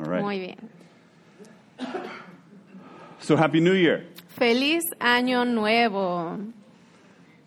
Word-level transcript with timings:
All 0.00 0.10
right. 0.10 0.22
Muy 0.22 0.38
bien. 0.38 0.56
So 3.20 3.36
happy 3.36 3.60
New 3.60 3.74
Year. 3.74 4.06
Feliz 4.28 4.82
año 4.98 5.44
nuevo. 5.44 6.38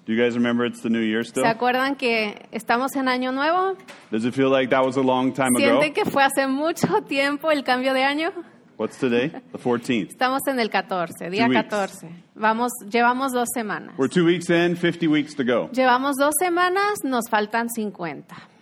Do 0.06 0.13
you 0.13 0.22
guys 0.22 0.36
remember 0.36 0.66
it's 0.66 0.81
the 0.81 0.89
New 0.89 1.00
Year 1.00 1.24
still? 1.24 1.44
¿Se 1.44 1.50
acuerdan 1.50 1.96
que 1.96 2.46
estamos 2.52 2.96
en 2.96 3.08
año 3.08 3.31
nuevo? 3.31 3.76
Does 4.12 4.26
it 4.26 4.34
feel 4.34 4.50
like 4.50 4.70
that 4.70 4.86
was 4.86 4.97
a 4.97 5.02
long 5.02 5.34
time 5.34 5.55
ago? 5.58 5.79
¿Sienten 5.79 5.94
que 5.94 6.05
fue 6.05 6.24
hace 6.24 6.46
mucho 6.46 7.02
tiempo 7.08 7.50
el 7.52 7.63
cambio 7.63 7.94
de 7.94 8.03
año? 8.03 8.31
What's 8.78 8.97
today? 8.97 9.29
The 9.29 9.58
14th. 9.58 10.10
Estamos 10.10 10.42
en 10.47 10.60
el 10.60 10.70
14, 10.70 11.29
día 11.29 11.46
Two 11.46 11.51
weeks. 11.51 11.70
14. 11.70 12.10
Vamos, 12.35 12.72
llevamos 12.90 13.31
dos 13.31 13.47
semanas. 13.54 13.96
We're 13.97 14.10
two 14.10 14.26
weeks 14.26 14.49
in, 14.49 14.76
50 14.76 15.08
weeks 15.08 15.35
to 15.35 15.44
go. 15.44 15.70
Llevamos 15.72 16.17
dos 16.17 16.34
semanas, 16.40 16.99
nos 17.04 17.30
faltan 17.30 17.70
50 17.70 18.52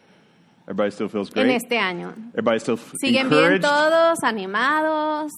Everybody 0.71 0.91
still 0.91 1.09
feels 1.09 1.29
en 1.35 1.43
great. 1.47 1.61
este 1.61 1.77
año. 1.77 2.13
Everybody 2.33 2.59
still 2.59 2.77
¿Siguen 3.01 3.27
bien 3.29 3.39
encouraged. 3.43 3.61
todos, 3.61 4.17
animados? 4.23 5.29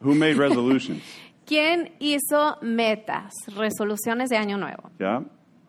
Who 0.00 0.14
made 0.14 0.36
resolutions? 0.36 1.02
¿Quién 1.46 1.90
hizo 2.00 2.58
metas, 2.62 3.32
resoluciones 3.56 4.28
de 4.28 4.36
año 4.36 4.58
nuevo? 4.58 4.90
yeah. 4.98 5.20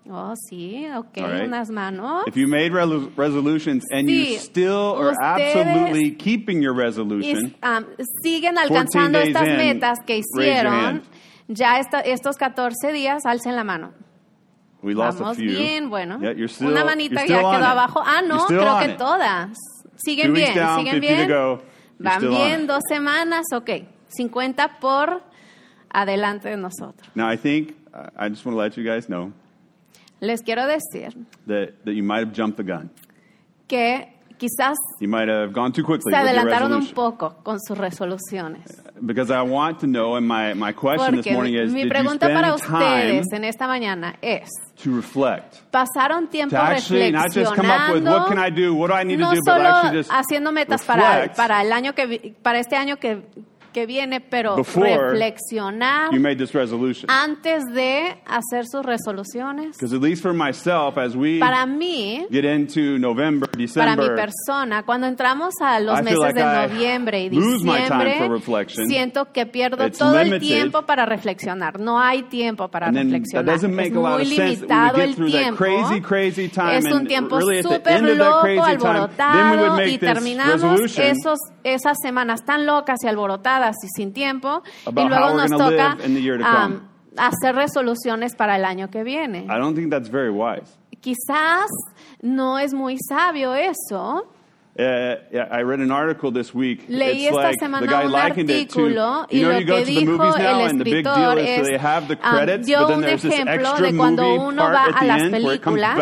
Oh, 0.07 0.33
sí, 0.49 0.85
ok, 0.95 1.17
All 1.17 1.31
right. 1.31 1.47
unas 1.47 1.69
manos. 1.71 2.27
If 2.27 2.35
you 2.35 2.47
made 2.47 2.71
resolutions 2.71 3.83
and 3.91 4.07
you 4.07 4.37
still 4.37 4.93
are 4.99 5.13
ustedes- 5.13 5.55
absolutely 5.55 6.11
keeping 6.15 6.61
your 6.61 6.75
Y 6.75 6.83
resolution, 6.83 7.55
um, 7.63 7.85
siguen 8.23 8.57
alcanzando 8.59 9.17
14 9.17 9.23
days 9.23 9.27
estas 9.35 9.47
in, 9.47 9.57
metas 9.57 9.97
que 10.05 10.13
raise 10.15 10.25
your 10.35 10.43
hicieron. 10.43 10.73
hand. 10.73 11.01
Ya 11.47 11.79
esta- 11.79 12.01
estos 12.01 12.35
14 12.37 12.91
días, 12.91 13.25
alcen 13.25 13.55
la 13.55 13.63
mano. 13.63 13.93
We 14.85 14.93
lost 14.93 15.17
Vamos 15.19 15.37
a 15.37 15.41
few. 15.41 15.49
bien, 15.49 15.89
bueno. 15.89 16.19
Yeah, 16.21 16.31
you're 16.33 16.47
still, 16.47 16.67
Una 16.67 16.85
manita 16.85 17.21
still 17.21 17.35
ya 17.35 17.41
quedó 17.41 17.65
abajo. 17.65 18.01
Ah, 18.05 18.21
no, 18.21 18.45
creo 18.45 18.79
que 18.79 18.91
it. 18.91 18.97
todas. 18.97 19.57
Siguen 19.97 20.33
bien, 20.33 20.53
down, 20.55 20.79
siguen 20.79 21.01
50 21.01 21.01
to 21.01 21.15
bien. 21.15 21.27
go. 21.27 21.61
Van 21.97 22.21
bien, 22.21 22.67
dos 22.67 22.81
semanas, 22.87 23.45
ok. 23.53 23.69
50 24.09 24.79
por 24.79 25.23
adelante 25.89 26.49
de 26.49 26.57
nosotros. 26.57 27.09
Now, 27.15 27.29
I 27.31 27.37
think, 27.37 27.71
uh, 27.93 28.09
I 28.17 28.29
just 28.29 28.45
want 28.45 28.55
to 28.55 28.61
let 28.61 28.77
you 28.77 28.83
guys 28.83 29.07
know 29.07 29.31
Les 30.19 30.41
quiero 30.41 30.65
decir 30.67 31.13
that, 31.47 31.73
that 31.83 31.93
you 31.93 32.03
might 32.03 32.19
have 32.25 32.33
jumped 32.33 32.57
the 32.57 32.63
gun. 32.63 32.89
que 33.67 34.13
quizás 34.37 34.77
You 34.99 35.09
might 35.09 35.29
have 35.29 35.51
gone 35.53 35.71
too 35.71 35.83
quickly 35.83 36.11
se 36.11 36.15
adelantaron 36.15 36.73
un 36.73 36.87
poco 36.87 37.35
con 37.43 37.59
sus 37.59 37.77
resoluciones. 37.77 38.65
Because 39.01 39.29
I 39.29 39.41
want 39.41 39.79
to 39.81 39.87
know, 39.87 40.15
and 40.15 40.27
my, 40.27 40.53
my 40.53 40.71
question 40.71 41.17
this 41.17 41.29
morning 41.31 41.55
is, 41.55 41.71
mi 41.71 41.83
did 41.83 41.85
you 41.85 41.89
pregunta 41.89 42.27
para 42.27 42.57
spend 42.57 42.71
time 42.71 43.19
ustedes 43.19 43.33
en 43.33 43.43
esta 43.43 43.67
mañana 43.67 44.15
es, 44.21 44.49
to 44.81 44.95
reflect? 44.95 45.69
¿pasaron 45.71 46.29
tiempo 46.29 46.55
To 46.55 46.61
actually 46.61 47.11
not 47.11 47.31
just 47.33 47.53
come 47.55 47.69
up 47.69 47.93
with, 47.93 48.05
what 48.05 48.27
can 48.27 48.39
I 48.39 48.49
do, 48.49 48.73
what 48.73 48.87
do 48.87 48.93
I 48.93 49.03
need 49.03 49.19
no 49.19 49.31
to 49.31 49.35
do, 49.35 49.41
but 49.43 49.53
solo 49.53 49.67
actually 49.67 49.97
just 49.97 50.11
haciendo 50.11 50.51
metas 50.51 50.83
para, 50.85 51.15
reflect. 51.15 51.35
para 51.35 51.61
el 51.61 51.73
año 51.73 51.93
que 51.93 52.35
para 52.41 52.59
este 52.59 52.75
año 52.75 52.97
que, 52.97 53.23
que 53.75 53.85
viene, 53.85 54.21
pero 54.21 54.55
reflexionar 54.55 56.09
you 56.13 56.19
made 56.21 56.37
this 56.37 56.53
resolution? 56.53 57.09
antes 57.09 57.65
de 57.73 58.15
hacer 58.25 58.65
sus 58.71 58.85
resoluciones. 58.85 59.75
Because 59.77 59.93
at 59.93 60.01
least 60.01 60.23
for 60.23 60.33
myself, 60.33 60.97
as 60.97 61.13
we 61.13 61.39
Para 61.39 61.65
mí, 61.65 62.25
get 62.31 62.45
into 62.45 62.97
November, 62.97 63.49
para 63.49 63.57
mi 63.57 63.65
December, 63.65 64.15
persona, 64.15 64.83
cuando 64.83 65.07
entramos 65.07 65.55
a 65.61 65.81
los 65.81 65.99
I 65.99 66.03
meses 66.03 66.19
like 66.19 66.39
de 66.39 66.41
I 66.41 66.67
noviembre 66.69 67.23
y 67.25 67.29
time 67.29 67.41
diciembre, 67.41 68.29
siento 68.87 69.33
que 69.33 69.45
pierdo 69.45 69.85
It's 69.85 69.97
todo 69.97 70.19
el 70.19 70.29
limited. 70.29 70.47
tiempo 70.47 70.83
para 70.83 71.05
reflexionar. 71.05 71.77
No 71.77 71.99
hay 71.99 72.23
tiempo 72.23 72.69
para 72.69 72.87
and 72.87 72.97
reflexionar. 72.97 73.55
Es 73.55 73.63
muy 73.63 74.25
limitado 74.25 75.01
el 75.01 75.15
tiempo. 75.15 75.57
crazy, 75.57 76.01
crazy 76.01 76.47
time, 76.47 76.77
Es 76.77 76.85
un 76.85 77.05
tiempo 77.07 77.39
really 77.39 77.61
súper 77.61 78.01
loco, 78.15 78.43
time, 78.43 78.61
alborotado 78.61 79.75
would 79.75 79.87
y 79.87 79.97
terminamos 79.97 80.97
esos, 80.97 81.39
esas 81.63 81.97
semanas 82.01 82.45
tan 82.45 82.65
locas 82.65 83.03
y 83.03 83.07
alborotadas 83.07 83.64
y 83.83 83.87
sin 83.95 84.13
tiempo 84.13 84.61
y 84.85 84.91
luego 84.93 85.33
nos 85.33 85.51
toca 85.51 85.97
the 86.01 86.31
um, 86.33 86.81
hacer 87.17 87.55
resoluciones 87.55 88.35
para 88.35 88.55
el 88.57 88.65
año 88.65 88.89
que 88.89 89.03
viene. 89.03 89.45
I 89.49 89.57
don't 89.57 89.75
think 89.75 89.89
that's 89.89 90.09
very 90.09 90.31
wise. 90.31 90.77
Quizás 91.01 91.69
no 92.21 92.57
es 92.57 92.73
muy 92.73 92.97
sabio 92.97 93.53
eso. 93.53 94.31
Uh, 94.77 95.15
yeah, 95.31 95.47
I 95.49 95.61
read 95.63 95.79
an 95.79 95.89
article 95.89 96.31
this 96.31 96.53
week. 96.53 96.89
Leí 96.89 97.27
it's 97.27 97.27
esta 97.27 97.43
like 97.43 97.55
the 97.57 97.65
semana 97.65 97.87
guy 97.87 98.03
un 98.03 98.11
likened 98.11 98.49
it 98.49 98.69
to, 98.71 98.79
artículo 98.81 99.25
y 99.29 99.37
you 99.37 99.43
know, 99.43 99.51
lo 99.53 99.59
you 99.59 99.65
go 99.65 99.75
que 99.77 99.85
the 99.85 99.91
dijo 99.91 100.35
el 100.35 100.57
the 100.67 100.83
escritor 100.83 101.39
is 101.39 101.47
es 101.47 101.67
they 101.67 101.77
have 101.77 102.07
the 102.09 102.15
um, 102.15 102.35
credits, 102.35 102.67
dio 102.67 102.79
but 102.79 102.87
then 102.89 102.97
un 102.97 103.05
ejemplo 103.05 103.73
de 103.79 103.95
cuando 103.95 104.35
uno 104.35 104.63
va 104.63 104.87
a 104.87 104.99
the 104.99 105.05
las 105.05 105.29
películas 105.31 105.97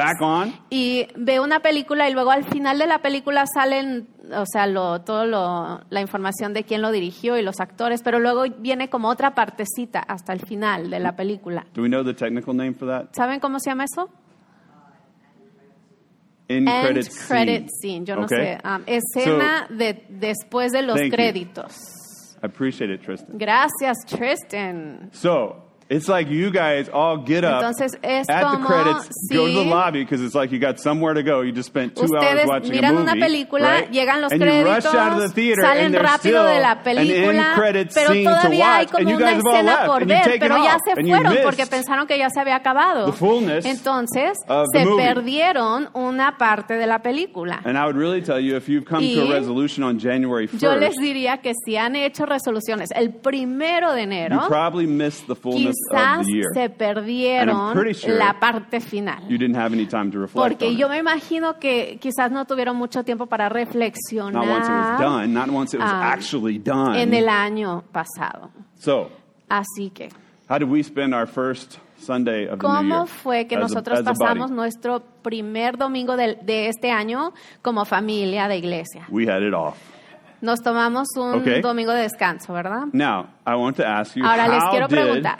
y 0.71 1.05
ve 1.15 1.39
una 1.39 1.59
película 1.59 2.09
y 2.09 2.13
luego 2.13 2.31
al 2.31 2.45
final 2.45 2.79
de 2.79 2.87
la 2.87 2.97
película 3.03 3.45
salen, 3.45 4.07
o 4.31 4.45
sea, 4.45 4.67
lo, 4.67 5.01
todo 5.01 5.25
lo, 5.25 5.81
la 5.89 6.01
información 6.01 6.53
de 6.53 6.63
quién 6.63 6.81
lo 6.81 6.91
dirigió 6.91 7.37
y 7.37 7.41
los 7.41 7.59
actores, 7.59 8.01
pero 8.03 8.19
luego 8.19 8.43
viene 8.59 8.89
como 8.89 9.09
otra 9.09 9.35
partecita 9.35 9.99
hasta 9.99 10.33
el 10.33 10.39
final 10.39 10.89
de 10.89 10.99
la 10.99 11.15
película. 11.15 11.65
Do 11.73 11.81
we 11.81 11.89
know 11.89 12.03
the 12.03 12.13
technical 12.13 12.55
name 12.55 12.73
for 12.73 12.87
that? 12.87 13.09
¿Saben 13.13 13.39
cómo 13.39 13.59
se 13.59 13.69
llama 13.69 13.83
eso? 13.85 14.09
End 16.49 16.67
credit 16.67 17.07
credit 17.27 17.69
scene. 17.69 18.01
scene, 18.01 18.05
yo 18.05 18.15
no 18.15 18.25
Okay. 18.25 18.57
sé, 18.57 18.57
um, 18.67 18.83
escena 18.85 19.65
de 19.69 20.05
después 20.09 20.71
de 20.71 20.81
los 20.81 20.99
you. 21.01 21.09
créditos. 21.09 21.75
I 22.41 22.45
appreciate 22.47 22.93
it, 22.93 23.01
Tristan. 23.01 23.37
Gracias, 23.37 23.97
Tristan. 24.05 25.09
So 25.13 25.72
it's 25.89 26.07
like 26.07 26.29
you 26.29 26.51
guys 26.51 26.89
all 26.89 27.17
get 27.17 27.43
up 27.43 27.61
Entonces, 27.63 27.97
es 28.01 28.27
at 28.29 28.39
the 28.41 28.57
como 28.57 28.67
credits, 28.67 29.09
go 29.31 29.47
to 29.47 29.53
the 29.53 29.65
lobby 29.65 30.03
because 30.03 30.21
it's 30.21 30.35
like 30.35 30.51
you 30.51 30.59
got 30.59 30.79
somewhere 30.79 31.13
to 31.13 31.23
go. 31.23 31.41
You 31.41 31.51
just 31.51 31.67
spent 31.69 31.95
two 31.95 32.07
hours 32.15 32.47
watching 32.47 32.71
a 32.71 32.75
miran 32.81 32.95
movie, 32.95 33.11
una 33.11 33.25
película, 33.25 33.69
right? 33.81 33.91
llegan 33.91 34.21
los 34.21 34.31
and 34.31 34.41
you 34.41 34.47
rush 34.47 34.83
créditos, 34.85 34.95
out 34.95 35.13
of 35.13 35.19
the 35.19 35.29
theater, 35.29 35.61
salen 35.63 35.85
and 35.85 35.95
rápido 35.95 36.19
still 36.19 36.45
de 36.47 36.59
la 36.59 36.83
película, 36.83 37.53
credit 37.55 37.91
pero 37.93 38.11
scene 38.11 38.23
to 38.25 38.29
todavía 38.31 38.75
hay 38.77 38.83
watch, 38.85 38.91
como 38.91 38.99
and 39.01 39.09
you 39.09 39.15
una 39.17 39.31
escena 39.33 39.85
por 39.85 40.05
ver, 40.05 40.39
pero 40.39 40.63
ya 40.63 40.77
se 40.83 40.91
and 40.99 41.07
you 41.07 41.15
fueron 41.15 41.37
porque 41.43 41.65
pensaron 41.67 42.07
que 42.07 42.17
ya 42.17 42.29
se 42.29 42.39
había 42.39 42.55
acabado. 42.55 43.05
the 43.05 43.11
fullness 43.11 43.65
Entonces, 43.65 44.37
of 44.47 44.67
the 44.73 44.79
se 44.79 44.85
movie. 44.85 45.03
perdieron 45.03 45.89
una 45.93 46.37
parte 46.37 46.75
de 46.75 46.87
la 46.87 46.99
película. 47.01 47.61
And 47.65 47.77
I 47.77 47.85
would 47.85 47.95
really 47.97 48.21
tell 48.21 48.39
you 48.39 48.55
if 48.55 48.67
you've 48.67 48.85
come 48.85 49.01
to 49.01 49.25
Y 49.25 49.31
a 49.31 49.39
resolution 49.39 49.83
on 49.83 49.99
January 49.99 50.47
Yo 50.59 50.75
les 50.75 50.95
1st, 50.95 51.01
diría 51.01 51.37
que 51.41 51.53
si 51.65 51.77
han 51.77 51.95
hecho 51.95 52.25
resoluciones 52.25 52.89
el 52.95 53.11
primero 53.13 53.91
de 53.93 54.03
you 54.03 54.09
enero, 54.09 54.47
probably 54.47 54.85
missed 54.87 55.27
the 55.27 55.35
fullness 55.35 55.75
quizás 55.89 56.25
se 56.53 56.69
perdieron 56.69 57.73
sure 57.93 58.15
la 58.17 58.39
parte 58.39 58.79
final. 58.79 59.21
You 59.27 59.37
didn't 59.37 59.55
have 59.55 59.73
any 59.73 59.85
time 59.85 60.11
to 60.11 60.19
reflect 60.19 60.33
Porque 60.59 60.75
yo 60.75 60.89
me 60.89 60.97
imagino 60.97 61.59
que 61.59 61.97
quizás 62.01 62.31
no 62.31 62.45
tuvieron 62.45 62.75
mucho 62.75 63.03
tiempo 63.03 63.25
para 63.27 63.45
Not 63.45 63.55
once 63.55 63.63
it 63.67 63.71
was 63.71 63.71
reflexionar 63.71 64.99
done, 64.99 65.33
not 65.33 65.49
once 65.49 65.75
it 65.75 65.81
was 65.81 65.91
Ah, 65.91 66.11
actually 66.13 66.59
done. 66.59 66.99
en 67.01 67.13
el 67.13 67.27
año 67.29 67.83
pasado. 67.91 68.51
So, 68.79 69.09
Así 69.49 69.89
que, 69.91 70.09
how 70.49 70.57
did 70.57 70.67
we 70.69 70.81
spend 70.83 71.13
our 71.13 71.27
first 71.27 71.77
Sunday 71.99 72.47
of 72.47 72.59
the 72.59 72.67
new 72.67 72.73
year? 72.73 72.81
¿cómo 72.81 73.05
fue 73.05 73.45
que 73.47 73.55
as 73.55 73.61
nosotros 73.61 73.99
a 73.99 74.03
pasamos 74.03 74.49
nuestro 74.51 75.01
primer 75.21 75.77
domingo 75.77 76.17
del- 76.17 76.39
de, 76.43 76.67
este 76.69 76.89
año 76.91 77.33
como 77.61 77.85
familia 77.85 78.47
de 78.47 78.57
iglesia? 78.57 79.05
We 79.09 79.29
had 79.29 79.41
it 79.43 79.53
off. 79.53 79.77
Nos 80.41 80.61
tomamos 80.61 81.07
un 81.15 81.35
Ok. 81.35 81.61
domingo 81.61 81.93
de 81.93 82.01
descanso, 82.01 82.51
¿verdad? 82.51 82.87
Now, 82.91 83.27
I 83.47 83.55
want 83.55 83.77
to 83.77 83.83
ask 83.85 84.15
you, 84.15 84.25
Ahora 84.25 84.47
les 84.49 84.61
quiero 84.71 84.87
preguntar, 84.89 85.37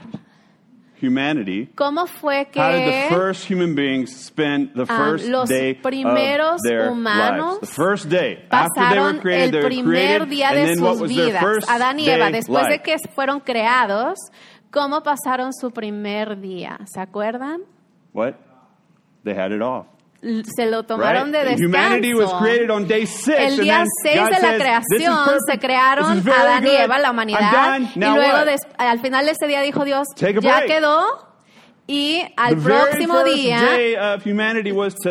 humanity, 1.03 1.67
¿cómo 1.75 2.07
fue 2.07 2.47
how 2.55 2.71
did 2.71 2.85
the 2.85 2.91
que 2.91 3.07
first 3.09 3.49
human 3.51 3.75
beings 3.75 4.11
spend 4.15 4.73
the 4.73 4.85
Ah, 4.87 4.97
first 4.97 5.27
los 5.27 5.49
day 5.49 5.73
primeros 5.75 6.55
of 6.55 6.61
their 6.63 6.89
humanos 6.89 7.55
lives? 7.55 7.59
The 7.59 7.75
first 7.75 8.09
day. 8.09 8.45
After 8.49 8.89
they 8.89 8.99
were 8.99 9.13
pasaron 9.13 9.19
created, 9.21 9.55
el 9.55 9.65
primer 9.65 9.83
created, 9.85 10.29
día 10.29 10.47
and 10.49 10.57
de 10.57 10.65
then 10.75 10.83
what 10.83 10.97
sus 10.97 11.09
vidas? 11.09 11.41
first 11.41 11.69
Adán 11.69 11.99
y 11.99 12.09
Eva, 12.09 12.31
después 12.31 12.67
de 12.67 12.79
que 12.81 12.95
fueron 13.13 13.39
creados, 13.41 14.17
¿cómo 14.71 15.03
pasaron 15.03 15.51
su 15.53 15.71
primer 15.71 16.39
día? 16.39 16.79
¿Se 16.85 16.99
acuerdan? 16.99 17.61
What? 18.13 18.35
They 19.23 19.33
had 19.33 19.51
it 19.51 19.61
off. 19.61 19.87
Se 20.55 20.65
lo 20.65 20.83
tomaron 20.83 21.25
right? 21.25 21.33
de 21.33 21.49
descanso. 21.49 21.65
Humanity 21.65 22.13
was 22.13 22.33
created 22.35 22.71
on 22.71 22.87
day 22.87 23.05
six. 23.05 23.37
El 23.37 23.57
día 23.59 23.77
then 23.79 23.87
6 24.03 24.19
God 24.19 24.25
de 24.25 24.31
la 24.31 24.37
says, 24.39 24.51
"This 24.89 25.01
is 25.01 25.07
creación 25.07 25.37
se 25.51 25.59
crearon 25.59 26.23
Adán 26.29 26.63
y. 26.65 26.69
Eva, 26.69 26.99
la 26.99 27.11
humanidad, 27.11 27.73
done. 27.73 27.89
y 27.95 27.99
luego 28.15 28.45
des- 28.45 28.61
al 28.77 28.99
final 28.99 29.25
de 29.25 29.31
ese 29.31 29.47
día 29.47 29.61
dijo 29.61 29.83
Dios, 29.83 30.07
ya 30.15 30.31
break." 30.31 30.67
quedó, 30.67 31.33
y 31.85 32.21
al 32.37 32.55
próximo 32.57 33.23
día 33.25 33.59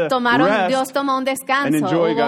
tomaron, 0.08 0.48
Dios 0.68 0.88
tomó 0.92 1.18
un 1.18 1.24
descanso, 1.24 1.68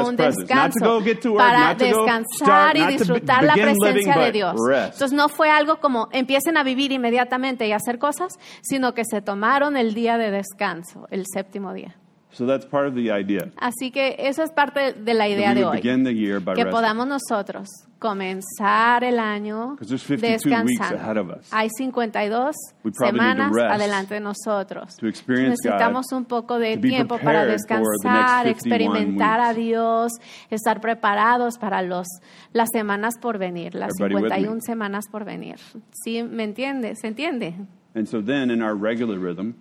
hubo 0.02 0.08
un 0.08 0.16
descanso 0.16 1.00
para 1.38 1.74
descansar 1.74 2.76
y 2.76 2.86
disfrutar 2.88 3.42
la 3.44 3.54
presencia 3.54 4.16
de 4.18 4.32
Dios. 4.32 4.54
Entonces 4.92 5.12
no 5.12 5.30
fue 5.30 5.48
algo 5.50 5.80
como 5.80 6.08
empiecen 6.12 6.58
a 6.58 6.62
vivir 6.62 6.92
inmediatamente 6.92 7.66
y 7.66 7.72
hacer 7.72 7.98
cosas, 7.98 8.34
sino 8.62 8.92
que 8.92 9.04
se 9.06 9.22
tomaron 9.22 9.78
el 9.78 9.94
día 9.94 10.18
de 10.18 10.30
descanso, 10.30 11.06
el 11.10 11.24
séptimo 11.32 11.72
día. 11.72 11.96
So 12.34 12.46
that's 12.46 12.66
part 12.66 12.86
of 12.88 12.94
the 12.94 13.10
idea. 13.12 13.50
Así 13.56 13.90
que 13.90 14.16
eso 14.18 14.42
es 14.42 14.50
parte 14.50 14.92
de 14.92 15.14
la 15.14 15.28
idea 15.28 15.54
de 15.54 15.64
hoy. 15.64 15.80
Que 15.80 16.66
podamos 16.66 17.06
nosotros 17.06 17.68
comenzar 18.00 19.02
el 19.04 19.18
año 19.18 19.76
'Cause 19.76 19.88
there's 19.88 20.02
52 20.02 20.64
weeks 20.64 20.80
ahead 20.80 21.16
descansando. 21.16 21.48
Hay 21.52 21.68
52 21.70 22.54
We 22.84 22.90
probably 22.90 23.20
need 23.20 23.36
to 23.36 23.42
semanas 23.44 23.72
adelante 23.72 24.14
de 24.14 24.20
nosotros. 24.20 24.96
Necesitamos 25.02 26.06
un 26.12 26.24
poco 26.24 26.58
de 26.58 26.76
tiempo 26.76 27.18
para 27.18 27.46
descansar, 27.46 28.46
51 28.46 28.50
experimentar 28.50 29.40
a. 29.40 29.54
Dios, 29.54 30.12
estar 30.50 30.80
preparados 30.80 31.56
para 31.58 31.82
los, 31.82 32.06
las 32.52 32.68
semanas 32.72 33.14
por 33.20 33.38
venir, 33.38 33.74
las 33.74 33.90
Everybody 33.98 34.14
with 34.24 34.30
51 34.32 34.54
me? 34.56 34.60
semanas 34.60 35.04
por 35.10 35.24
venir. 35.24 35.56
¿Sí 36.04 36.22
me 36.22 36.44
entiende? 36.44 36.96
¿Se 36.96 37.06
entiende? 37.06 37.54
And 37.94 38.06
so 38.06 38.20
then 38.22 38.50
in 38.50 38.60
our 38.60 38.74
regular 38.76 39.18
rhythm, 39.18 39.54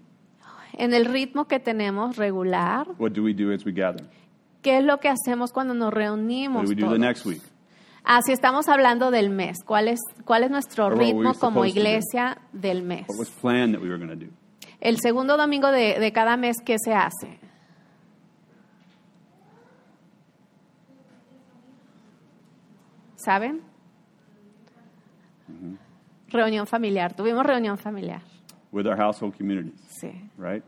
En 0.77 0.93
el 0.93 1.05
ritmo 1.05 1.45
que 1.45 1.59
tenemos 1.59 2.15
regular, 2.17 2.87
what 2.97 3.11
do 3.11 3.23
we 3.23 3.33
do 3.33 3.51
as 3.53 3.65
we 3.65 3.71
gather? 3.71 4.05
¿qué 4.61 4.77
es 4.77 4.83
lo 4.83 4.99
que 4.99 5.09
hacemos 5.09 5.51
cuando 5.51 5.73
nos 5.73 5.87
What 5.87 5.95
reunimos 5.95 6.63
do 6.63 6.69
we 6.69 6.75
do 6.75 6.81
todos? 6.85 6.93
the 6.93 6.99
next 6.99 7.25
week? 7.25 7.41
Ah, 8.05 8.21
si 8.25 8.33
estamos 8.33 8.67
hablando 8.67 9.11
del 9.11 9.29
mes, 9.29 9.57
¿cuál 9.65 9.87
es, 9.87 9.99
cuál 10.25 10.43
es 10.43 10.51
nuestro 10.51 10.87
Or 10.87 10.93
what 10.93 11.01
ritmo 11.01 11.33
como 11.35 11.65
iglesia 11.65 12.37
del 12.51 12.83
mes? 12.83 13.05
What 13.07 13.19
was 13.19 13.29
planned 13.29 13.73
that 13.75 13.81
we 13.81 13.89
were 13.89 14.15
do? 14.15 14.27
El 14.81 14.99
segundo 14.99 15.37
domingo 15.37 15.71
de, 15.71 15.99
de 15.99 16.11
cada 16.11 16.35
mes, 16.35 16.57
¿qué 16.65 16.75
se 16.77 16.93
hace? 16.93 17.39
¿Saben? 23.15 23.61
Reunión 26.27 26.67
familiar. 26.67 27.15
Tuvimos 27.15 27.45
reunión 27.45 27.77
familiar. 27.77 28.21
With 28.73 28.87
our 28.87 28.97
household 28.97 29.37
communities, 29.37 29.79
Sí. 30.01 30.11
right? 30.37 30.63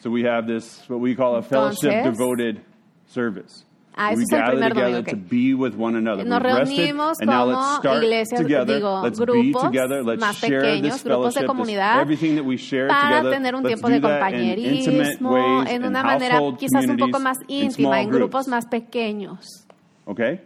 So 0.00 0.10
we 0.10 0.24
have 0.24 0.46
this, 0.46 0.82
what 0.90 1.00
we 1.00 1.14
call 1.14 1.36
a 1.36 1.42
fellowship 1.42 1.90
Entonces- 1.92 2.04
devoted 2.18 2.60
service. 3.06 3.64
Ah, 3.96 4.10
we 4.12 4.24
gather 4.28 4.56
together 4.60 4.74
domingo, 4.74 5.02
to 5.12 5.16
be 5.16 5.54
with 5.54 5.76
one 5.76 5.94
another. 5.94 6.24
Nos 6.24 6.42
We've 6.42 6.52
rested, 6.52 6.90
and 7.20 7.30
now 7.30 7.44
let's 7.44 7.76
start 7.78 8.02
iglesias, 8.02 8.40
together. 8.40 8.80
digo, 8.80 9.02
let's 9.04 9.20
grupos 9.20 9.40
be 9.40 9.52
together. 9.52 10.02
Let's 10.02 10.20
más 10.20 10.34
share 10.40 10.62
pequeños, 10.62 10.82
this 10.82 11.04
grupos 11.04 11.34
de 11.34 11.40
fellowship, 11.42 11.46
this- 11.46 12.00
everything 12.00 12.34
that 12.34 12.44
we 12.44 12.56
share 12.56 12.88
para 12.88 13.18
together. 13.22 13.30
tener 13.36 13.54
un 13.54 13.62
let's 13.62 13.68
tiempo 13.80 13.86
do 13.88 13.94
de 13.94 14.00
that 14.00 14.18
in 14.58 14.78
intimate 14.78 15.20
ways, 15.30 15.68
en 15.70 15.76
in 15.76 15.84
una 15.86 16.02
manera 16.02 16.40
quizás 16.58 16.88
un 16.88 16.96
poco 16.96 17.12
communities, 17.12 17.22
más 17.22 17.38
in 17.46 17.66
íntima, 17.70 17.88
small 17.88 17.94
en 18.02 18.08
grupos 18.10 18.46
groups. 18.46 18.48
más 18.48 18.66
pequeños. 18.66 19.46
Okay? 20.06 20.40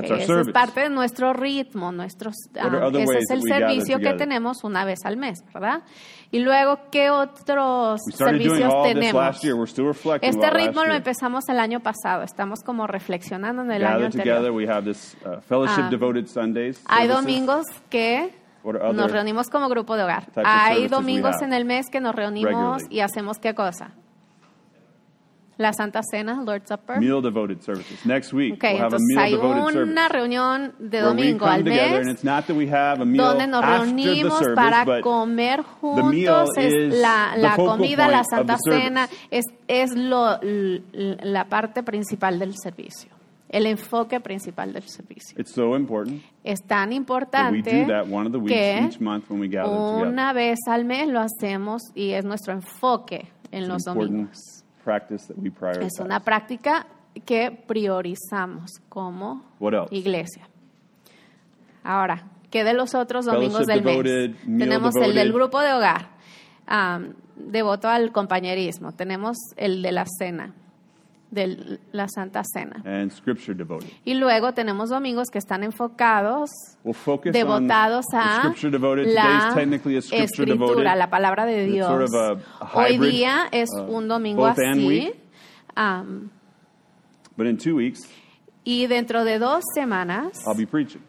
That's 0.00 0.10
our 0.10 0.20
service. 0.20 0.50
es 0.50 0.52
parte 0.52 0.80
de 0.80 0.90
nuestro 0.90 1.32
ritmo, 1.32 1.92
nuestros, 1.92 2.34
other 2.60 3.02
ese 3.02 3.18
es 3.18 3.30
el 3.30 3.42
servicio 3.42 3.98
que 3.98 4.14
tenemos 4.14 4.64
una 4.64 4.84
vez 4.84 5.04
al 5.04 5.16
mes, 5.16 5.44
¿verdad? 5.52 5.82
Y 6.30 6.40
luego, 6.40 6.78
¿qué 6.90 7.10
otros 7.10 8.00
servicios 8.14 8.72
tenemos? 8.82 9.44
Este 10.20 10.50
ritmo 10.50 10.84
lo 10.84 10.94
empezamos 10.94 11.48
el 11.48 11.60
año 11.60 11.80
pasado, 11.80 12.22
estamos 12.22 12.60
como 12.64 12.86
reflexionando 12.86 13.62
en 13.62 13.70
el 13.70 13.84
año 13.84 13.92
Gather 13.92 14.06
anterior. 14.06 14.36
together. 14.38 14.52
We 14.52 14.68
have 14.68 14.84
this 14.84 15.16
uh, 15.24 15.40
fellowship 15.40 15.84
Ah, 15.84 15.90
devoted 15.90 16.26
Sundays. 16.26 16.82
Hay 16.86 17.06
domingos 17.08 17.66
que 17.88 18.34
nos 18.64 19.12
reunimos 19.12 19.48
como 19.48 19.68
grupo 19.68 19.96
de 19.96 20.04
hogar. 20.04 20.26
Hay 20.44 20.88
domingos 20.88 21.40
en 21.42 21.52
el 21.52 21.64
mes 21.64 21.86
que 21.90 22.00
nos 22.00 22.14
reunimos 22.14 22.50
regularly? 22.50 22.96
y 22.96 23.00
hacemos 23.00 23.38
qué 23.38 23.54
cosa? 23.54 23.92
La 25.56 25.72
Santa 25.72 26.00
Cena, 26.02 26.42
Lord's 26.44 26.68
Supper. 26.68 26.98
meal 26.98 27.22
devoted 27.22 27.60
services. 27.62 28.04
Next 28.04 28.32
week, 28.32 28.54
Ok, 28.54 28.64
we'll 28.64 28.82
have 28.82 28.94
a 28.94 28.98
meal 28.98 29.18
hay 29.20 29.30
devoted 29.32 29.72
service. 29.72 29.92
una 29.92 30.08
reunión 30.08 30.72
de 30.80 31.00
domingo 31.00 31.46
al 31.46 31.62
together, 31.62 31.96
and 31.98 32.06
mes 32.06 32.14
it's 32.14 32.24
not 32.24 32.46
that 32.46 32.56
we 32.56 32.68
have 32.68 33.00
a 33.00 33.04
meal 33.04 33.24
donde 33.24 33.46
nos 33.46 33.64
reunimos 33.64 34.38
service, 34.38 34.54
para 34.56 35.00
comer 35.00 35.62
juntos. 35.62 36.48
Es 36.56 36.92
la, 36.94 37.34
la 37.36 37.54
comida, 37.56 38.08
la 38.08 38.24
Santa. 38.24 38.56
Cena, 38.58 39.08
es, 39.30 39.44
es 39.68 39.94
lo, 39.94 40.38
la 40.42 41.44
parte 41.48 41.82
principal 41.84 42.38
del 42.38 42.54
servicio, 42.56 43.10
el 43.48 43.66
enfoque 43.66 44.18
principal 44.20 44.72
del 44.72 44.82
servicio. 44.88 45.38
it's 45.40 45.52
so 45.52 45.76
important 45.76 46.20
Es 46.42 46.62
tan 46.66 46.92
importante 46.92 47.62
que 48.42 48.76
una 48.92 50.32
vez 50.32 50.58
al 50.68 50.84
mes 50.84 51.08
lo 51.08 51.20
hacemos 51.20 51.82
y 51.94 52.10
es 52.10 52.24
nuestro 52.24 52.52
enfoque 52.54 53.28
en 53.52 53.60
It's 53.60 53.68
los 53.68 53.82
domingos. 53.84 54.63
Practice 54.84 55.26
that 55.28 55.36
we 55.36 55.50
prioritize. 55.50 55.86
Es 55.86 56.00
una 56.00 56.20
práctica 56.20 56.86
que 57.24 57.50
priorizamos 57.50 58.70
como 58.88 59.44
What 59.60 59.72
else? 59.74 59.94
iglesia. 59.94 60.48
Ahora, 61.82 62.24
¿qué 62.50 62.64
de 62.64 62.74
los 62.74 62.94
otros 62.94 63.24
domingos 63.26 63.66
Fellowship 63.66 63.72
del 63.72 63.84
mes? 63.84 64.04
devoted, 64.04 64.44
meal 64.46 64.58
Tenemos 64.58 64.96
el 64.96 65.14
del 65.14 65.32
grupo 65.32 65.60
de 65.60 65.72
hogar, 65.72 66.08
devoto 67.36 67.88
al 67.88 68.12
compañerismo. 68.12 68.92
Tenemos 68.92 69.36
el 69.56 69.82
de 69.82 69.92
la 69.92 70.06
cena, 70.06 70.52
de 71.34 71.78
la 71.92 72.06
Santa 72.08 72.42
Cena. 72.44 72.82
and 72.84 73.10
scripture 73.12 73.54
devoted. 73.54 73.88
Y 74.04 74.14
luego 74.14 74.52
tenemos 74.54 74.90
domingos 74.90 75.28
que 75.30 75.38
están 75.38 75.64
enfocados, 75.64 76.50
We'll 76.84 76.94
devotados 77.32 78.04
a 78.12 78.38
scripture 78.38 78.70
devoted. 78.70 79.06
la 79.12 79.22
Today's 79.22 79.54
technically 79.54 79.96
a 79.96 80.02
scripture 80.02 80.46
devoted. 80.46 80.70
escritura, 80.76 80.96
la 80.96 81.10
palabra 81.10 81.44
de 81.46 81.66
Dios. 81.66 81.86
sort 81.88 82.02
of 82.02 82.14
a- 82.14 82.64
a 82.64 82.78
Hoy 82.78 82.98
día 82.98 83.48
es 83.52 83.68
uh, 83.78 83.82
un 83.82 84.08
domingo 84.08 84.46
así. 84.46 85.12
am, 85.74 86.30
But 87.36 87.46
in 87.48 87.56
two 87.58 87.74
weeks, 87.76 88.08
y 88.64 88.86
dentro 88.86 89.24
de 89.24 89.38
dos 89.38 89.62
semanas 89.74 90.44
I'll 90.46 90.56
be 90.56 90.66
preaching. 90.66 91.02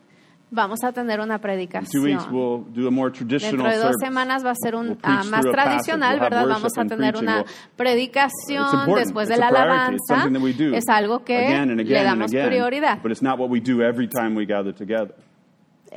Vamos 0.55 0.83
a 0.83 0.91
tener 0.91 1.19
una 1.19 1.39
predicación. 1.39 2.03
Dentro 2.03 3.69
de 3.69 3.77
dos 3.77 3.95
semanas 3.99 4.45
va 4.45 4.51
a 4.51 4.55
ser 4.55 4.75
un 4.75 4.95
preach 4.95 5.25
más 5.25 5.45
tradicional, 5.45 6.19
¿verdad? 6.19 6.47
Vamos 6.47 6.71
a 6.77 6.85
tener 6.85 7.17
una 7.17 7.43
predicación 7.75 8.95
después 8.95 9.29
de 9.29 9.37
la 9.37 9.49
alabanza. 9.49 10.29
Es 10.73 10.87
algo 10.87 11.23
que 11.23 11.65
le 11.65 12.03
damos 12.03 12.31
prioridad. 12.31 12.99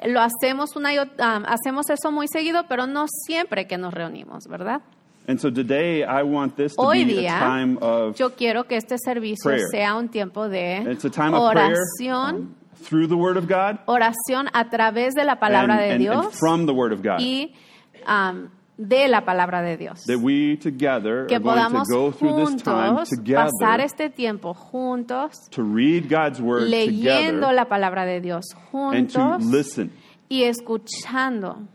Lo 0.07 0.21
hacemos 0.21 0.77
una 0.77 0.91
ah, 1.19 1.43
hacemos 1.47 1.91
eso 1.91 2.13
muy 2.13 2.29
seguido, 2.29 2.67
pero 2.69 2.87
no 2.87 3.07
siempre 3.09 3.67
que 3.67 3.77
nos 3.79 3.93
reunimos, 3.93 4.47
¿verdad? 4.47 4.81
And 5.29 5.39
so 5.39 5.51
today, 5.51 6.05
I 6.05 6.23
want 6.23 6.57
this 6.57 6.75
to 6.75 6.81
Hoy 6.81 7.05
be 7.05 7.21
día 7.21 7.37
a 7.37 7.41
time 7.41 7.77
of 7.83 8.17
yo 8.17 8.31
quiero 8.31 8.65
que 8.65 8.77
este 8.77 8.97
servicio 8.97 9.51
prayer. 9.51 9.67
sea 9.71 9.95
un 9.97 10.09
tiempo 10.09 10.49
de 10.49 10.97
oración, 11.35 12.37
um, 12.37 12.55
through 12.83 13.07
the 13.09 13.15
Word 13.15 13.37
of 13.37 13.47
God 13.49 13.79
oración 13.87 14.49
a 14.53 14.69
través 14.71 15.15
de 15.15 15.25
la 15.25 15.37
palabra 15.39 15.75
and, 15.75 15.83
de 15.83 15.85
and- 15.85 15.93
and 15.93 16.23
Dios 16.25 16.39
from 16.39 16.67
the 16.67 16.73
Word 16.73 16.93
of 16.93 17.03
God. 17.03 17.19
y 17.21 17.53
am, 18.07 18.51
de 18.77 19.09
la 19.09 19.25
palabra 19.25 19.61
de 19.63 19.77
Dios. 19.77 20.05
that 20.07 20.19
we 20.19 20.57
together 20.57 21.27
que 21.27 21.35
are 21.35 21.41
going 21.43 21.57
to 21.57 21.63
podamos 21.69 21.89
go 21.89 22.13
through 22.13 22.37
this 22.47 22.63
time 22.63 22.91
juntos 22.97 23.09
together 23.09 23.51
pasar 23.61 23.81
este 23.81 24.09
tiempo 24.11 24.55
juntos 24.55 25.33
to 25.51 25.63
read 25.63 26.09
God's 26.09 26.41
Word 26.41 26.69
leyendo 26.69 27.41
together 27.49 27.55
la 27.55 27.65
palabra 27.67 28.05
de 28.05 28.21
Dios 28.21 28.45
and 28.73 29.11
to 29.13 29.19
juntos 29.19 29.45
listen. 29.51 29.91
y 30.29 30.45
escuchando. 30.45 31.67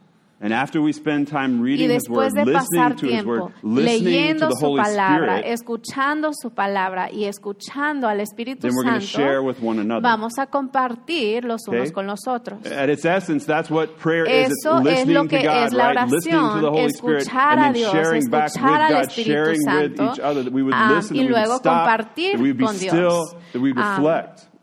And 0.43 0.51
after 0.51 0.81
we 0.81 0.91
spend 0.91 1.29
time 1.29 1.59
Y 1.59 1.63
reading 1.63 1.89
His 1.89 2.03
después 2.03 2.33
Word, 2.33 2.45
de 2.45 2.51
listening 2.51 2.81
pasar 2.81 2.97
to 2.97 3.07
His 3.07 3.23
Word, 3.23 3.53
tiempo 3.61 3.79
leyendo 3.79 4.49
su 4.51 4.75
palabra, 4.75 5.39
escuchando 5.39 6.31
su 6.33 6.49
palabra 6.49 7.09
y 7.09 7.23
escuchando 7.23 8.09
al 8.09 8.19
Espíritu 8.19 8.63
then 8.63 8.71
we're 8.75 8.83
going 8.83 8.99
to 8.99 9.05
share 9.05 9.35
Santo, 9.35 9.47
with 9.47 9.61
one 9.61 9.79
another. 9.79 10.01
vamos 10.01 10.33
a 10.37 10.47
compartir 10.47 11.45
los 11.45 11.65
unos 11.69 11.93
con 11.93 12.07
los 12.07 12.27
otros. 12.27 12.59
At 12.65 12.89
its 12.89 13.05
essence, 13.05 13.45
that's 13.45 13.71
what 13.71 13.97
prayer 13.97 14.25
is. 14.25 14.49
It's 14.49 14.65
Eso 14.65 14.79
es 14.79 14.83
listening 14.83 15.15
lo 15.15 15.23
to 15.23 15.29
que 15.29 15.43
God, 15.43 15.63
es 15.63 15.71
la 15.71 15.87
oración, 15.87 16.77
escuchar 16.77 17.59
a 17.59 17.71
Dios, 17.71 17.95
escuchar 17.95 18.81
al 18.81 19.01
Espíritu 19.03 19.55
Santo, 19.63 20.11
each 20.11 20.19
other, 20.19 20.43
that 20.43 20.51
we 20.51 20.61
would 20.61 20.75
listen, 20.75 21.15
y 21.15 21.23
luego 21.23 21.55
stop, 21.55 21.85
compartir 21.85 22.37
con 22.59 22.77
Dios. 22.77 23.33
Ah, 23.77 23.97
reflect. 23.97 24.53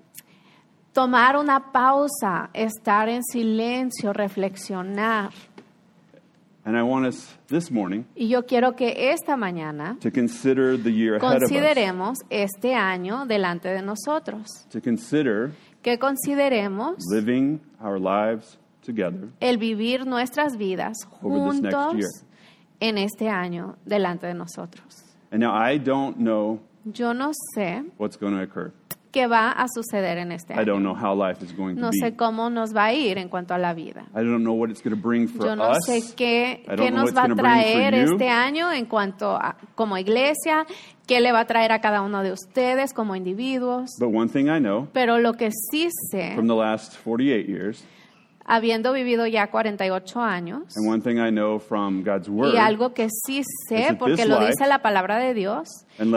Tomar 0.92 1.36
una 1.36 1.70
pausa, 1.70 2.50
estar 2.52 3.08
en 3.08 3.22
silencio, 3.22 4.12
reflexionar. 4.12 5.30
And 6.64 6.76
I 6.76 6.82
want 6.82 7.06
us 7.06 7.36
this 7.48 7.70
morning 7.70 8.04
Y 8.14 8.28
yo 8.28 8.42
quiero 8.44 8.76
que 8.76 9.12
esta 9.12 9.36
mañana 9.36 9.98
to 10.00 10.10
consider 10.10 10.76
the 10.76 10.90
year 10.92 11.16
ahead 11.16 11.36
of 11.36 11.42
us, 11.42 11.48
consideremos 11.50 12.18
este 12.28 12.74
año 12.74 13.26
delante 13.26 13.68
de 13.68 13.82
nosotros. 13.82 14.66
to 14.70 14.80
consider 14.80 15.52
Que 15.82 15.98
consideremos 15.98 16.96
living 17.10 17.60
our 17.82 17.98
lives 17.98 18.58
together 18.84 19.30
el 19.40 19.56
vivir 19.56 20.06
nuestras 20.06 20.56
vidas 20.58 20.96
juntos 21.08 22.24
en 22.80 22.98
este 22.98 23.28
año 23.28 23.76
delante 23.86 24.26
de 24.26 24.34
nosotros. 24.34 25.04
And 25.32 25.40
now 25.40 25.52
I 25.54 25.78
don't 25.78 26.16
know 26.18 26.60
Yo 26.84 27.12
no 27.12 27.32
sé 27.54 27.84
what's 27.98 28.16
going 28.16 28.34
to 28.34 28.42
occur. 28.42 28.72
Qué 29.12 29.26
va 29.26 29.50
a 29.50 29.66
suceder 29.68 30.18
en 30.18 30.32
este 30.32 30.54
I 30.54 30.58
año. 30.58 30.66
don't 30.66 30.82
know 30.82 30.94
how 30.94 31.14
life 31.14 31.44
is 31.44 31.52
going 31.56 31.74
to 31.74 31.80
No 31.80 31.90
be. 31.90 31.98
sé 31.98 32.16
cómo 32.16 32.48
nos 32.50 32.74
va 32.74 32.86
a 32.86 32.94
ir 32.94 33.18
en 33.18 33.28
cuanto 33.28 33.54
a 33.54 33.58
la 33.58 33.74
vida. 33.74 34.06
I 34.14 34.24
don't 34.24 34.42
know 34.42 34.54
what 34.54 34.70
it's 34.70 34.82
going 34.82 34.94
to 34.96 35.00
bring 35.08 35.28
for 35.28 35.46
Yo 35.46 35.56
no 35.56 35.70
us. 35.70 35.78
sé 35.86 36.00
qué, 36.16 36.64
I 36.66 36.90
nos 36.90 37.14
va 37.16 37.24
a 37.24 37.34
traer 37.34 37.94
este 37.94 38.28
año 38.28 38.70
en 38.72 38.86
cuanto 38.86 39.34
a 39.36 39.56
como 39.74 39.96
iglesia, 39.98 40.64
qué 41.06 41.20
le 41.20 41.32
va 41.32 41.40
a 41.40 41.44
traer 41.46 41.72
a 41.72 41.80
cada 41.80 42.02
uno 42.02 42.22
de 42.22 42.32
ustedes 42.32 42.92
como 42.94 43.16
individuos. 43.16 43.90
But 43.98 44.14
one 44.14 44.28
thing 44.28 44.46
I 44.46 44.60
know 44.60 44.88
Pero 44.92 45.18
lo 45.18 45.32
que 45.34 45.50
sí 45.50 45.88
sé 46.10 46.34
from 46.34 46.46
the 46.46 46.54
last 46.54 46.96
48 47.04 47.48
years 47.48 47.84
habiendo 48.50 48.92
vivido 48.92 49.28
ya 49.28 49.48
48 49.48 50.20
años. 50.20 50.76
And 50.76 50.88
one 50.88 51.00
thing 51.00 51.18
I 51.18 51.30
know 51.30 51.60
from 51.60 52.02
God's 52.02 52.28
word 52.28 52.52
Y 52.52 52.58
algo 52.58 52.92
que 52.92 53.08
sí 53.08 53.42
sé, 53.68 53.96
porque 53.96 54.26
lo 54.26 54.40
dice 54.40 54.66
la 54.66 54.82
palabra 54.82 55.18
de 55.18 55.34
Dios, 55.34 55.68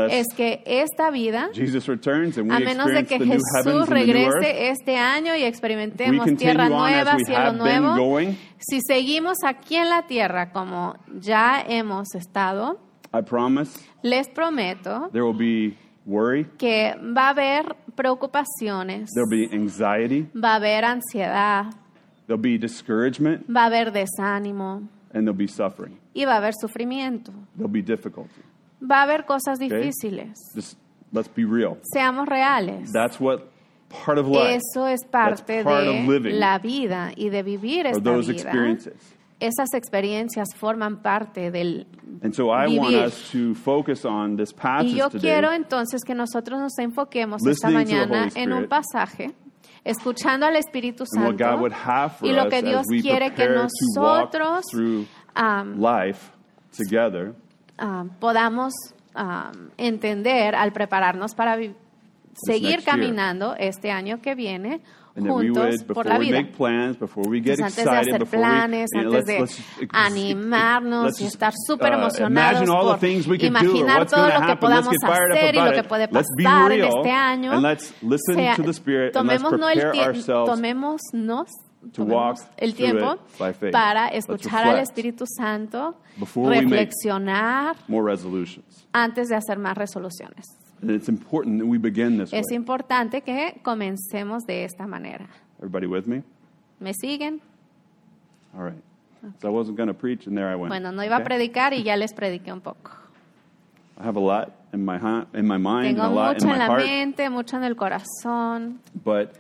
es 0.10 0.26
que 0.36 0.64
esta 0.66 1.12
vida, 1.12 1.50
Jesus 1.54 1.86
returns 1.86 2.38
and 2.40 2.50
we 2.50 2.56
a 2.56 2.60
menos 2.60 2.88
de 2.88 3.06
que 3.06 3.20
Jesús 3.20 3.88
regrese 3.88 4.70
este 4.70 4.98
año 4.98 5.36
y 5.36 5.44
experimentemos 5.44 6.26
tierra 6.36 6.70
nueva, 6.70 7.18
cielo 7.24 7.54
nuevo, 7.54 7.96
going, 7.96 8.34
si 8.58 8.80
seguimos 8.82 9.38
aquí 9.46 9.76
en 9.76 9.90
la 9.90 10.08
tierra 10.08 10.52
como 10.52 10.96
ya 11.20 11.64
hemos 11.68 12.16
estado, 12.16 12.80
I 13.14 13.22
promise 13.22 13.80
les 14.02 14.28
prometo 14.28 15.10
there 15.12 15.24
will 15.24 15.38
be 15.38 15.78
worry, 16.08 16.46
que 16.58 16.96
va 17.16 17.28
a 17.28 17.30
haber 17.30 17.76
preocupaciones, 17.96 19.12
be 19.30 19.48
anxiety, 19.54 20.28
va 20.36 20.54
a 20.54 20.56
haber 20.56 20.84
ansiedad, 20.84 21.66
there'll 22.28 22.42
be 22.42 22.58
discouragement, 22.58 23.46
va 23.50 23.64
a 23.64 23.66
haber 23.68 23.92
desánimo 23.92 24.88
and 25.14 25.26
there'll 25.28 25.34
be 25.38 25.48
suffering. 25.48 25.98
y 26.14 26.26
va 26.26 26.34
a 26.34 26.38
haber 26.38 26.54
sufrimiento. 26.60 27.32
There'll 27.56 27.72
be 27.72 27.82
difficulty. 27.82 28.42
Va 28.82 29.00
a 29.02 29.04
haber 29.04 29.26
cosas 29.26 29.60
difíciles. 29.60 30.38
Just 30.56 30.78
let's 31.12 31.30
be 31.34 31.46
real. 31.46 31.78
Seamos 31.94 32.28
reales. 32.28 32.92
That's 32.92 33.20
what 33.20 33.44
part 33.90 34.18
of 34.18 34.28
life 34.28 34.60
Eso 34.60 34.88
es 34.88 35.02
parte 35.06 35.44
That's 35.46 35.64
part 35.64 35.88
of 35.88 35.94
de 35.96 36.08
living. 36.08 36.40
la 36.40 36.58
vida 36.60 37.12
y 37.16 37.30
de 37.30 37.44
vivir 37.44 37.86
esta 37.86 38.02
those 38.02 38.28
vida. 38.32 38.42
experiences. 38.42 38.96
Esas 39.40 39.74
experiencias 39.74 40.48
forman 40.56 41.02
parte 41.02 41.52
del 41.52 41.86
And 42.22 42.34
so 42.34 42.50
I 42.50 42.68
want 42.68 42.92
vivir. 42.92 43.06
us 43.06 43.30
to 43.32 43.54
focus 43.56 44.06
on 44.06 44.38
this 44.38 44.54
passage 44.54 44.92
Y 44.94 44.98
yo 44.98 45.10
today. 45.10 45.22
quiero 45.22 45.52
entonces 45.52 46.02
que 46.06 46.16
nosotros 46.16 46.60
nos 46.60 46.78
enfoquemos 46.80 47.46
esta 47.46 47.70
mañana 47.70 48.30
en 48.36 48.54
un 48.54 48.68
pasaje, 48.68 49.34
escuchando 49.84 50.46
al 50.46 50.56
Espíritu 50.56 51.06
Santo 51.06 51.68
y 52.22 52.32
lo 52.32 52.50
que 52.50 52.62
Dios 52.62 52.86
quiere 53.02 53.34
que 53.34 53.48
nosotros 53.50 54.64
um, 54.74 55.76
life 55.78 56.32
together. 56.78 57.34
ah, 57.78 58.06
podamos 58.20 58.74
ah, 59.16 59.52
entender 59.78 60.56
al 60.56 60.72
prepararnos 60.72 61.36
para 61.36 61.58
seguir 62.34 62.84
caminando 62.84 63.56
este 63.58 63.92
año 63.92 64.22
que 64.22 64.36
viene 64.36 64.82
juntos 65.16 65.58
would, 65.58 65.86
por 65.86 65.88
before 65.88 66.10
la 66.10 66.18
we 66.20 66.26
vida. 66.26 66.38
make 66.42 66.52
plans, 66.58 66.98
before 67.00 67.30
we 67.30 67.40
get 67.40 67.60
Entonces, 67.60 67.62
antes 67.62 67.76
de 67.76 67.82
excited, 67.84 68.10
hacer 68.14 68.20
before 68.20 68.42
planes, 68.42 68.90
antes 68.96 69.26
de 69.26 69.88
animarnos 69.92 71.22
y 71.22 71.26
estar 71.26 71.54
súper 71.68 71.94
emocionados 71.94 72.70
por 72.70 73.06
imaginar 73.40 74.06
todo 74.08 74.28
lo 74.28 74.46
que 74.48 74.56
podamos 74.56 74.96
hacer 75.04 75.56
y 75.56 75.60
lo 75.60 75.72
que 75.72 75.84
puede 75.84 76.08
pasar 76.08 76.72
en 76.72 76.84
este 76.84 77.12
año. 77.12 77.52
and 77.52 77.62
let's 77.64 77.94
listen 78.02 78.36
Sea- 78.36 78.56
to 78.56 78.64
the 78.64 78.72
Spirit 78.72 79.16
and 79.16 79.28
let's 79.30 79.42
tomémonos 79.42 79.72
el 82.58 82.74
tiempo 82.76 83.18
para 83.72 84.08
escuchar 84.10 84.68
al 84.68 84.80
Espíritu 84.80 85.26
Santo, 85.28 85.96
before 86.18 86.50
we 86.50 86.56
make 86.62 86.70
reflexionar 86.70 87.76
more 87.88 88.04
resolutions. 88.04 88.88
antes 88.94 89.28
de 89.30 89.36
hacer 89.36 89.60
más 89.60 89.78
resoluciones. 89.78 90.46
And 90.82 90.92
it's 90.92 91.08
important 91.08 91.60
that 91.60 91.66
we 91.68 91.78
begin 91.78 92.18
this 92.18 92.34
Es 92.34 92.46
way. 92.50 92.56
importante 92.58 93.22
que 93.22 93.60
comencemos 93.64 94.46
de 94.46 94.66
esta 94.66 94.86
manera. 94.86 95.28
Everybody 95.60 95.88
with 95.88 96.06
me? 96.08 96.24
¿Me 96.80 96.94
siguen? 96.94 97.40
All 98.56 98.64
right. 98.66 98.84
So 99.42 99.48
I 99.48 99.52
wasn't 99.52 99.78
going 99.78 99.88
to 99.88 99.94
preach, 99.94 100.28
and 100.28 100.36
there 100.38 100.50
I 100.52 100.56
went. 100.56 100.70
Bueno, 100.70 100.92
no 100.92 101.02
iba 101.04 101.16
a 101.16 101.20
Okay? 101.20 101.26
predicar 101.26 101.74
y 101.74 101.84
ya 101.84 101.96
les 101.96 102.14
prediqué 102.14 102.52
un 102.52 102.60
poco. 102.60 102.92
I 103.98 104.04
have 104.04 104.18
a 104.18 104.20
lot 104.20 104.52
in 104.74 104.84
my 104.84 104.98
in 105.34 105.48
my 105.48 105.58
mind 105.58 105.96
Tengo 105.96 106.02
and 106.04 106.12
a 106.12 106.16
lot 106.16 106.34
mucho 106.34 106.46
in 106.48 106.52
en 106.52 106.58
my 106.58 106.58
la 106.58 106.66
heart, 106.74 106.86
mente, 106.86 107.30
mucho 107.30 107.56
en 107.58 107.64
el 107.64 107.76
corazón. 107.76 108.80
but 109.06 109.36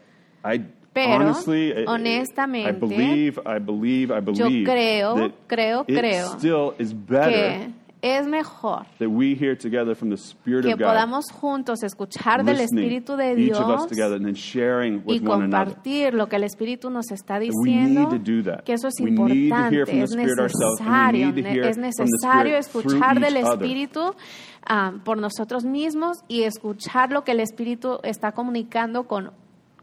I 0.46 0.62
Pero, 0.94 1.16
honestly, 1.16 1.74
I- 1.74 1.82
I, 1.82 1.86
honestamente, 1.88 2.72
believe, 2.80 3.40
I 3.46 3.58
believe, 3.60 4.12
I 4.12 4.20
Yo 4.20 4.22
believe 4.22 4.66
creo, 4.70 5.16
that 5.16 5.32
creo, 5.48 5.84
it 5.88 5.98
creo 6.00 6.38
still 6.38 6.74
is 6.78 6.94
better 6.94 7.32
que 7.60 7.74
es 8.03 8.27
mejor 8.27 8.86
that 9.00 9.07
we 9.07 9.33
hear 9.33 9.57
together 9.57 9.95
from 9.95 10.10
the 10.10 10.17
Spirit 10.17 10.65
que 10.65 10.74
of 10.74 10.79
God, 10.79 10.88
podamos 10.89 11.31
juntos 11.31 11.81
escuchar 11.83 12.43
del 12.43 12.57
listening, 12.57 12.83
Espíritu 12.83 13.15
de 13.15 13.31
each 13.41 13.53
of 13.53 13.62
us 13.62 13.67
Dios 13.67 13.88
together, 13.88 14.17
and 14.17 14.25
then 14.25 14.36
sharing 14.36 15.01
y 15.05 15.19
with 15.19 15.22
one 15.25 15.45
another. 15.45 15.74
compartir 15.74 16.13
lo 16.13 16.27
que 16.27 16.36
el 16.36 16.43
Espíritu 16.43 16.89
nos 16.89 17.10
está 17.12 17.39
we 17.39 17.45
diciendo, 17.45 18.01
need 18.01 18.10
to 18.10 18.19
do 18.19 18.43
that. 18.43 18.63
que 18.65 18.74
eso 18.74 18.89
es 18.89 18.95
We 19.00 19.12
need 19.12 19.50
to 19.50 19.55
hear 19.69 19.83
importante, 19.83 19.86
from 19.86 19.98
the 19.98 20.03
es 20.03 20.12
Spirit 20.12 20.39
ourselves, 20.39 20.81
and 20.81 20.89
we 20.89 21.19
necesario, 21.24 21.31
need 21.31 21.43
to 21.43 21.50
hear 21.50 21.63
es 21.63 21.75
from 21.75 21.81
the 21.81 21.88
necesario 21.88 22.57
Spirit 22.57 22.72
through 22.72 22.93
escuchar 22.98 23.19
del 23.22 23.38
each 23.38 23.45
other. 23.45 23.53
Espíritu 23.63 24.15
ah, 24.67 24.91
por 25.05 25.17
nosotros 25.17 25.63
mismos 25.63 26.17
y 26.27 26.43
escuchar 26.43 27.12
lo 27.13 27.24
que 27.24 27.31
el 27.31 27.39
Espíritu 27.39 28.00
está 28.03 28.33
comunicando 28.33 29.05
con, 29.07 29.31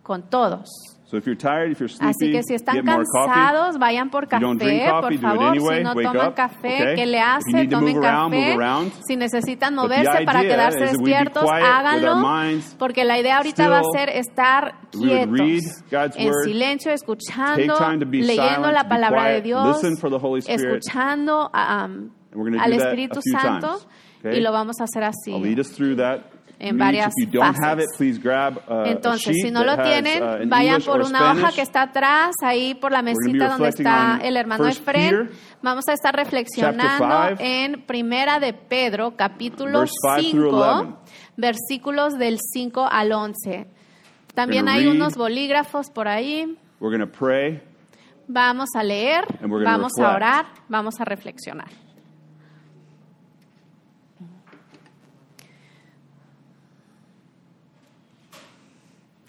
con 0.03 0.23
todos. 0.29 0.69
So 1.11 1.17
if 1.17 1.27
you're 1.27 1.35
tired, 1.35 1.73
if 1.73 1.81
you're 1.81 1.89
sleepy, 1.89 2.09
Así 2.09 2.31
que 2.31 2.45
si 2.45 2.55
están 2.55 2.85
cansados, 2.85 3.79
vayan 3.81 4.11
por 4.11 4.27
If 4.27 4.33
you 4.35 4.39
don't 4.39 4.63
drink 4.63 4.83
café, 4.83 4.91
coffee, 4.91 5.19
por 5.19 5.31
do 5.31 5.35
it 5.35 5.39
favor. 5.41 5.49
anyway. 5.49 5.79
Si 5.79 5.83
no 5.83 5.95
toman 5.95 6.29
up, 6.29 6.35
café, 6.37 6.83
okay? 6.83 6.95
¿qué 6.95 7.07
le 7.07 7.19
hace? 7.19 7.53
need 7.53 7.69
to 7.71 7.77
Tomen 7.77 7.95
move 7.97 8.07
around, 8.07 8.91
café. 8.93 9.03
Si 9.09 9.17
necesitan 9.17 9.75
moverse 9.75 10.25
para 10.25 10.43
quedarse 10.43 10.79
despiertos, 10.79 11.51
háganlo. 11.51 12.15
minds, 12.19 12.77
Porque 12.79 13.05
la 13.05 13.19
idea 13.19 13.39
ahorita 13.39 13.69
va 13.69 13.79
a 13.79 13.83
still, 13.83 13.99
ser 13.99 14.09
estar 14.11 14.75
quietos, 14.93 15.83
God's 15.91 16.17
en 16.17 16.29
word, 16.29 16.45
silencio, 16.45 16.93
escuchando, 16.93 17.77
time 17.77 17.99
to 17.99 18.07
be 18.07 18.19
leyendo 18.19 18.69
silent, 18.69 18.73
la 18.73 18.89
palabra 18.89 19.25
de 19.25 19.43
quiet, 19.43 19.45
Dios, 19.47 19.67
listen 19.83 19.97
for 19.97 20.11
the 20.11 20.19
Holy 20.25 20.43
Spirit. 20.43 20.77
escuchando 20.77 21.51
um, 21.53 22.11
al 22.57 22.73
Espíritu 22.73 23.19
Santo 23.21 23.81
okay? 24.21 24.39
y 24.39 24.41
lo 24.41 24.53
vamos 24.53 24.77
a 24.81 24.85
hacer 24.85 25.03
así. 25.03 25.33
En 26.63 26.77
varias 26.77 27.13
fases. 27.41 27.87
Entonces, 28.85 29.35
si 29.43 29.51
no 29.51 29.65
lo 29.65 29.83
tienen, 29.83 30.23
uh, 30.23 30.49
vayan 30.49 30.83
por 30.83 31.01
or 31.01 31.07
una 31.07 31.33
hoja 31.33 31.53
que 31.53 31.63
está 31.63 31.83
atrás, 31.83 32.35
ahí 32.43 32.75
por 32.75 32.93
la 32.93 33.01
mesita 33.01 33.49
donde 33.49 33.69
está 33.71 34.21
el 34.23 34.37
hermano 34.37 34.67
Efren. 34.67 35.31
Vamos 35.63 35.89
a 35.89 35.95
estar 35.95 36.15
reflexionando 36.15 37.37
en 37.39 37.83
Primera 37.87 38.41
de 38.41 38.53
Pedro, 38.53 39.17
capítulo 39.17 39.81
verse 39.81 39.95
five 40.03 40.31
through 40.33 40.51
5, 40.51 40.57
11. 40.81 40.95
versículos 41.37 42.19
del 42.19 42.39
5 42.39 42.87
al 42.91 43.13
11. 43.13 43.67
También 44.35 44.69
hay 44.69 44.87
unos 44.87 45.17
bolígrafos 45.17 45.91
por 45.91 46.09
ahí. 46.09 46.59
Vamos 48.29 48.69
a 48.77 48.83
leer, 48.85 49.25
vamos 49.41 49.93
a 49.99 50.15
orar, 50.15 50.47
vamos 50.69 51.01
a 51.01 51.05
reflexionar. 51.05 51.69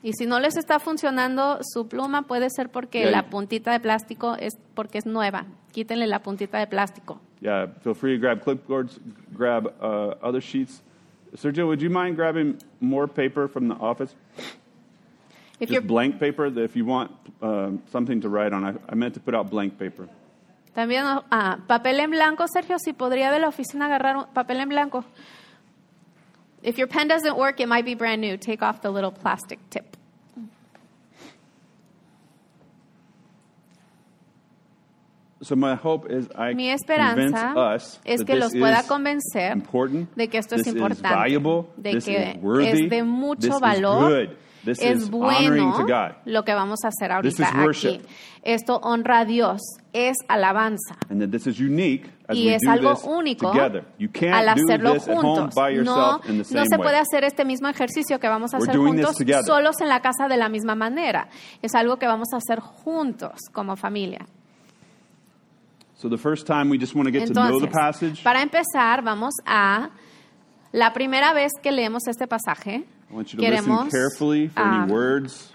Y 0.03 0.13
si 0.13 0.25
no 0.25 0.39
les 0.39 0.58
está 0.58 0.79
funcionando 0.79 1.60
su 1.62 1.88
pluma, 1.88 2.24
puede 2.24 2.50
ser 2.50 2.70
porque 2.70 3.01
Yeah. 3.01 3.12
la 3.12 3.29
puntita 3.29 3.72
de 3.72 3.79
plástico 3.79 4.36
es 4.36 4.58
porque 4.74 4.98
es 4.98 5.05
nueva. 5.05 5.46
Quítenle 5.72 6.08
la 6.08 6.20
puntita 6.20 6.58
de 6.58 6.67
plástico. 6.67 7.20
Yeah, 7.39 7.67
feel 7.84 7.93
free 7.96 8.15
to 8.17 8.22
grab 8.22 8.41
clipboards, 8.43 9.00
grab 9.31 9.67
uh, 9.81 10.15
other 10.22 10.41
sheets. 10.41 10.81
Sergio, 11.36 11.65
would 11.67 11.79
you 11.81 11.89
mind 11.89 12.15
grabbing 12.15 12.58
more 12.79 13.08
paper 13.08 13.48
from 13.48 13.67
the 13.70 13.75
office? 13.75 14.13
If 15.60 15.70
Just 15.70 15.88
blank 15.88 16.20
paper. 16.20 16.48
If 16.48 16.75
you 16.75 16.86
want 16.86 17.12
um, 17.41 17.81
something 17.91 18.20
to 18.22 18.29
write 18.29 18.51
on, 18.53 18.65
I, 18.65 18.74
I 18.89 18.96
meant 18.96 19.13
to 19.13 19.20
put 19.20 19.36
out 19.36 19.50
blank 19.50 19.77
paper. 19.77 20.08
También, 20.74 21.03
ah, 21.05 21.60
papel 21.67 22.00
en 22.00 22.10
blanco, 22.12 22.46
Sergio, 22.48 22.77
si 22.79 22.93
podría 22.93 23.31
de 23.31 23.39
la 23.39 23.50
oficina 23.50 23.86
agarrar 23.86 24.17
un 24.17 24.25
papel 24.34 24.60
en 24.62 24.70
blanco. 24.70 25.03
If 26.63 26.77
your 26.77 26.88
pen 26.88 27.08
doesn't 27.08 27.38
work, 27.38 27.60
it 27.60 27.68
might 27.68 27.86
be 27.86 27.96
brand 27.96 28.22
new. 28.22 28.38
Take 28.38 28.62
off 28.62 28.82
the 28.82 28.91
little 28.91 29.12
plastic 29.12 29.60
tip. 29.70 29.98
So 35.44 35.56
my 35.56 35.74
hope 35.74 36.06
is 36.08 36.30
I 36.36 36.53
Mi 36.53 36.70
convince 36.70 36.82
esperanza 36.84 37.60
us 37.60 38.00
es 38.06 38.20
that 38.20 38.27
que 38.27 38.36
los 38.36 38.53
pueda 38.53 38.84
convencer 38.84 39.53
important, 39.53 40.15
de 40.15 40.27
que 40.27 40.38
esto 40.38 40.56
es 40.56 40.68
importante, 40.68 41.01
valuable, 41.01 41.65
de 41.77 42.00
que 42.00 42.39
worthy, 42.39 42.84
es 42.84 42.89
de 42.91 43.01
mucho 43.01 43.60
valor, 43.60 44.38
this 44.65 44.80
es 44.82 45.03
is 45.03 45.10
honoring 45.12 45.63
bueno 45.63 45.77
to 45.77 45.84
God. 45.86 46.12
lo 46.25 46.44
que 46.44 46.53
vamos 46.53 46.80
a 46.84 46.89
hacer 46.89 47.10
This 47.24 47.39
ahorita 47.39 47.60
is 47.60 47.65
worship. 47.65 47.88
aquí. 48.01 48.06
Esto 48.44 48.77
honra 48.84 49.20
a 49.20 49.25
Dios, 49.25 49.62
es 49.94 50.18
alabanza. 50.27 50.96
And 51.10 51.22
that 51.22 51.30
this 51.30 51.46
is 51.48 51.60
unique 51.60 52.10
as 52.27 52.36
Y 52.38 52.48
we 52.48 52.56
es 52.56 52.62
do 52.63 52.72
algo 52.72 52.96
this 52.96 53.03
único 53.06 53.51
together. 53.51 53.86
You 54.00 54.10
can't 54.12 54.34
al 54.34 54.50
hacerlo 54.50 55.00
juntos. 55.00 55.53
by 55.56 55.74
No, 55.75 55.84
yourself 55.84 56.30
in 56.30 56.38
the 56.39 56.44
same 56.46 56.60
no 56.60 56.65
se 56.65 56.75
way. 56.77 56.84
puede 56.84 56.98
hacer 56.98 57.24
este 57.24 57.46
mismo 57.46 57.68
ejercicio 57.68 58.20
que 58.20 58.27
vamos 58.27 58.53
a 58.53 58.58
We're 58.58 58.70
hacer 58.72 58.82
juntos 58.82 59.18
solos 59.46 59.80
en 59.82 59.89
la 59.89 60.00
casa 60.01 60.27
de 60.27 60.38
la 60.38 60.50
misma 60.50 60.74
manera. 60.75 61.27
Es 61.62 61.75
algo 61.75 61.98
que 61.98 62.08
vamos 62.08 62.30
a 62.34 62.38
hacer 62.38 62.60
juntos 62.60 63.34
como 63.53 63.75
familia. 63.75 64.25
So 65.96 66.10
the 66.10 66.18
first 66.18 66.48
time 66.48 66.72
we 66.72 66.80
just 66.80 66.96
want 66.96 67.06
to 67.08 67.12
get 67.12 67.27
to 67.27 67.34
know 67.34 67.60
the 67.60 67.68
Entonces, 67.68 68.20
para 68.24 68.41
empezar, 68.41 69.03
vamos 69.03 69.36
a 69.46 69.91
la 70.72 70.94
primera 70.94 71.32
vez 71.34 71.51
que 71.62 71.72
leemos 71.72 72.08
este 72.08 72.25
pasaje. 72.27 72.86
I 73.12 73.15
want 73.15 73.34
you 73.34 73.39
to 73.39 73.50
listen 73.50 73.89
carefully 73.89 74.48
for 74.48 74.62
any 74.62 74.91
words 74.91 75.51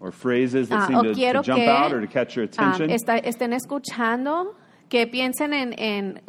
or 0.00 0.10
phrases 0.12 0.68
that 0.68 0.80
ah, 0.80 0.86
seem 0.86 1.02
to, 1.02 1.14
to 1.14 1.42
jump 1.42 1.60
que 1.60 1.66
out 1.66 1.92
or 1.92 2.00
to 2.00 2.06
catch 2.06 2.36
your 2.36 2.44
ah, 2.58 2.74
attention. 2.74 2.90
estén 2.90 3.52
escuchando, 3.54 4.54
que 4.90 5.06
piensen 5.06 5.54
en, 5.54 5.72
en 5.74 6.20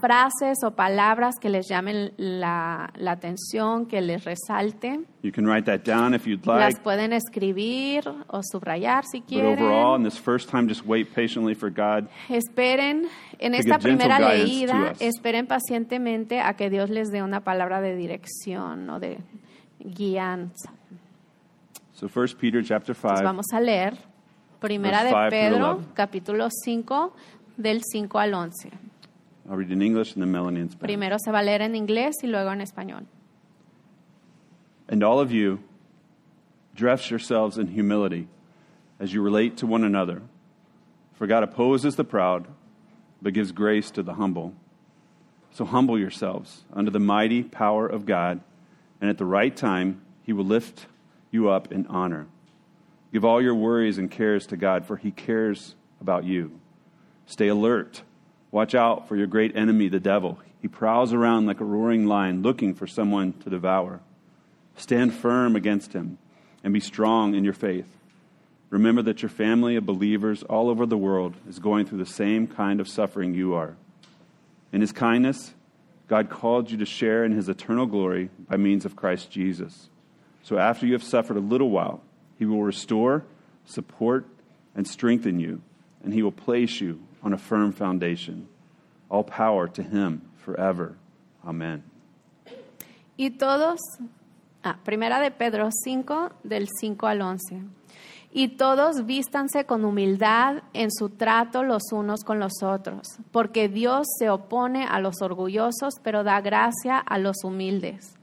frases 0.00 0.58
o 0.64 0.70
palabras 0.72 1.34
que 1.40 1.48
les 1.48 1.66
llamen 1.68 2.12
la, 2.16 2.90
la 2.96 3.12
atención, 3.12 3.86
que 3.86 4.00
les 4.00 4.24
resalte. 4.24 5.00
You 5.22 5.32
can 5.32 5.46
write 5.46 5.64
that 5.66 5.84
down 5.84 6.14
if 6.14 6.26
you'd 6.26 6.46
Las 6.46 6.74
like. 6.74 6.80
pueden 6.82 7.12
escribir 7.12 8.04
o 8.28 8.40
subrayar 8.42 9.04
si 9.04 9.20
But 9.20 9.32
overall, 9.44 9.96
quieren. 9.96 10.00
in 10.00 10.04
this 10.04 10.18
first 10.18 10.48
time, 10.48 10.68
just 10.68 10.84
wait 10.86 11.12
patiently 11.14 11.54
for 11.54 11.70
God 11.70 12.08
Esperen 12.28 13.08
en 13.38 13.54
esta 13.54 13.78
primera 13.78 14.18
leída, 14.20 14.92
esperen 15.00 15.46
pacientemente 15.46 16.40
a 16.40 16.54
que 16.54 16.70
Dios 16.70 16.90
les 16.90 17.10
dé 17.10 17.22
una 17.22 17.40
palabra 17.40 17.80
de 17.80 17.96
dirección 17.96 18.88
o 18.90 19.00
de 19.00 19.18
guianza. 19.80 20.72
So 21.94 22.06
1 22.06 22.36
Peter 22.40 22.62
chapter 22.64 22.94
Entonces 22.94 23.18
5, 23.20 23.24
vamos 23.24 23.46
a 23.52 23.60
leer 23.60 23.96
Primera 24.60 25.02
de 25.04 25.10
5 25.10 25.18
through 25.18 25.30
Pedro, 25.30 25.70
11. 25.72 25.88
capítulo 25.94 26.48
5, 26.50 27.12
del 27.56 27.82
5 27.82 28.18
al 28.18 28.34
11. 28.34 28.70
I'll 29.48 29.56
read 29.56 29.70
in 29.70 29.82
English 29.82 30.14
and 30.14 30.22
then 30.22 30.32
Melanie 30.32 30.60
in 30.60 30.70
Spanish. 30.70 30.88
Primero 30.88 31.16
se 31.18 31.30
va 31.30 31.38
a 31.38 31.42
leer 31.42 31.60
en 31.60 31.74
inglés 31.74 32.14
y 32.22 32.28
luego 32.28 32.50
en 32.50 32.60
español. 32.60 33.06
And 34.88 35.02
all 35.02 35.20
of 35.20 35.30
you, 35.30 35.60
dress 36.74 37.10
yourselves 37.10 37.58
in 37.58 37.68
humility 37.68 38.28
as 38.98 39.12
you 39.12 39.22
relate 39.22 39.56
to 39.58 39.66
one 39.66 39.84
another. 39.84 40.22
For 41.14 41.26
God 41.26 41.42
opposes 41.42 41.96
the 41.96 42.04
proud, 42.04 42.46
but 43.22 43.34
gives 43.34 43.52
grace 43.52 43.90
to 43.92 44.02
the 44.02 44.14
humble. 44.14 44.54
So 45.52 45.64
humble 45.64 45.98
yourselves 45.98 46.64
under 46.72 46.90
the 46.90 46.98
mighty 46.98 47.42
power 47.42 47.86
of 47.86 48.06
God, 48.06 48.40
and 49.00 49.08
at 49.08 49.18
the 49.18 49.24
right 49.24 49.54
time, 49.54 50.02
He 50.22 50.32
will 50.32 50.44
lift 50.44 50.86
you 51.30 51.48
up 51.48 51.70
in 51.70 51.86
honor. 51.86 52.26
Give 53.12 53.24
all 53.24 53.40
your 53.40 53.54
worries 53.54 53.98
and 53.98 54.10
cares 54.10 54.46
to 54.48 54.56
God, 54.56 54.86
for 54.86 54.96
He 54.96 55.12
cares 55.12 55.76
about 56.00 56.24
you. 56.24 56.58
Stay 57.26 57.48
alert. 57.48 58.02
Watch 58.54 58.76
out 58.76 59.08
for 59.08 59.16
your 59.16 59.26
great 59.26 59.56
enemy, 59.56 59.88
the 59.88 59.98
devil. 59.98 60.38
He 60.62 60.68
prowls 60.68 61.12
around 61.12 61.46
like 61.46 61.60
a 61.60 61.64
roaring 61.64 62.06
lion 62.06 62.42
looking 62.42 62.72
for 62.72 62.86
someone 62.86 63.32
to 63.42 63.50
devour. 63.50 63.98
Stand 64.76 65.12
firm 65.12 65.56
against 65.56 65.92
him 65.92 66.18
and 66.62 66.72
be 66.72 66.78
strong 66.78 67.34
in 67.34 67.42
your 67.42 67.52
faith. 67.52 67.88
Remember 68.70 69.02
that 69.02 69.22
your 69.22 69.28
family 69.28 69.74
of 69.74 69.84
believers 69.84 70.44
all 70.44 70.70
over 70.70 70.86
the 70.86 70.96
world 70.96 71.34
is 71.48 71.58
going 71.58 71.84
through 71.86 71.98
the 71.98 72.06
same 72.06 72.46
kind 72.46 72.78
of 72.78 72.86
suffering 72.86 73.34
you 73.34 73.54
are. 73.54 73.74
In 74.72 74.80
his 74.80 74.92
kindness, 74.92 75.52
God 76.06 76.30
called 76.30 76.70
you 76.70 76.78
to 76.78 76.86
share 76.86 77.24
in 77.24 77.32
his 77.32 77.48
eternal 77.48 77.86
glory 77.86 78.30
by 78.48 78.56
means 78.56 78.84
of 78.84 78.94
Christ 78.94 79.32
Jesus. 79.32 79.88
So 80.44 80.58
after 80.58 80.86
you 80.86 80.92
have 80.92 81.02
suffered 81.02 81.36
a 81.36 81.40
little 81.40 81.70
while, 81.70 82.02
he 82.38 82.44
will 82.44 82.62
restore, 82.62 83.24
support, 83.64 84.26
and 84.76 84.86
strengthen 84.86 85.40
you, 85.40 85.60
and 86.04 86.14
he 86.14 86.22
will 86.22 86.30
place 86.30 86.80
you 86.80 87.00
on 87.24 87.32
a 87.32 87.38
firm 87.38 87.72
foundation. 87.72 88.46
All 89.08 89.24
power 89.24 89.66
to 89.68 89.82
him 89.82 90.22
forever. 90.36 90.96
Amen. 91.44 91.82
Y 93.16 93.30
todos, 93.30 93.80
ah, 94.62 94.78
primera 94.84 95.20
de 95.20 95.30
Pedro 95.30 95.70
5, 95.70 96.30
del 96.42 96.68
5 96.80 97.06
al 97.06 97.22
11. 97.22 97.62
Y 98.32 98.48
todos 98.56 99.06
vístanse 99.06 99.64
con 99.64 99.84
humildad 99.84 100.64
en 100.72 100.90
su 100.90 101.10
trato 101.10 101.62
los 101.62 101.92
unos 101.92 102.24
con 102.24 102.40
los 102.40 102.64
otros, 102.64 103.06
porque 103.30 103.68
Dios 103.68 104.08
se 104.18 104.28
opone 104.28 104.86
a 104.86 104.98
los 104.98 105.22
orgullosos, 105.22 105.94
pero 106.02 106.24
da 106.24 106.40
gracia 106.40 106.98
a 106.98 107.18
los 107.18 107.44
humildes. 107.44 108.16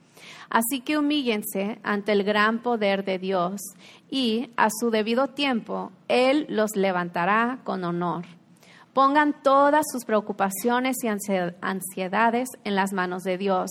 Así 0.50 0.82
que 0.82 0.98
humíllense 0.98 1.80
ante 1.84 2.12
el 2.12 2.26
gran 2.26 2.60
poder 2.60 3.06
de 3.06 3.20
Dios, 3.20 3.62
y 4.10 4.50
a 4.58 4.68
su 4.70 4.92
debido 4.92 5.30
tiempo 5.30 5.94
Él 6.10 6.46
los 6.50 6.76
levantará 6.76 7.60
con 7.64 7.86
honor. 7.86 8.26
Pongan 8.94 9.42
todas 9.42 9.86
sus 9.92 10.04
preocupaciones 10.06 10.98
y 11.04 11.08
ansie- 11.08 11.56
ansiedades 11.62 12.50
en 12.66 12.76
las 12.76 12.92
manos 12.92 13.24
de 13.24 13.38
Dios, 13.38 13.70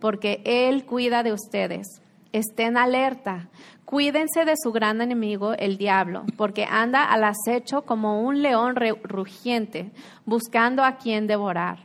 porque 0.00 0.40
Él 0.44 0.86
cuida 0.86 1.22
de 1.22 1.32
ustedes. 1.32 1.86
Estén 2.32 2.78
alerta. 2.78 3.50
Cuídense 3.84 4.46
de 4.46 4.54
su 4.56 4.72
gran 4.72 5.02
enemigo, 5.02 5.52
el 5.52 5.76
diablo, 5.76 6.24
porque 6.38 6.64
anda 6.64 7.04
al 7.04 7.24
acecho 7.24 7.82
como 7.82 8.22
un 8.22 8.40
león 8.40 8.74
rugiente, 9.02 9.90
buscando 10.24 10.82
a 10.82 10.96
quien 10.96 11.26
devorar. 11.26 11.84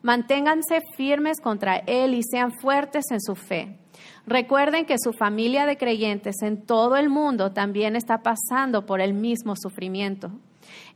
Manténganse 0.00 0.80
firmes 0.96 1.40
contra 1.40 1.78
Él 1.78 2.14
y 2.14 2.22
sean 2.22 2.52
fuertes 2.52 3.06
en 3.10 3.20
su 3.20 3.34
fe. 3.34 3.76
Recuerden 4.28 4.86
que 4.86 4.94
su 5.02 5.12
familia 5.12 5.66
de 5.66 5.76
creyentes 5.76 6.36
en 6.42 6.64
todo 6.64 6.96
el 6.96 7.08
mundo 7.08 7.50
también 7.50 7.96
está 7.96 8.22
pasando 8.22 8.86
por 8.86 9.00
el 9.00 9.12
mismo 9.12 9.54
sufrimiento. 9.56 10.30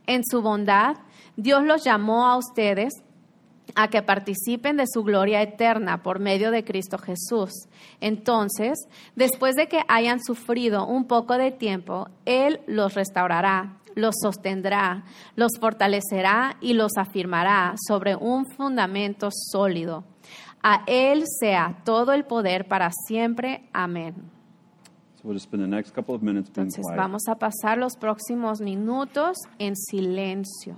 En 0.07 0.21
su 0.23 0.41
bondad, 0.41 0.95
Dios 1.35 1.63
los 1.63 1.83
llamó 1.83 2.27
a 2.27 2.37
ustedes 2.37 2.93
a 3.75 3.87
que 3.87 4.01
participen 4.01 4.77
de 4.77 4.85
su 4.87 5.03
gloria 5.03 5.41
eterna 5.41 6.03
por 6.03 6.19
medio 6.19 6.51
de 6.51 6.63
Cristo 6.63 6.97
Jesús. 6.97 7.51
Entonces, 8.01 8.77
después 9.15 9.55
de 9.55 9.67
que 9.67 9.81
hayan 9.87 10.23
sufrido 10.23 10.85
un 10.85 11.05
poco 11.05 11.37
de 11.37 11.51
tiempo, 11.51 12.07
Él 12.25 12.61
los 12.67 12.93
restaurará, 12.93 13.77
los 13.95 14.15
sostendrá, 14.21 15.05
los 15.35 15.51
fortalecerá 15.59 16.57
y 16.61 16.73
los 16.73 16.97
afirmará 16.97 17.75
sobre 17.87 18.15
un 18.15 18.45
fundamento 18.45 19.29
sólido. 19.31 20.03
A 20.61 20.83
Él 20.87 21.23
sea 21.39 21.81
todo 21.83 22.13
el 22.13 22.25
poder 22.25 22.67
para 22.67 22.91
siempre. 23.07 23.67
Amén. 23.73 24.15
Entonces 26.73 26.85
vamos 26.97 27.23
a 27.29 27.35
pasar 27.35 27.77
los 27.77 27.95
próximos 27.95 28.59
minutos 28.59 29.37
en 29.57 29.75
silencio. 29.77 30.77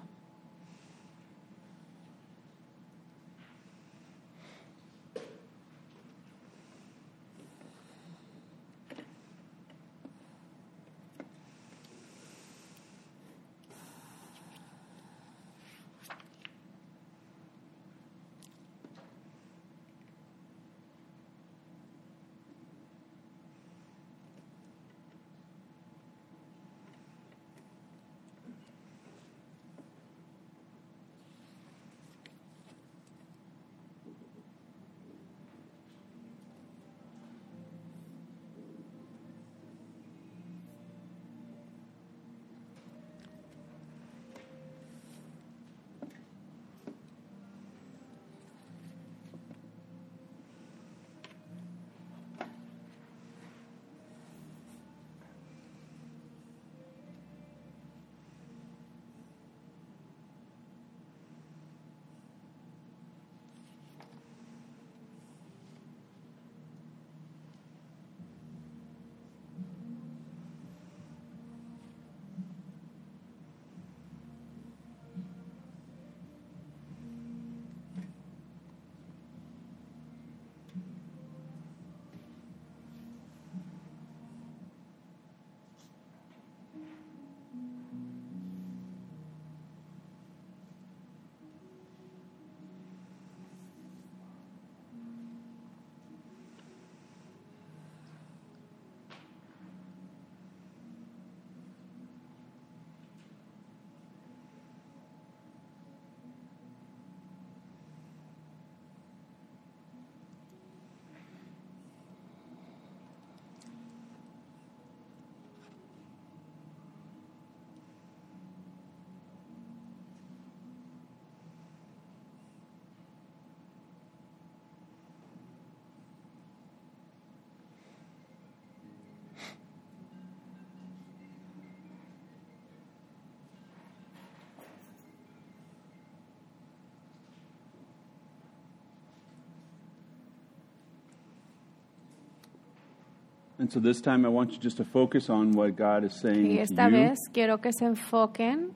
And 143.58 143.72
so 143.72 143.80
this 143.80 144.02
time 144.02 144.26
I 144.26 144.30
want 144.30 144.52
you 144.52 144.58
just 144.60 144.78
to 144.78 144.84
focus 144.84 145.30
on 145.30 145.52
what 145.52 145.76
God 145.78 146.04
is 146.04 146.14
saying 146.20 146.46
Y 146.46 146.56
to 146.58 146.62
esta 146.64 146.86
you. 146.86 146.92
vez 146.92 147.20
quiero 147.32 147.60
que 147.60 147.72
se 147.72 147.86
enfoquen 147.86 148.72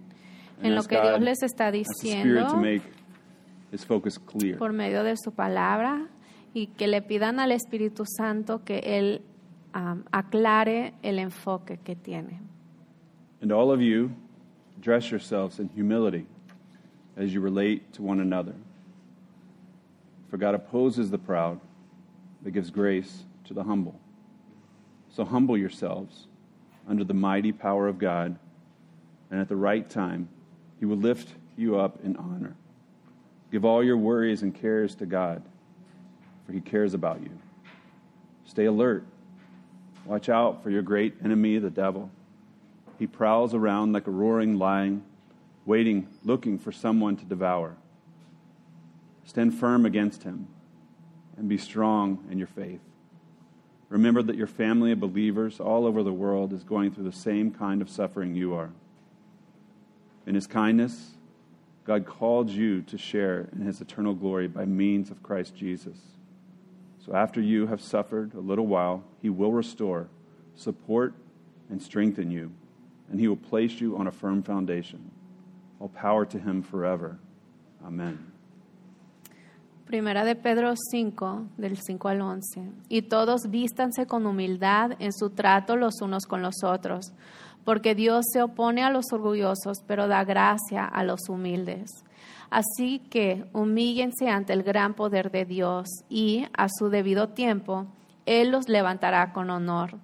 and 0.57 0.65
en 0.65 0.75
lo 0.75 0.83
que 0.83 0.99
Dios 1.01 1.19
les 1.19 1.43
está 1.43 1.67
ask 1.67 1.73
the 1.73 1.83
Spirit 1.83 2.45
diciendo 2.45 2.47
to 2.49 2.57
make 2.57 2.81
His 3.71 3.83
focus 3.83 4.17
clear. 4.17 4.57
por 4.57 4.71
medio 4.71 5.03
de 5.03 5.15
su 5.17 5.31
palabra 5.31 6.07
y 6.53 6.67
que 6.77 6.87
le 6.87 7.01
pidan 7.01 7.39
al 7.39 7.51
Espíritu 7.51 8.05
Santo 8.05 8.63
que 8.63 8.79
Él 8.85 9.21
am, 9.73 10.05
aclare 10.11 10.93
el 11.03 11.19
enfoque 11.19 11.77
que 11.83 11.95
tiene. 11.95 12.39
And 13.41 13.51
all 13.51 13.71
of 13.71 13.81
you, 13.81 14.11
dress 14.81 15.11
yourselves 15.11 15.59
in 15.59 15.69
humility 15.69 16.25
as 17.17 17.33
you 17.33 17.41
relate 17.41 17.91
to 17.93 18.01
one 18.01 18.21
another. 18.21 18.55
For 20.29 20.37
God 20.37 20.55
opposes 20.55 21.09
the 21.09 21.17
proud, 21.17 21.59
but 22.41 22.53
gives 22.53 22.69
grace 22.69 23.25
to 23.45 23.53
the 23.53 23.63
humble. 23.63 23.95
So 25.09 25.25
humble 25.25 25.57
yourselves 25.57 26.27
under 26.87 27.03
the 27.03 27.13
mighty 27.13 27.51
power 27.51 27.87
of 27.87 27.99
God, 27.99 28.37
and 29.29 29.39
at 29.39 29.47
the 29.47 29.55
right 29.55 29.87
time, 29.89 30.29
He 30.79 30.85
will 30.85 30.97
lift 30.97 31.29
you 31.57 31.79
up 31.79 31.99
in 32.03 32.15
honor. 32.15 32.55
Give 33.51 33.65
all 33.65 33.83
your 33.83 33.97
worries 33.97 34.41
and 34.43 34.53
cares 34.53 34.95
to 34.95 35.05
God, 35.05 35.43
for 36.45 36.53
He 36.53 36.61
cares 36.61 36.93
about 36.93 37.21
you. 37.21 37.31
Stay 38.45 38.65
alert. 38.65 39.05
Watch 40.05 40.29
out 40.29 40.63
for 40.63 40.69
your 40.69 40.81
great 40.81 41.15
enemy, 41.23 41.59
the 41.59 41.69
devil. 41.69 42.09
He 42.97 43.07
prowls 43.07 43.53
around 43.53 43.93
like 43.93 44.07
a 44.07 44.11
roaring 44.11 44.57
lion, 44.57 45.03
waiting, 45.65 46.07
looking 46.23 46.57
for 46.57 46.71
someone 46.71 47.15
to 47.17 47.25
devour. 47.25 47.75
Stand 49.23 49.53
firm 49.53 49.85
against 49.85 50.23
him 50.23 50.47
and 51.37 51.47
be 51.47 51.57
strong 51.57 52.25
in 52.31 52.39
your 52.39 52.47
faith. 52.47 52.81
Remember 53.89 54.21
that 54.21 54.35
your 54.35 54.47
family 54.47 54.91
of 54.91 54.99
believers 54.99 55.59
all 55.59 55.85
over 55.85 56.03
the 56.03 56.13
world 56.13 56.53
is 56.53 56.63
going 56.63 56.91
through 56.91 57.05
the 57.05 57.11
same 57.11 57.51
kind 57.51 57.81
of 57.81 57.89
suffering 57.89 58.35
you 58.35 58.53
are. 58.53 58.69
In 60.27 60.35
his 60.35 60.45
kindness, 60.45 61.15
God 61.85 62.05
called 62.05 62.49
you 62.49 62.83
to 62.83 62.99
share 62.99 63.49
in 63.51 63.61
his 63.61 63.81
eternal 63.81 64.13
glory 64.13 64.47
by 64.47 64.65
means 64.65 65.09
of 65.09 65.23
Christ 65.23 65.55
Jesus. 65.55 65.97
So 67.03 67.15
after 67.15 67.41
you 67.41 67.65
have 67.65 67.81
suffered 67.81 68.35
a 68.35 68.39
little 68.39 68.67
while, 68.67 69.03
he 69.23 69.29
will 69.29 69.51
restore, 69.51 70.07
support, 70.55 71.13
and 71.71 71.81
strengthen 71.81 72.29
you, 72.29 72.51
and 73.09 73.19
he 73.19 73.27
will 73.27 73.37
place 73.37 73.81
you 73.81 73.97
on 73.97 74.05
a 74.05 74.11
firm 74.11 74.43
foundation. 74.43 75.09
All 75.79 75.89
power 75.89 76.25
to 76.27 76.37
him 76.37 76.61
forever. 76.61 77.17
Amen. 77.83 78.28
Primera 79.89 80.23
de 80.23 80.35
Pedro 80.35 80.75
5, 80.75 81.47
del 81.57 81.75
5 81.75 82.09
al 82.09 82.21
11. 82.21 82.61
Y 82.89 83.01
todos 83.01 83.49
vístanse 83.49 84.05
con 84.05 84.27
humildad 84.27 84.91
en 84.99 85.11
su 85.11 85.31
trato 85.31 85.75
los 85.75 86.03
unos 86.03 86.27
con 86.27 86.43
los 86.43 86.63
otros, 86.63 87.11
porque 87.65 87.95
Dios 87.95 88.25
se 88.31 88.43
opone 88.43 88.83
a 88.83 88.91
los 88.91 89.05
orgullosos, 89.11 89.79
pero 89.87 90.07
da 90.07 90.23
gracia 90.25 90.85
a 90.85 91.03
los 91.03 91.27
humildes. 91.27 91.89
Así 92.51 92.99
que 93.09 93.45
humíllense 93.51 94.29
ante 94.29 94.53
el 94.53 94.61
gran 94.61 94.93
poder 94.93 95.31
de 95.31 95.45
Dios 95.45 95.87
y, 96.07 96.45
a 96.55 96.67
su 96.69 96.89
debido 96.89 97.29
tiempo, 97.29 97.87
Él 98.27 98.51
los 98.51 98.69
levantará 98.69 99.33
con 99.33 99.49
honor. 99.49 99.95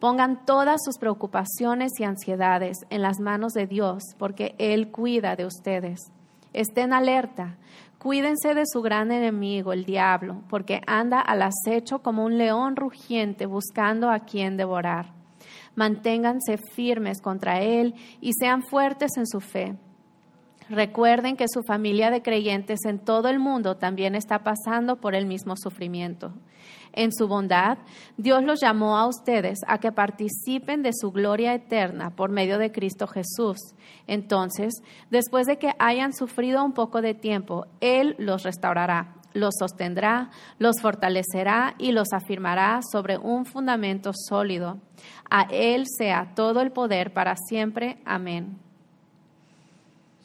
Pongan 0.00 0.46
todas 0.46 0.80
sus 0.84 0.98
preocupaciones 0.98 1.92
y 2.00 2.02
ansiedades 2.02 2.78
en 2.90 3.02
las 3.02 3.20
manos 3.20 3.52
de 3.52 3.68
Dios, 3.68 4.02
porque 4.18 4.56
Él 4.58 4.90
cuida 4.90 5.36
de 5.36 5.46
ustedes. 5.46 6.00
Estén 6.54 6.92
alerta, 6.92 7.58
cuídense 7.98 8.54
de 8.54 8.64
su 8.66 8.82
gran 8.82 9.12
enemigo, 9.12 9.72
el 9.72 9.84
diablo, 9.84 10.42
porque 10.48 10.80
anda 10.86 11.20
al 11.20 11.42
acecho 11.42 12.00
como 12.00 12.24
un 12.24 12.38
león 12.38 12.76
rugiente 12.76 13.46
buscando 13.46 14.10
a 14.10 14.20
quien 14.20 14.56
devorar. 14.56 15.12
Manténganse 15.74 16.58
firmes 16.58 17.20
contra 17.20 17.60
Él 17.60 17.94
y 18.20 18.32
sean 18.32 18.62
fuertes 18.62 19.16
en 19.16 19.26
su 19.26 19.40
fe. 19.40 19.76
Recuerden 20.68 21.36
que 21.36 21.46
su 21.48 21.62
familia 21.62 22.10
de 22.10 22.20
creyentes 22.20 22.80
en 22.84 22.98
todo 22.98 23.28
el 23.28 23.38
mundo 23.38 23.76
también 23.76 24.14
está 24.14 24.40
pasando 24.40 24.96
por 24.96 25.14
el 25.14 25.24
mismo 25.24 25.56
sufrimiento. 25.56 26.34
En 26.92 27.12
su 27.12 27.28
bondad, 27.28 27.78
Dios 28.16 28.42
los 28.44 28.60
llamó 28.60 28.96
a 28.96 29.06
ustedes 29.06 29.58
a 29.66 29.78
que 29.78 29.92
participen 29.92 30.82
de 30.82 30.92
su 30.92 31.10
gloria 31.12 31.54
eterna 31.54 32.10
por 32.10 32.30
medio 32.30 32.58
de 32.58 32.72
Cristo 32.72 33.06
Jesús. 33.06 33.58
Entonces, 34.06 34.82
después 35.10 35.46
de 35.46 35.58
que 35.58 35.72
hayan 35.78 36.12
sufrido 36.12 36.64
un 36.64 36.72
poco 36.72 37.02
de 37.02 37.14
tiempo, 37.14 37.66
Él 37.80 38.16
los 38.18 38.42
restaurará, 38.42 39.14
los 39.34 39.54
sostendrá, 39.58 40.30
los 40.58 40.80
fortalecerá 40.80 41.74
y 41.78 41.92
los 41.92 42.12
afirmará 42.12 42.80
sobre 42.90 43.18
un 43.18 43.44
fundamento 43.44 44.12
sólido. 44.14 44.78
A 45.30 45.42
Él 45.50 45.84
sea 45.86 46.32
todo 46.34 46.60
el 46.60 46.72
poder 46.72 47.12
para 47.12 47.36
siempre. 47.36 47.98
Amén. 48.04 48.58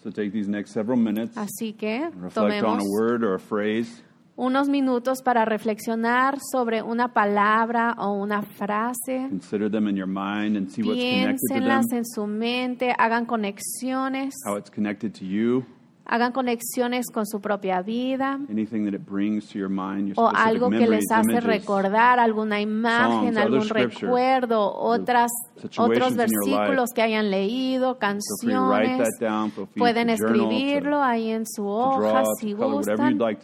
So 0.03 0.11
take 0.11 0.31
these 0.31 0.49
next 0.49 0.73
several 0.73 0.97
minutes 0.97 1.37
Así 1.37 1.71
que 1.71 2.03
and 2.03 2.21
reflect 2.21 2.37
on 2.65 2.77
tomemos 2.77 2.83
a 2.83 2.89
word 2.89 3.23
or 3.23 3.35
a 3.35 3.39
phrase 3.39 4.03
unos 4.35 4.67
minutos 4.67 5.21
para 5.21 5.45
reflexionar 5.45 6.39
sobre 6.51 6.81
una 6.81 7.13
palabra 7.13 7.95
o 7.97 8.13
una 8.13 8.41
frase. 8.41 9.27
Consider 9.29 9.69
them 9.69 9.87
in 9.87 9.95
your 9.95 10.07
mind 10.07 10.57
and 10.57 10.69
see 10.69 10.81
what's 10.81 10.99
connected 10.99 11.37
to 11.37 11.53
them, 11.53 11.63
Piénsenlas 11.63 11.91
en 11.91 12.05
su 12.05 12.27
mente, 12.27 12.95
hagan 12.97 13.25
conexiones, 13.25 14.33
how 14.45 14.57
it's 14.57 14.71
connected 14.71 15.13
to 15.13 15.25
you, 15.25 15.63
hagan 16.05 16.31
conexiones 16.33 17.05
con 17.13 17.25
su 17.25 17.39
propia 17.39 17.81
vida 17.81 18.37
anything 18.49 18.83
that 18.83 18.93
it 18.93 19.09
brings 19.09 19.47
to 19.47 19.57
your 19.57 19.69
mind, 19.69 20.09
your 20.09 20.19
o 20.19 20.29
algo 20.35 20.69
que 20.69 20.85
les 20.87 21.09
hace 21.09 21.31
images, 21.31 21.43
recordar 21.45 22.19
alguna 22.19 22.59
imagen, 22.59 23.33
songs, 23.33 23.37
algún 23.37 23.69
recuerdo, 23.69 24.73
otras 24.75 25.31
otros 25.77 26.15
versículos 26.15 26.89
que 26.93 27.01
hayan 27.01 27.31
leído, 27.31 27.97
canciones. 27.99 29.09
down, 29.19 29.51
Pueden 29.77 30.09
journal, 30.09 30.17
to- 30.17 30.25
escribirlo 30.25 31.01
ahí 31.01 31.31
en 31.31 31.45
su 31.47 31.65
hoja 31.67 32.21
draw, 32.21 32.25
si 32.37 32.53
color, 32.53 32.73
gustan, 32.77 33.17
like 33.17 33.41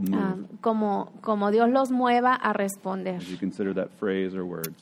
moved 0.00 0.60
como, 0.60 1.10
como 1.22 1.50
Dios 1.50 1.70
los 1.70 1.90
mueva 1.90 2.34
a 2.34 2.52
responder. 2.52 3.22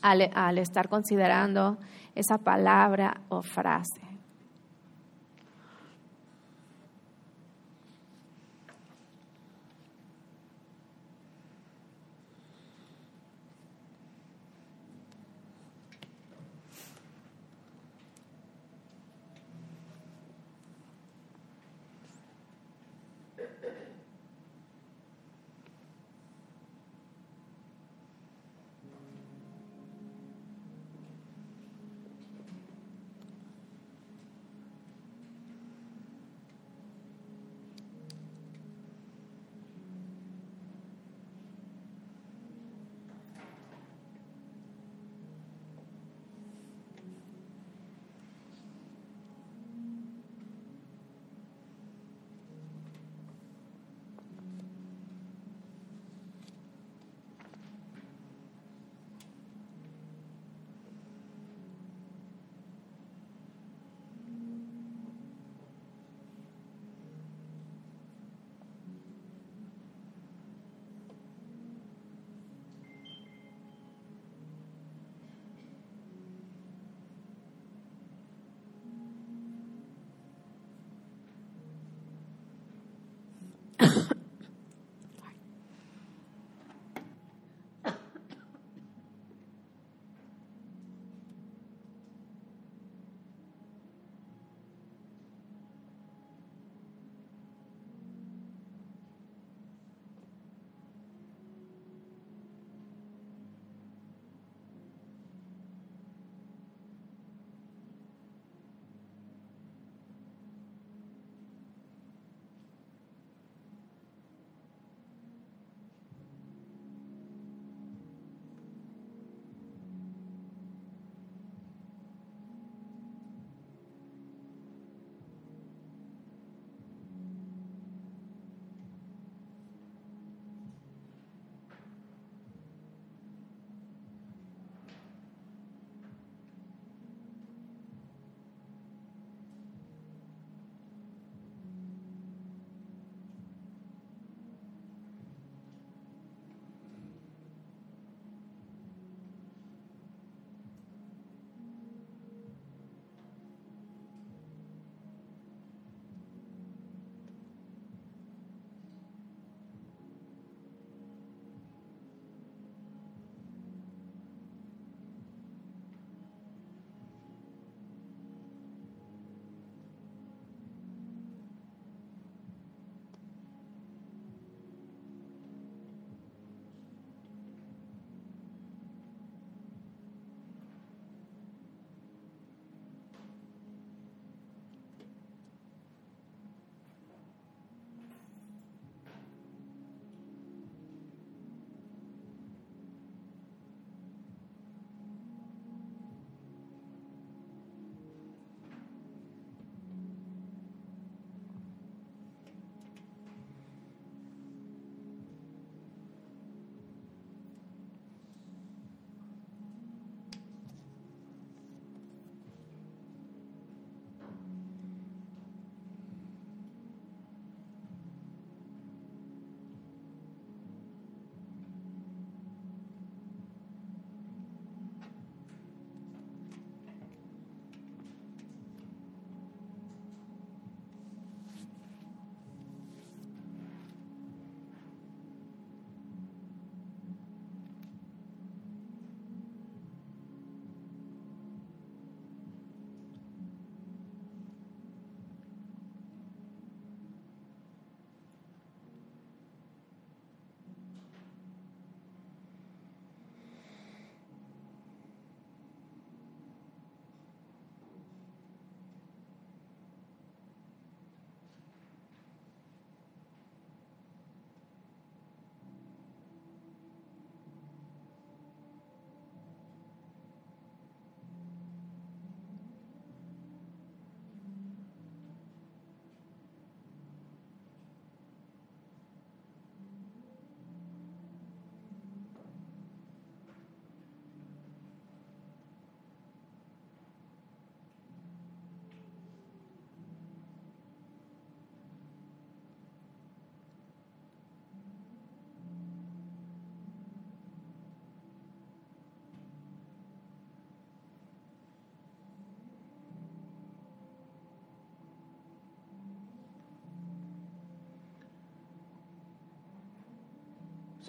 al, 0.03 0.31
al 0.35 0.59
estar 0.59 0.89
considerando 0.89 1.79
esa 2.15 2.39
palabra 2.39 3.21
o 3.29 3.43
frase. 3.43 4.10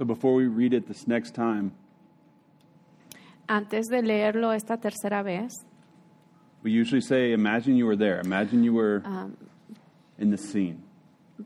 So 0.01 0.05
before 0.05 0.33
we 0.33 0.47
read 0.47 0.73
it 0.73 0.87
this 0.87 1.07
next 1.07 1.35
time, 1.35 1.73
Antes 3.47 3.87
de 3.87 4.01
leerlo 4.01 4.51
esta 4.51 4.77
tercera 4.77 5.21
vez, 5.21 5.51
we 6.63 6.71
usually 6.71 7.01
say, 7.01 7.33
Imagine 7.33 7.75
you 7.77 7.85
were 7.85 7.95
there. 7.95 8.19
Imagine 8.19 8.63
you 8.63 8.73
were 8.73 9.03
um, 9.05 9.37
in 10.17 10.31
the 10.31 10.37
scene. 10.39 10.79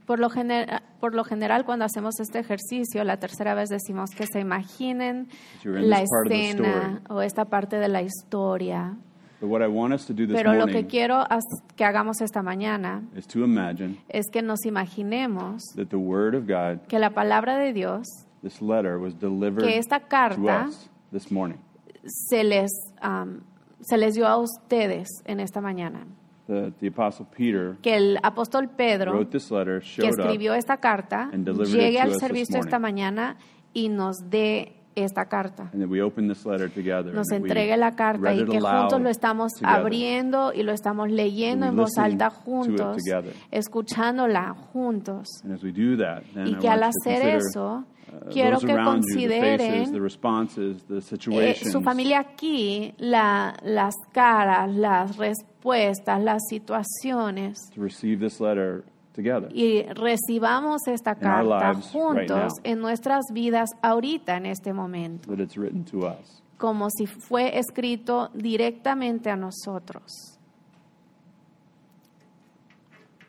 por, 0.06 0.20
lo 0.20 0.30
gener- 0.30 0.82
por 1.02 1.14
lo 1.16 1.26
general 1.26 1.66
cuando 1.66 1.84
hacemos 1.84 2.18
este 2.22 2.40
ejercicio, 2.40 3.04
la 3.04 3.18
tercera 3.18 3.56
vez 3.56 3.68
decimos 3.68 4.12
que 4.16 4.26
se 4.26 4.40
imaginen 4.40 5.28
you're 5.62 5.78
in 5.78 5.90
la 5.90 6.00
this 6.00 6.10
part 6.10 6.28
of 6.28 6.32
the 6.32 6.50
escena 6.50 7.02
o 7.10 7.20
esta 7.22 7.44
parte 7.44 7.76
de 7.78 7.90
la 7.90 8.04
historia. 8.04 8.96
But 9.42 9.50
what 9.50 9.62
I 9.62 9.68
want 9.68 9.94
us 9.94 10.06
to 10.06 10.14
do 10.14 10.26
this 10.26 10.34
Pero 10.38 10.54
lo 10.54 10.66
que 10.68 10.76
morning 10.76 10.88
quiero 10.90 11.16
haz- 11.30 11.44
que 11.76 11.84
hagamos 11.84 12.22
esta 12.22 12.42
mañana 12.42 13.04
is 13.18 13.28
to 13.28 13.44
imagine 13.44 13.98
es 14.08 14.28
que 14.32 14.42
nos 14.42 14.66
imaginemos 14.66 15.62
that 15.76 15.90
the 15.90 15.98
Word 15.98 16.36
of 16.36 16.48
God, 16.48 16.88
que 16.88 17.00
la 17.00 17.10
palabra 17.10 17.58
de 17.58 17.74
Dios 17.74 18.06
this 18.46 18.62
letter, 18.62 18.98
was 19.00 19.14
delivered 19.20 19.66
Que 19.66 19.78
esta 19.78 20.00
to 20.00 20.08
carta- 20.08 20.66
us 20.68 20.90
this 21.12 21.32
morning. 21.32 21.58
se 22.06 22.44
les, 22.44 22.70
um, 23.04 23.42
se 23.82 23.98
les 23.98 24.14
dio 24.14 24.28
a 24.28 24.38
ustedes 24.38 25.08
en 25.26 25.40
esta 25.40 25.60
mañana. 25.62 26.06
The, 26.48 26.72
the 26.80 26.88
Apostle 26.90 27.26
Peter 27.36 27.76
Que 27.82 27.96
el 27.96 28.20
apóstol 28.22 28.70
Pedro, 28.70 29.14
wrote 29.14 29.32
this 29.32 29.50
letter, 29.50 29.82
que 29.82 30.08
escribió 30.10 30.54
esta 30.54 30.78
carta, 30.78 31.30
and 31.34 31.44
delivered 31.44 31.70
it 31.70 31.76
llegue 31.76 31.98
to 31.98 32.02
al 32.04 32.08
us 32.10 32.14
this 32.14 32.22
servicio 32.22 32.60
esta 32.60 32.78
mañana 32.78 33.38
y 33.74 33.90
nos 33.90 34.18
dé 34.30 34.74
esta 34.94 35.26
carta. 35.26 35.72
and 35.74 35.90
we 35.90 36.02
opened 36.04 36.30
this 36.32 36.46
letter 36.46 36.70
together. 36.70 37.14
Nos 37.16 37.32
and 37.32 37.42
entregue 37.44 37.76
la 37.78 37.96
carta 37.96 38.32
y 38.34 38.46
que 38.46 38.62
juntos 38.62 39.02
lo 39.02 39.10
estamos 39.10 39.54
together. 39.54 39.76
abriendo 39.82 40.54
y 40.54 40.62
lo 40.62 40.72
estamos 40.72 41.10
leyendo 41.12 41.66
en 41.66 41.72
we 41.74 41.82
voz 41.82 41.98
alta 41.98 42.30
juntos, 42.30 42.98
together. 43.04 43.34
escuchándola 43.52 44.54
juntos. 44.72 45.28
And 45.44 45.52
as 45.54 45.64
we 45.64 45.72
do 45.72 45.98
that, 45.98 46.22
Y 46.46 46.52
I 46.52 46.56
que 46.60 46.70
al 46.70 46.84
hacer 46.84 47.38
eso, 47.40 47.84
quiero 48.32 48.58
those 48.60 48.66
que 48.66 48.74
around 48.74 49.04
you, 49.16 49.28
the 49.28 49.40
faces, 49.40 49.68
consideren 49.90 49.92
the 49.94 50.00
responses, 50.00 50.84
the 50.88 50.98
eh, 51.42 51.56
su 51.56 51.82
familia 51.82 52.20
aquí, 52.20 52.94
la- 52.98 53.56
las 53.64 53.94
caras, 54.14 54.70
las 54.74 55.18
respuestas, 55.18 56.22
las 56.24 56.42
situaciones, 56.50 57.58
to 57.74 57.82
receive 57.82 58.20
this 58.20 58.40
letter 58.40 58.84
together. 59.14 59.50
y 59.54 59.84
recibamos 59.94 60.88
esta 60.88 61.16
carta 61.16 61.74
juntos 61.76 62.54
en 62.64 62.80
nuestras 62.80 63.26
vidas 63.34 63.70
ahorita, 63.82 64.38
en 64.38 64.46
este 64.48 64.74
momento, 64.74 65.30
That 65.30 65.40
it's 65.42 65.58
written 65.58 65.84
to 65.86 66.08
us. 66.08 66.42
como 66.58 66.90
si 66.90 67.06
fue 67.06 67.58
escrito 67.58 68.30
directamente 68.34 69.30
a 69.30 69.36
nosotros. 69.36 70.12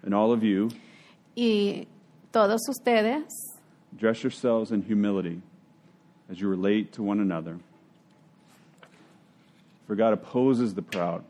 And 0.04 0.14
all 0.14 0.32
of 0.32 0.42
you, 0.42 0.68
Y 1.34 1.88
todos 2.30 2.60
ustedes, 2.68 3.24
dress 3.96 4.22
yourselves 4.22 4.72
in 4.72 4.82
humility 4.82 5.40
as 6.30 6.40
you 6.40 6.48
relate 6.48 6.92
to 6.92 7.02
one 7.02 7.20
another. 7.20 7.58
For 9.86 9.94
God 9.94 10.12
opposes 10.12 10.74
the 10.74 10.82
proud, 10.82 11.24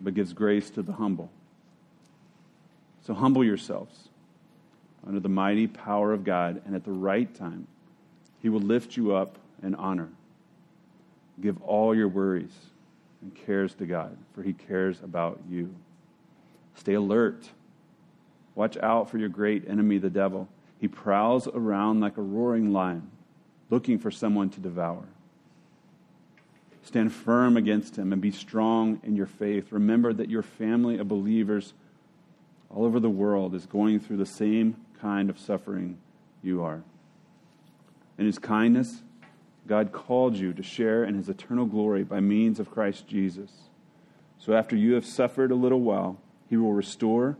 but 0.00 0.14
gives 0.14 0.32
grace 0.32 0.70
to 0.70 0.82
the 0.82 0.92
humble. 0.92 1.30
So 3.06 3.14
humble 3.14 3.44
yourselves 3.44 4.08
under 5.06 5.20
the 5.20 5.28
mighty 5.28 5.66
power 5.66 6.12
of 6.12 6.24
God, 6.24 6.60
and 6.66 6.74
at 6.74 6.84
the 6.84 6.92
right 6.92 7.32
time, 7.34 7.66
He 8.42 8.48
will 8.48 8.60
lift 8.60 8.96
you 8.96 9.14
up 9.14 9.38
in 9.62 9.74
honor. 9.74 10.08
Give 11.40 11.62
all 11.62 11.94
your 11.94 12.08
worries 12.08 12.52
and 13.22 13.34
cares 13.34 13.74
to 13.74 13.86
God, 13.86 14.16
for 14.34 14.42
He 14.42 14.52
cares 14.52 15.00
about 15.02 15.40
you. 15.48 15.74
Stay 16.74 16.94
alert. 16.94 17.48
Watch 18.54 18.76
out 18.76 19.08
for 19.08 19.18
your 19.18 19.28
great 19.28 19.68
enemy, 19.68 19.98
the 19.98 20.10
devil. 20.10 20.48
He 20.80 20.88
prowls 20.88 21.48
around 21.48 22.00
like 22.00 22.16
a 22.16 22.22
roaring 22.22 22.72
lion, 22.72 23.10
looking 23.70 23.98
for 23.98 24.10
someone 24.10 24.50
to 24.50 24.60
devour. 24.60 25.04
Stand 26.82 27.12
firm 27.12 27.56
against 27.56 27.96
him 27.96 28.12
and 28.12 28.22
be 28.22 28.30
strong 28.30 29.00
in 29.02 29.14
your 29.14 29.26
faith. 29.26 29.72
Remember 29.72 30.12
that 30.12 30.30
your 30.30 30.42
family 30.42 30.98
of 30.98 31.08
believers 31.08 31.74
all 32.70 32.84
over 32.84 33.00
the 33.00 33.10
world 33.10 33.54
is 33.54 33.66
going 33.66 34.00
through 34.00 34.16
the 34.16 34.26
same 34.26 34.76
kind 35.00 35.28
of 35.28 35.38
suffering 35.38 35.98
you 36.42 36.62
are. 36.62 36.82
In 38.16 38.26
his 38.26 38.38
kindness, 38.38 39.02
God 39.66 39.92
called 39.92 40.36
you 40.36 40.52
to 40.54 40.62
share 40.62 41.04
in 41.04 41.14
his 41.14 41.28
eternal 41.28 41.66
glory 41.66 42.04
by 42.04 42.20
means 42.20 42.58
of 42.58 42.70
Christ 42.70 43.06
Jesus. 43.06 43.50
So 44.38 44.54
after 44.54 44.74
you 44.74 44.94
have 44.94 45.04
suffered 45.04 45.50
a 45.50 45.56
little 45.56 45.80
while, 45.80 46.18
he 46.48 46.56
will 46.56 46.72
restore, 46.72 47.36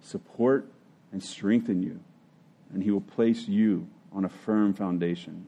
support, 0.00 0.66
and 1.12 1.22
strengthen 1.22 1.82
you, 1.82 2.00
and 2.72 2.82
he 2.82 2.90
will 2.90 3.00
place 3.00 3.48
you 3.48 3.86
on 4.12 4.24
a 4.24 4.28
firm 4.28 4.74
foundation. 4.74 5.46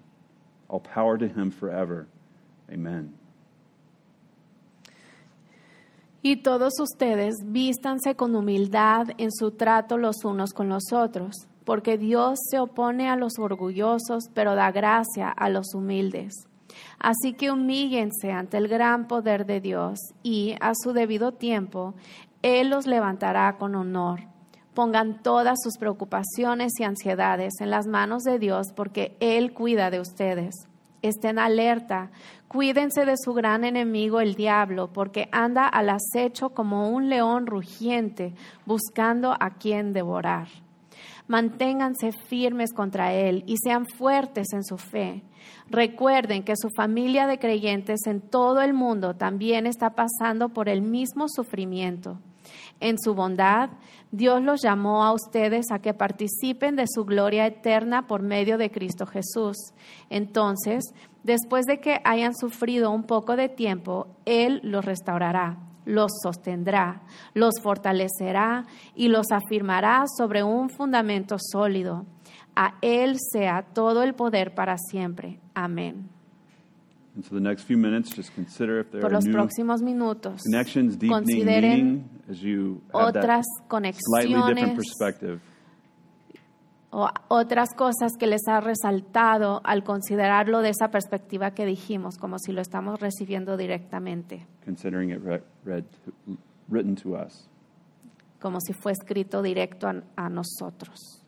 All 0.68 0.80
power 0.80 1.18
to 1.18 1.28
him 1.28 1.50
forever. 1.50 2.06
Amen. 2.70 3.14
Y 6.22 6.36
todos 6.36 6.80
ustedes 6.80 7.34
vístanse 7.44 8.16
con 8.16 8.34
humildad 8.34 9.08
en 9.18 9.30
su 9.30 9.50
trato 9.50 9.98
los 9.98 10.24
unos 10.24 10.54
con 10.54 10.70
los 10.70 10.90
otros, 10.90 11.34
porque 11.66 11.98
Dios 11.98 12.38
se 12.50 12.58
opone 12.58 13.10
a 13.10 13.16
los 13.16 13.38
orgullosos, 13.38 14.30
pero 14.32 14.54
da 14.54 14.72
gracia 14.72 15.28
a 15.28 15.50
los 15.50 15.74
humildes. 15.74 16.32
Así 16.98 17.34
que 17.34 17.50
humíllense 17.50 18.32
ante 18.32 18.56
el 18.56 18.68
gran 18.68 19.06
poder 19.06 19.44
de 19.44 19.60
Dios 19.60 19.98
y, 20.22 20.54
a 20.62 20.72
su 20.74 20.94
debido 20.94 21.32
tiempo, 21.32 21.94
Él 22.40 22.70
los 22.70 22.86
levantará 22.86 23.58
con 23.58 23.74
honor. 23.74 24.20
Pongan 24.74 25.22
todas 25.22 25.58
sus 25.62 25.78
preocupaciones 25.78 26.72
y 26.80 26.84
ansiedades 26.84 27.54
en 27.60 27.70
las 27.70 27.86
manos 27.86 28.24
de 28.24 28.38
Dios, 28.38 28.72
porque 28.74 29.16
Él 29.20 29.52
cuida 29.52 29.90
de 29.90 30.00
ustedes. 30.00 30.54
Estén 31.00 31.38
alerta, 31.38 32.10
cuídense 32.48 33.04
de 33.04 33.14
su 33.16 33.34
gran 33.34 33.62
enemigo 33.62 34.20
el 34.20 34.34
diablo, 34.34 34.92
porque 34.92 35.28
anda 35.30 35.68
al 35.68 35.90
acecho 35.90 36.50
como 36.50 36.88
un 36.90 37.08
león 37.08 37.46
rugiente, 37.46 38.34
buscando 38.66 39.36
a 39.38 39.50
quien 39.50 39.92
devorar. 39.92 40.48
Manténganse 41.28 42.10
firmes 42.12 42.72
contra 42.72 43.12
él 43.12 43.44
y 43.46 43.56
sean 43.58 43.86
fuertes 43.86 44.48
en 44.52 44.64
su 44.64 44.76
fe. 44.76 45.22
Recuerden 45.70 46.42
que 46.42 46.56
su 46.56 46.68
familia 46.76 47.26
de 47.26 47.38
creyentes 47.38 48.06
en 48.06 48.20
todo 48.20 48.60
el 48.60 48.74
mundo 48.74 49.14
también 49.14 49.66
está 49.66 49.90
pasando 49.90 50.50
por 50.50 50.68
el 50.68 50.82
mismo 50.82 51.26
sufrimiento. 51.28 52.18
En 52.80 52.98
su 52.98 53.14
bondad, 53.14 53.70
Dios 54.10 54.42
los 54.42 54.62
llamó 54.62 55.04
a 55.04 55.12
ustedes 55.12 55.66
a 55.70 55.78
que 55.78 55.94
participen 55.94 56.76
de 56.76 56.86
su 56.86 57.04
gloria 57.04 57.46
eterna 57.46 58.06
por 58.06 58.22
medio 58.22 58.58
de 58.58 58.70
Cristo 58.70 59.06
Jesús. 59.06 59.56
Entonces, 60.10 60.84
después 61.22 61.64
de 61.66 61.80
que 61.80 62.00
hayan 62.04 62.34
sufrido 62.34 62.90
un 62.90 63.04
poco 63.04 63.36
de 63.36 63.48
tiempo, 63.48 64.06
Él 64.24 64.60
los 64.62 64.84
restaurará, 64.84 65.58
los 65.84 66.12
sostendrá, 66.22 67.02
los 67.32 67.54
fortalecerá 67.62 68.66
y 68.94 69.08
los 69.08 69.26
afirmará 69.32 70.04
sobre 70.16 70.42
un 70.42 70.70
fundamento 70.70 71.36
sólido. 71.38 72.06
A 72.54 72.74
Él 72.82 73.16
sea 73.32 73.66
todo 73.72 74.02
el 74.02 74.14
poder 74.14 74.54
para 74.54 74.76
siempre. 74.78 75.40
Amén. 75.54 76.13
Por 79.00 79.12
los 79.12 79.24
próximos 79.32 79.82
minutos, 79.82 80.42
consideren 81.08 81.60
meaning 81.84 82.04
as 82.30 82.40
you 82.40 82.80
have 82.92 83.12
that 83.12 83.22
otras 83.22 83.44
slightly 84.00 84.34
different 84.34 84.74
conexiones 84.74 84.76
perspective. 84.76 85.40
o 86.90 87.08
otras 87.28 87.70
cosas 87.76 88.12
que 88.18 88.26
les 88.26 88.46
ha 88.48 88.60
resaltado 88.60 89.60
al 89.64 89.82
considerarlo 89.82 90.60
de 90.62 90.70
esa 90.70 90.88
perspectiva 90.90 91.50
que 91.52 91.66
dijimos, 91.66 92.18
como 92.18 92.38
si 92.38 92.52
lo 92.52 92.60
estamos 92.60 93.00
recibiendo 93.00 93.56
directamente, 93.56 94.46
considering 94.64 95.10
it 95.10 95.20
re- 95.24 95.42
read 95.64 95.84
to, 96.04 96.12
written 96.68 96.94
to 96.94 97.10
us. 97.10 97.48
como 98.40 98.60
si 98.60 98.72
fue 98.72 98.92
escrito 98.92 99.42
directo 99.42 99.88
a, 99.88 100.02
a 100.16 100.28
nosotros. 100.28 101.23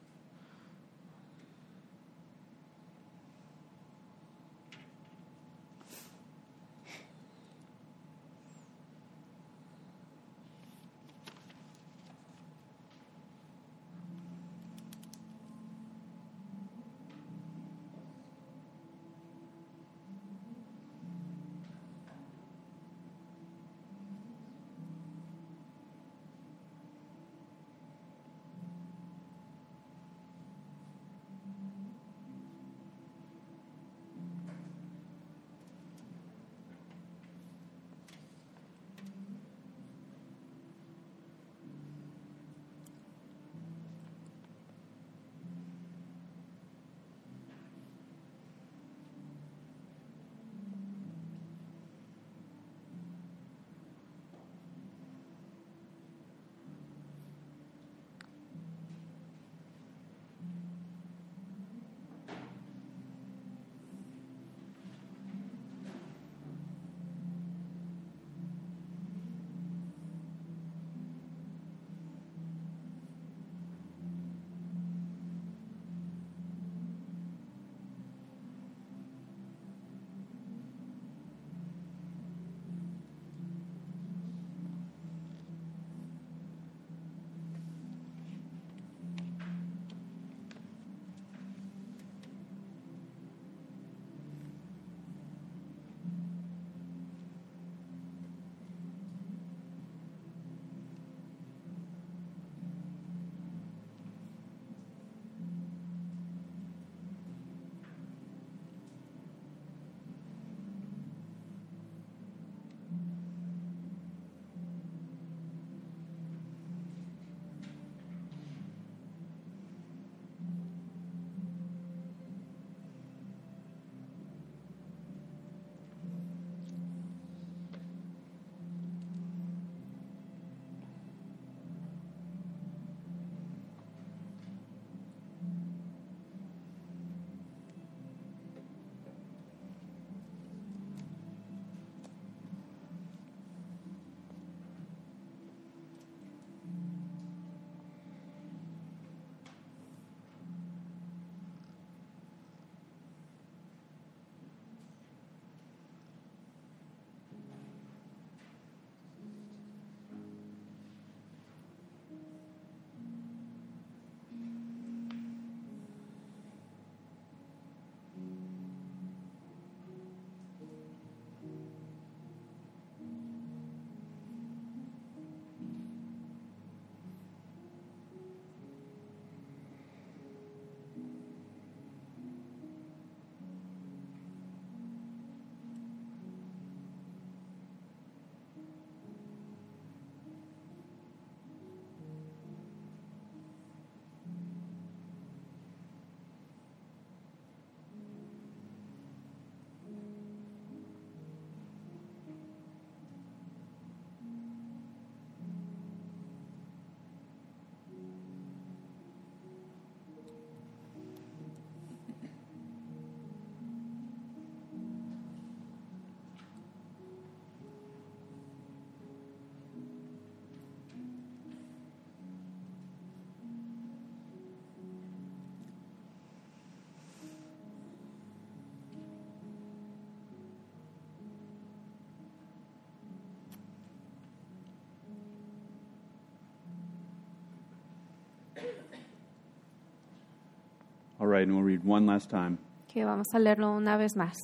And 241.43 241.55
we'll 241.55 241.63
read 241.63 241.85
one 241.85 242.07
last 242.07 242.31
time. 242.31 242.59
que 242.89 243.05
vamos 243.05 243.27
a 243.35 243.39
leerlo 243.39 243.77
una 243.77 243.99
vez 243.99 244.15
más. 244.15 244.37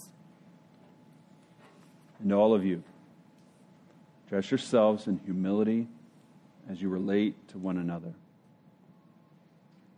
And 2.20 2.32
all 2.32 2.54
of 2.54 2.64
you, 2.64 2.82
dress 4.28 4.50
yourselves 4.50 5.06
in 5.06 5.18
humility 5.24 5.88
as 6.70 6.80
you 6.80 6.88
relate 6.88 7.34
to 7.48 7.58
one 7.58 7.78
another. 7.78 8.12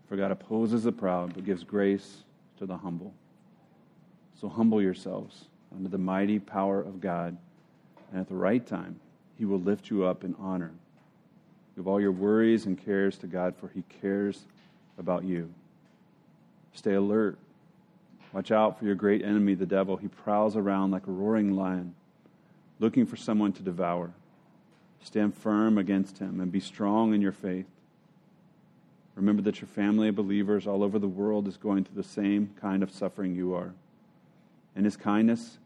For 0.09 0.16
God 0.16 0.30
opposes 0.30 0.84
the 0.84 0.92
proud, 0.92 1.34
but 1.34 1.45
gives 1.45 1.64
grace 1.64 2.22
to 2.59 2.66
the 2.66 2.76
humble. 2.76 3.12
So 4.40 4.49
humble 4.49 4.80
yourselves 4.80 5.47
under 5.74 5.88
the 5.88 5.99
mighty 5.99 6.38
power 6.38 6.80
of 6.80 7.01
God, 7.01 7.36
and 8.12 8.20
at 8.20 8.28
the 8.28 8.36
right 8.36 8.64
time, 8.64 9.01
He 9.36 9.45
will 9.45 9.61
lift 9.61 9.90
you 9.90 10.05
up 10.05 10.22
in 10.22 10.34
honor. 10.38 10.72
Give 11.74 11.88
all 11.88 12.01
your 12.01 12.12
worries 12.12 12.66
and 12.66 12.78
cares 12.78 13.18
to 13.18 13.26
God, 13.26 13.57
for 13.57 13.68
He 13.68 13.82
cares 14.01 14.45
about 14.97 15.24
you. 15.24 15.53
Stay 16.75 16.95
alert. 16.95 17.39
Watch 18.33 18.51
out 18.51 18.79
for 18.79 18.85
your 18.85 18.97
great 18.97 19.22
enemy, 19.22 19.55
the 19.55 19.64
devil. 19.64 19.97
He 19.97 20.09
prowls 20.09 20.57
around 20.57 20.91
like 20.91 21.07
a 21.07 21.12
roaring 21.12 21.55
lion, 21.55 21.95
looking 22.81 23.07
for 23.07 23.16
someone 23.16 23.53
to 23.53 23.62
devour. 23.62 24.11
Stand 25.03 25.35
firm 25.35 25.79
against 25.79 26.18
him 26.18 26.41
and 26.41 26.51
be 26.51 26.61
strong 26.61 27.14
in 27.14 27.22
your 27.22 27.33
faith. 27.33 27.66
Remember 29.14 29.43
that 29.43 29.61
your 29.61 29.68
family 29.68 30.09
of 30.09 30.16
believers 30.16 30.66
all 30.66 30.83
over 30.83 30.99
the 30.99 31.07
world 31.07 31.47
is 31.47 31.57
going 31.57 31.85
through 31.85 32.03
the 32.03 32.09
same 32.09 32.51
kind 32.61 32.83
of 32.83 32.91
suffering 32.91 33.37
you 33.37 33.55
are. 33.55 33.72
In 34.75 34.85
his 34.85 34.97
kindness, 34.97 35.59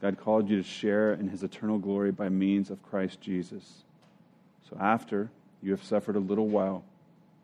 God 0.00 0.18
called 0.18 0.48
you 0.48 0.56
to 0.56 0.62
share 0.62 1.12
in 1.12 1.28
his 1.28 1.42
eternal 1.42 1.78
glory 1.78 2.12
by 2.12 2.30
means 2.30 2.70
of 2.70 2.82
Christ 2.82 3.20
Jesus. 3.20 3.84
So 4.70 4.78
after 4.80 5.30
you 5.62 5.72
have 5.72 5.84
suffered 5.84 6.16
a 6.16 6.20
little 6.20 6.48
while, 6.48 6.84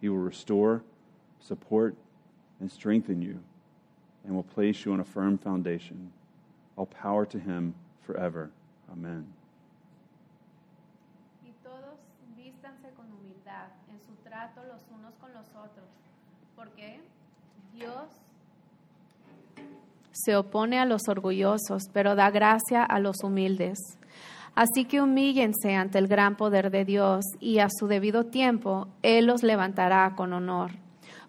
he 0.00 0.08
will 0.08 0.18
restore, 0.18 0.82
support, 1.40 1.94
and 2.60 2.70
strengthen 2.70 3.22
you, 3.22 3.40
and 4.24 4.34
will 4.34 4.42
place 4.44 4.84
you 4.84 4.92
on 4.92 5.00
a 5.00 5.04
firm 5.04 5.38
foundation. 5.38 6.12
All 6.76 6.86
power 6.86 7.26
to 7.26 7.38
him 7.38 7.74
forever. 8.02 8.50
Amen. 8.92 9.26
Y 11.44 11.52
todos 11.62 11.98
vístanse 12.36 12.90
con 12.96 13.06
humildad 13.06 13.68
en 13.90 14.00
su 14.00 14.14
trato 14.22 14.62
los 14.64 14.82
unos 14.94 15.14
con 15.20 15.32
los 15.32 15.48
otros, 15.48 15.88
porque 16.56 17.00
Dios 17.72 18.08
se 20.12 20.36
opone 20.36 20.78
a 20.78 20.84
los 20.84 21.08
orgullosos, 21.08 21.84
pero 21.92 22.14
da 22.14 22.30
gracia 22.30 22.84
a 22.84 22.98
los 23.00 23.22
humildes. 23.22 23.78
Así 24.54 24.84
que 24.84 25.00
humíllense 25.00 25.74
ante 25.74 25.98
el 25.98 26.08
gran 26.08 26.36
poder 26.36 26.70
de 26.70 26.84
Dios 26.84 27.24
y 27.38 27.60
a 27.60 27.68
su 27.70 27.86
debido 27.86 28.24
tiempo 28.24 28.88
Él 29.02 29.26
los 29.26 29.42
levantará 29.42 30.14
con 30.16 30.32
honor. 30.32 30.72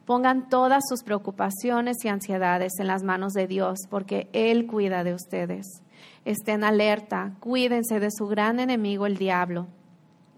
Pongan 0.05 0.49
todas 0.49 0.83
sus 0.89 1.03
preocupaciones 1.03 2.03
y 2.03 2.07
ansiedades 2.07 2.73
en 2.79 2.87
las 2.87 3.03
manos 3.03 3.33
de 3.33 3.47
Dios, 3.47 3.79
porque 3.89 4.29
Él 4.33 4.65
cuida 4.65 5.03
de 5.03 5.13
ustedes. 5.13 5.83
Estén 6.25 6.63
alerta, 6.63 7.35
cuídense 7.39 7.99
de 7.99 8.09
su 8.11 8.25
gran 8.25 8.59
enemigo 8.59 9.05
el 9.05 9.17
diablo, 9.17 9.67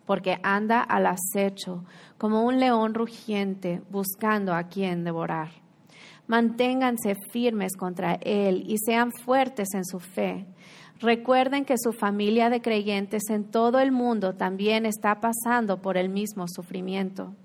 porque 0.06 0.38
anda 0.44 0.82
al 0.82 1.08
acecho 1.08 1.86
como 2.18 2.44
un 2.44 2.60
león 2.60 2.94
rugiente 2.94 3.82
buscando 3.90 4.54
a 4.54 4.64
quien 4.64 5.04
devorar. 5.04 5.50
Manténganse 6.28 7.16
firmes 7.32 7.76
contra 7.76 8.16
Él 8.22 8.64
y 8.68 8.78
sean 8.78 9.12
fuertes 9.12 9.70
en 9.74 9.86
su 9.86 10.00
fe. 10.00 10.46
Recuerden 11.00 11.66
que 11.66 11.78
su 11.78 11.92
familia 11.92 12.50
de 12.50 12.62
creyentes 12.62 13.24
en 13.30 13.44
todo 13.44 13.80
el 13.80 13.92
mundo 13.92 14.36
también 14.36 14.86
está 14.86 15.20
pasando 15.20 15.82
por 15.82 15.98
el 15.98 16.08
mismo 16.10 16.46
sufrimiento. 16.48 17.36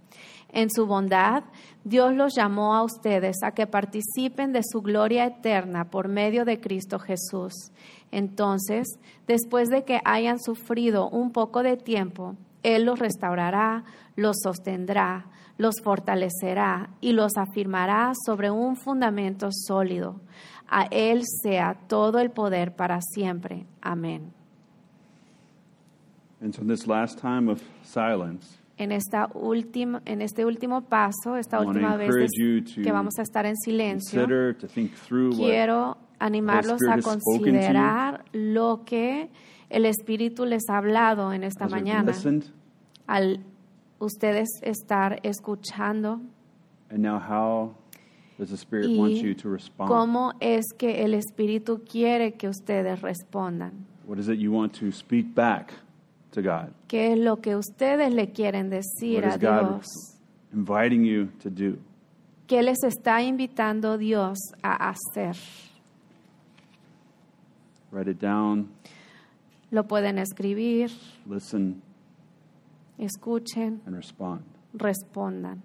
En 0.51 0.71
su 0.71 0.87
bondad, 0.87 1.45
Dios 1.85 2.15
los 2.15 2.35
llamó 2.35 2.75
a 2.75 2.83
ustedes 2.83 3.37
a 3.43 3.53
que 3.53 3.67
participen 3.67 4.53
de 4.53 4.63
su 4.63 4.81
gloria 4.81 5.27
eterna 5.27 5.91
por 5.91 6.09
medio 6.09 6.45
de 6.45 6.61
Cristo 6.61 6.99
Jesús. 6.99 7.71
Entonces, 8.11 8.87
después 9.27 9.69
de 9.69 9.85
que 9.85 10.01
hayan 10.05 10.41
sufrido 10.41 11.09
un 11.11 11.33
poco 11.33 11.63
de 11.63 11.77
tiempo, 11.77 12.37
Él 12.63 12.85
los 12.85 12.99
restaurará, 12.99 13.85
los 14.17 14.37
sostendrá, 14.43 15.27
los 15.59 15.75
fortalecerá 15.83 16.91
y 17.01 17.13
los 17.13 17.37
afirmará 17.37 18.13
sobre 18.25 18.51
un 18.51 18.77
fundamento 18.77 19.49
sólido. 19.51 20.21
A 20.69 20.85
Él 20.91 21.23
sea 21.43 21.79
todo 21.89 22.21
el 22.21 22.31
poder 22.31 22.75
para 22.75 23.01
siempre. 23.03 23.67
Amén. 23.83 24.33
And 26.41 26.55
so, 26.55 26.63
this 26.63 26.87
last 26.87 27.19
time 27.19 27.51
of 27.51 27.61
silence, 27.83 28.58
En, 28.79 28.93
esta 28.93 29.29
última, 29.35 30.01
en 30.05 30.23
este 30.23 30.45
último 30.45 30.83
paso, 30.83 31.37
esta 31.37 31.61
última 31.61 31.97
vez 31.97 32.11
que 32.75 32.93
vamos 32.93 33.19
a 33.19 33.23
estar 33.23 33.45
en 33.45 33.57
silencio, 33.57 34.27
quiero 35.35 35.97
animarlos 36.19 36.81
a 36.89 37.01
considerar 37.01 38.25
lo 38.33 38.85
que 38.85 39.31
el 39.69 39.85
Espíritu 39.85 40.45
les 40.45 40.63
ha 40.71 40.79
hablado 40.79 41.33
en 41.33 41.45
esta 41.45 41.69
mañana. 41.69 42.13
Al 43.07 43.41
ustedes 43.99 44.49
estar 44.63 45.19
escuchando 45.23 46.21
and 46.91 47.03
now 47.03 47.19
how 47.19 47.75
does 48.39 48.51
the 48.51 48.57
Spirit 48.57 48.97
want 48.97 49.15
you 49.15 49.31
y 49.31 49.35
to 49.35 49.49
respond? 49.49 49.89
cómo 49.89 50.33
es 50.41 50.65
que 50.77 51.05
el 51.05 51.15
Espíritu 51.15 51.83
quiere 51.85 52.35
que 52.35 52.49
ustedes 52.49 53.01
respondan. 53.03 53.87
What 54.07 54.19
is 54.19 54.29
it 54.29 54.39
you 54.39 54.53
want 54.53 54.73
to 54.81 54.91
speak 54.93 55.35
back 55.35 55.73
to 56.33 56.43
God? 56.43 56.71
¿Qué 56.89 57.13
es 57.13 57.19
lo 57.19 57.37
que 57.41 57.57
ustedes 57.57 58.13
le 58.13 58.33
quieren 58.33 58.71
decir 58.71 59.25
What 59.25 59.35
a 59.35 59.39
Dios? 59.39 59.87
inviting 60.53 61.05
you 61.05 61.27
to 61.43 61.51
do? 61.51 61.79
¿Qué 62.47 62.63
les 62.63 62.83
está 62.83 63.23
invitando 63.23 63.99
Dios 63.99 64.39
a 64.63 64.91
hacer? 64.91 65.37
Write 67.91 68.11
it 68.11 68.21
down, 68.21 68.69
Lo 69.71 69.85
pueden 69.85 70.19
escribir, 70.19 70.91
listen, 71.27 71.83
escuchen, 72.99 73.81
and 73.87 73.95
respond. 73.97 74.43
respondan. 74.75 75.63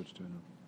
Switch 0.00 0.14
to 0.14 0.22
another. 0.22 0.59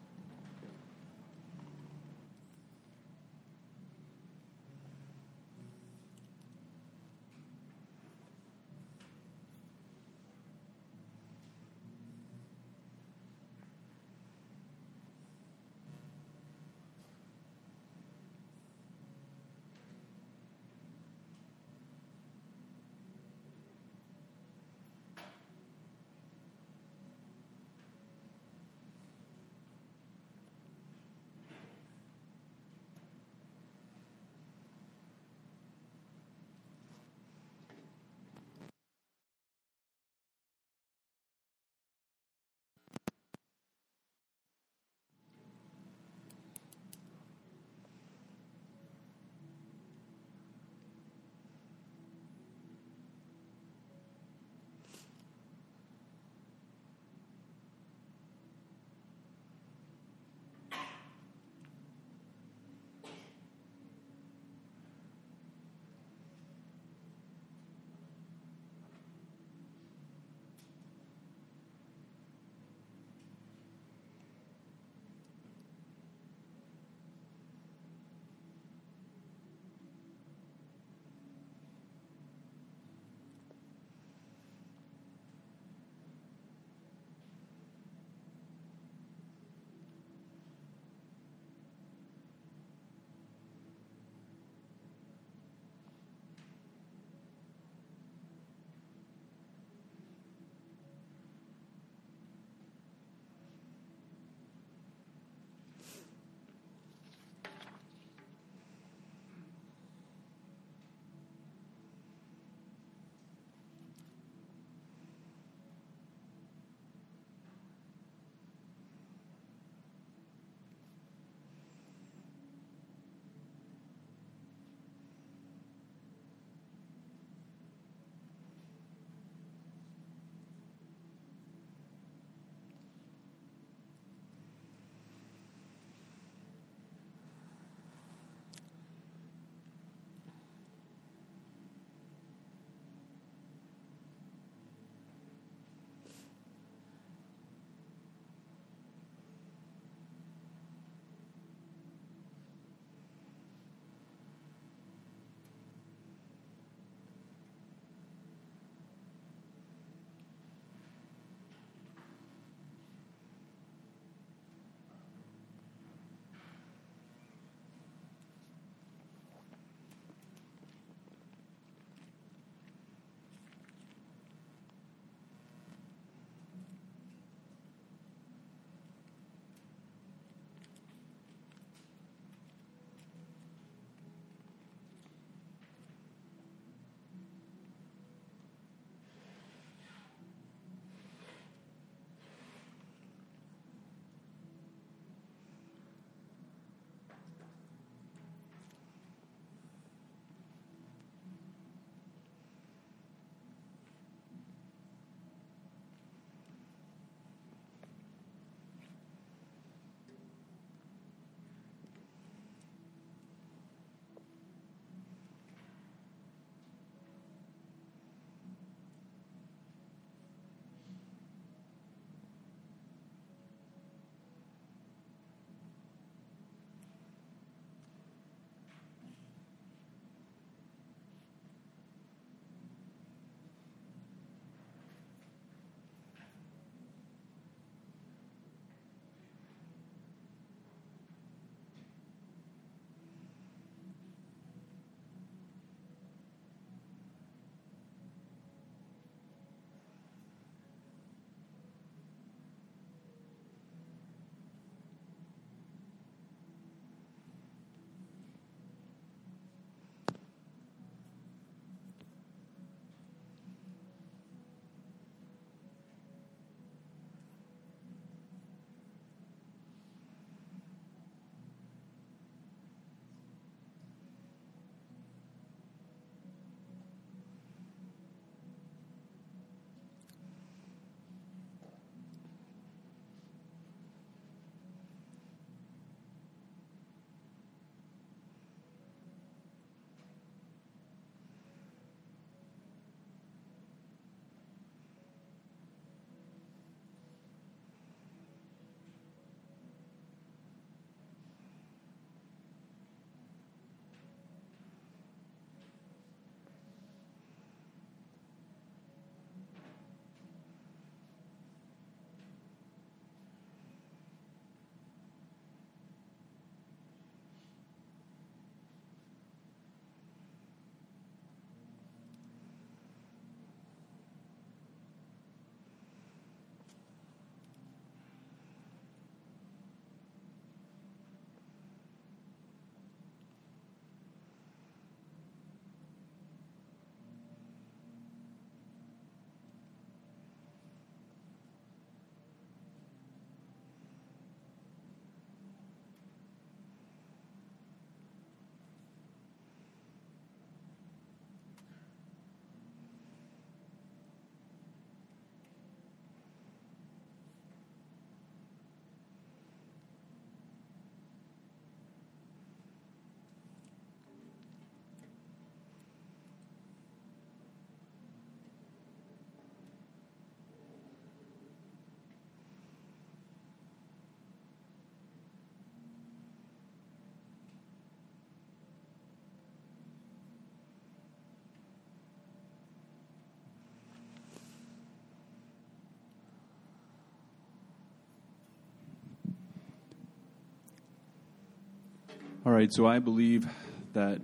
All 392.45 392.53
right, 392.53 392.71
so 392.73 392.87
I 392.87 392.99
believe 392.99 393.47
that 393.95 394.19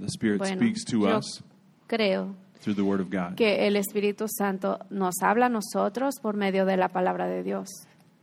the 0.00 0.08
Spirit 0.08 0.38
Bueno, 0.38 0.56
speaks 0.56 0.84
to 0.84 1.00
yo 1.00 1.18
us 1.18 1.42
creo 1.88 2.34
through 2.60 2.74
the 2.76 2.84
Word 2.84 3.00
of 3.00 3.10
God. 3.10 3.36
que 3.36 3.66
el 3.66 3.76
Espíritu 3.76 4.26
Santo 4.28 4.78
nos 4.90 5.14
habla 5.22 5.46
a 5.46 5.48
nosotros 5.48 6.14
por 6.22 6.36
medio 6.36 6.64
de 6.66 6.76
la 6.76 6.88
palabra 6.88 7.26
de 7.26 7.42
Dios. 7.42 7.68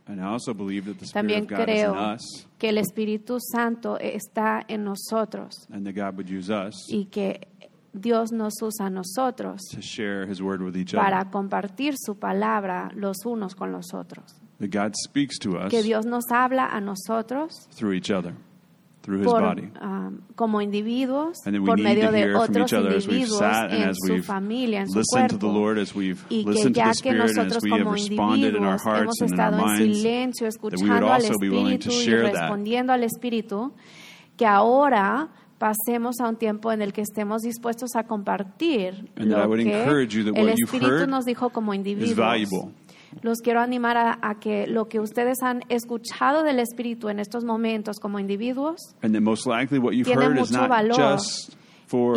And 0.06 0.20
I 0.22 0.24
also 0.24 0.54
believe 0.54 0.86
that 0.86 0.98
the 0.98 1.04
Spirit 1.04 1.12
También 1.12 1.42
of 1.42 1.48
God 1.50 1.68
is 1.68 1.68
in 1.68 1.74
creo 1.74 2.14
us 2.14 2.46
que 2.58 2.70
el 2.70 2.78
Espíritu 2.78 3.38
Santo 3.40 3.98
está 3.98 4.62
en 4.66 4.84
nosotros 4.84 5.66
and 5.70 5.84
that 5.84 5.94
God 5.94 6.16
would 6.16 6.30
use 6.30 6.48
us 6.50 6.74
y 6.90 7.08
que 7.10 7.40
Dios 7.92 8.32
nos 8.32 8.54
usa 8.62 8.86
a 8.86 8.90
nosotros 8.90 9.60
to 9.74 9.82
share 9.82 10.24
His 10.26 10.40
Word 10.40 10.62
with 10.62 10.76
each 10.76 10.94
other. 10.94 11.02
para 11.04 11.28
compartir 11.30 11.94
su 11.98 12.14
palabra 12.14 12.90
los 12.94 13.18
unos 13.26 13.54
con 13.54 13.70
los 13.72 13.92
otros. 13.92 14.34
That 14.60 14.70
God 14.70 14.94
speaks 14.96 15.38
to 15.40 15.58
us 15.58 15.70
Que 15.70 15.82
Dios 15.82 16.06
nos 16.06 16.24
habla 16.32 16.68
a 16.72 16.80
nosotros 16.80 17.68
through 17.76 17.92
each 17.92 18.10
other, 18.10 18.34
through 19.08 19.20
His 19.22 19.26
por, 19.26 19.40
body. 19.40 19.68
um, 19.80 20.20
como 20.36 20.60
individuos, 20.60 21.38
And 21.46 21.54
then 21.54 21.62
we 21.62 21.66
por 21.66 21.76
need 21.78 21.84
medio 21.84 22.06
to 22.06 22.12
de 22.12 22.18
hear 22.18 22.32
from 22.32 22.42
otros 22.42 22.66
each 22.70 22.74
other 22.74 22.96
as 22.96 23.06
we've 23.08 23.16
individuos 23.26 23.38
sat 23.38 23.70
and 23.72 23.82
en 23.82 23.88
as 23.88 23.96
su 24.06 24.12
we've 24.12 24.24
familia, 24.24 24.80
en 24.82 24.88
su 24.88 24.98
listened 24.98 25.30
to 25.30 25.36
the 25.38 25.46
cuerpo. 25.46 25.58
Lord, 25.58 25.78
as 25.78 25.94
we've 25.94 26.22
Y 26.30 26.44
que 26.44 26.50
listened 26.52 26.74
to 26.74 26.78
ya 26.80 26.92
the 26.92 27.02
que 27.02 27.10
Spirit, 27.10 27.20
and 27.20 27.30
as 27.30 27.36
nosotros 27.36 27.62
we 27.64 27.70
have 27.72 27.78
como 27.80 27.92
responded 27.94 28.54
in 28.54 28.64
our 28.64 28.76
individuos 28.76 28.84
hearts 28.84 29.00
hemos 29.00 29.20
and 29.22 29.32
in 29.32 29.40
our 29.40 29.50
estado 29.50 29.56
en 29.58 29.64
minds, 29.78 29.98
silencio, 29.98 30.46
that 30.46 30.54
we 30.60 30.60
would 30.62 30.74
escuchando 30.74 31.06
al 31.08 31.12
also 31.14 31.38
be 31.40 31.48
willing 31.48 31.78
to 31.78 31.88
Espíritu 31.88 31.90
y 31.90 32.04
share 32.04 32.22
that. 32.32 32.32
respondiendo 32.42 32.92
al 32.92 33.02
Espíritu, 33.04 33.72
que 34.36 34.46
ahora 34.46 35.28
pasemos 35.58 36.20
a 36.20 36.28
un 36.28 36.36
tiempo 36.36 36.70
en 36.70 36.82
el 36.82 36.92
que 36.92 37.00
estemos 37.02 37.42
dispuestos 37.42 37.96
a 37.96 38.04
compartir 38.04 39.10
And 39.16 39.30
that 39.32 39.38
I 39.38 39.42
lo 39.42 39.48
would 39.48 39.60
que 39.64 39.80
encourage 39.80 40.14
you 40.14 40.22
that 40.24 40.36
el 40.38 40.44
what 40.46 40.54
you've 40.56 40.70
Espíritu 40.72 40.86
heard 41.00 41.08
nos 41.08 41.24
dijo 41.24 41.50
como 41.50 41.72
is 41.72 41.78
individuos. 41.78 42.14
valuable. 42.16 42.72
Los 43.22 43.38
quiero 43.38 43.60
animar 43.60 43.96
a, 43.96 44.18
a 44.22 44.38
que 44.38 44.66
lo 44.66 44.88
que 44.88 45.00
ustedes 45.00 45.38
han 45.42 45.62
escuchado 45.68 46.42
del 46.42 46.58
Espíritu 46.58 47.08
en 47.08 47.18
estos 47.20 47.44
momentos 47.44 47.98
como 48.00 48.18
individuos 48.18 48.94
Tiene 50.04 50.28
mucho 50.40 50.68
valor. 50.68 50.96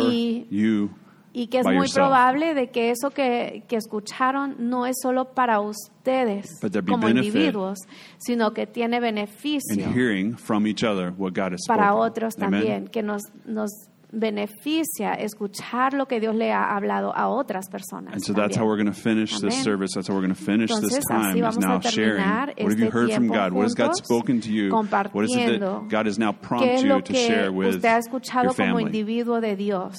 Y- 0.02 0.46
you, 0.50 0.90
y 1.34 1.46
que 1.46 1.60
es 1.60 1.64
muy 1.64 1.76
yourself. 1.76 1.94
probable 1.94 2.52
de 2.54 2.70
que 2.70 2.90
eso 2.90 3.08
que, 3.10 3.64
que 3.68 3.76
escucharon 3.76 4.56
no 4.58 4.84
es 4.84 4.96
solo 5.02 5.32
para 5.32 5.60
ustedes 5.60 6.46
como 6.86 7.08
individuos, 7.08 7.78
sino 8.18 8.52
que 8.52 8.66
tiene 8.66 9.00
beneficio 9.00 9.90
hearing 9.94 10.36
from 10.36 10.66
each 10.66 10.84
other 10.84 11.12
what 11.16 11.32
God 11.34 11.54
has 11.54 11.60
para 11.66 11.94
otros 11.94 12.34
Amen? 12.36 12.50
también, 12.60 12.88
que 12.88 13.02
nos, 13.02 13.22
nos 13.46 13.70
beneficia 14.12 15.14
escuchar 15.14 15.94
lo 15.94 16.06
que 16.06 16.20
Dios 16.20 16.34
le 16.34 16.52
ha 16.52 16.76
hablado 16.76 17.12
a 17.16 17.28
otras 17.28 17.68
personas. 17.68 18.12
And 18.12 18.22
so 18.22 18.32
that's 18.32 18.56
también. 18.56 18.60
how 18.60 18.66
we're 18.66 18.76
going 18.76 18.92
to 18.92 19.00
finish 19.00 19.40
this 19.40 19.62
service. 19.62 19.92
That's 19.94 20.08
how 20.08 20.14
we're 20.14 20.20
going 20.20 20.34
to 20.34 20.44
finish 20.44 20.70
this 20.70 21.04
time 21.06 21.36
is 21.36 21.58
now 21.58 21.78
a 21.78 21.82
sharing. 21.82 22.22
What 22.22 22.58
have 22.58 22.78
you 22.78 22.86
este 22.86 22.92
heard 22.92 23.12
from 23.12 23.28
God? 23.28 23.52
What 23.52 23.64
has 23.64 23.74
God 23.74 23.96
spoken 23.96 24.40
to 24.42 24.52
you? 24.52 24.70
What 24.70 25.24
is 25.24 25.34
it 25.34 25.60
that 25.60 25.88
God 25.88 26.06
has 26.06 26.18
now 26.18 26.32
¿Qué 26.32 26.42
prompted 26.42 26.74
es 26.74 26.82
you 26.82 26.88
lo 26.90 27.00
to 27.00 27.14
share 27.14 27.50
with 27.50 27.76
usted 27.76 27.88
ha 27.88 27.94
your 27.94 28.00
escuchado 28.00 28.54
como 28.54 28.80
individuo 28.80 29.40
de 29.40 29.56
Dios? 29.56 29.96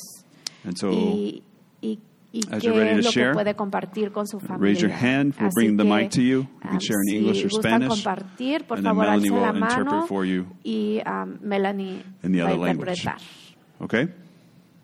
And 0.64 0.78
so 0.78 0.92
y, 0.92 1.42
y, 1.82 2.00
y 2.32 2.42
As 2.52 2.62
qué 2.62 2.68
you're 2.68 2.78
ready 2.78 2.92
es 2.92 2.98
to 2.98 3.04
lo 3.04 3.12
share, 3.12 3.32
que 3.32 3.34
puede 3.34 3.56
compartir 3.56 4.12
con 4.12 4.28
su 4.28 4.40
familia. 4.40 4.64
raise 4.64 4.82
your 4.82 4.92
hand. 4.92 5.34
We'll 5.40 5.50
Así 5.50 5.56
bring 5.56 5.78
the 5.78 5.84
que, 5.84 5.90
mic 5.90 6.12
to 6.12 6.22
you. 6.22 6.40
You 6.40 6.48
can 6.62 6.74
um, 6.74 6.80
share 6.80 7.00
in 7.02 7.10
si 7.10 7.18
English 7.18 7.46
or 7.46 7.50
Spanish, 7.50 8.06
and 8.06 8.86
then 8.86 8.96
Melanie 8.96 9.30
will 9.30 9.44
interpret 9.44 10.08
for 10.08 10.24
you 10.24 10.48
y 10.64 11.02
um, 11.06 11.40
Melanie 11.42 12.04
in 12.22 12.32
the 12.32 12.42
other 12.42 12.58
language. 12.58 13.06
Okay? 13.80 14.10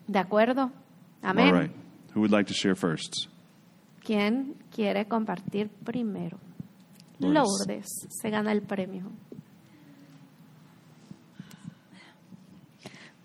¿De 0.06 0.18
acuerdo? 0.18 0.70
Amén. 1.22 1.54
All 1.54 1.60
right. 1.60 1.70
Who 2.14 2.20
would 2.20 2.32
like 2.32 2.48
to 2.48 2.54
share 2.54 2.74
first? 2.74 3.28
¿Quién 4.04 4.54
quiere 4.74 5.06
compartir 5.06 5.68
primero? 5.84 6.38
Lourdes. 7.18 7.66
Lourdes 7.66 7.86
se 8.08 8.30
gana 8.30 8.52
el 8.52 8.62
premio. 8.62 9.04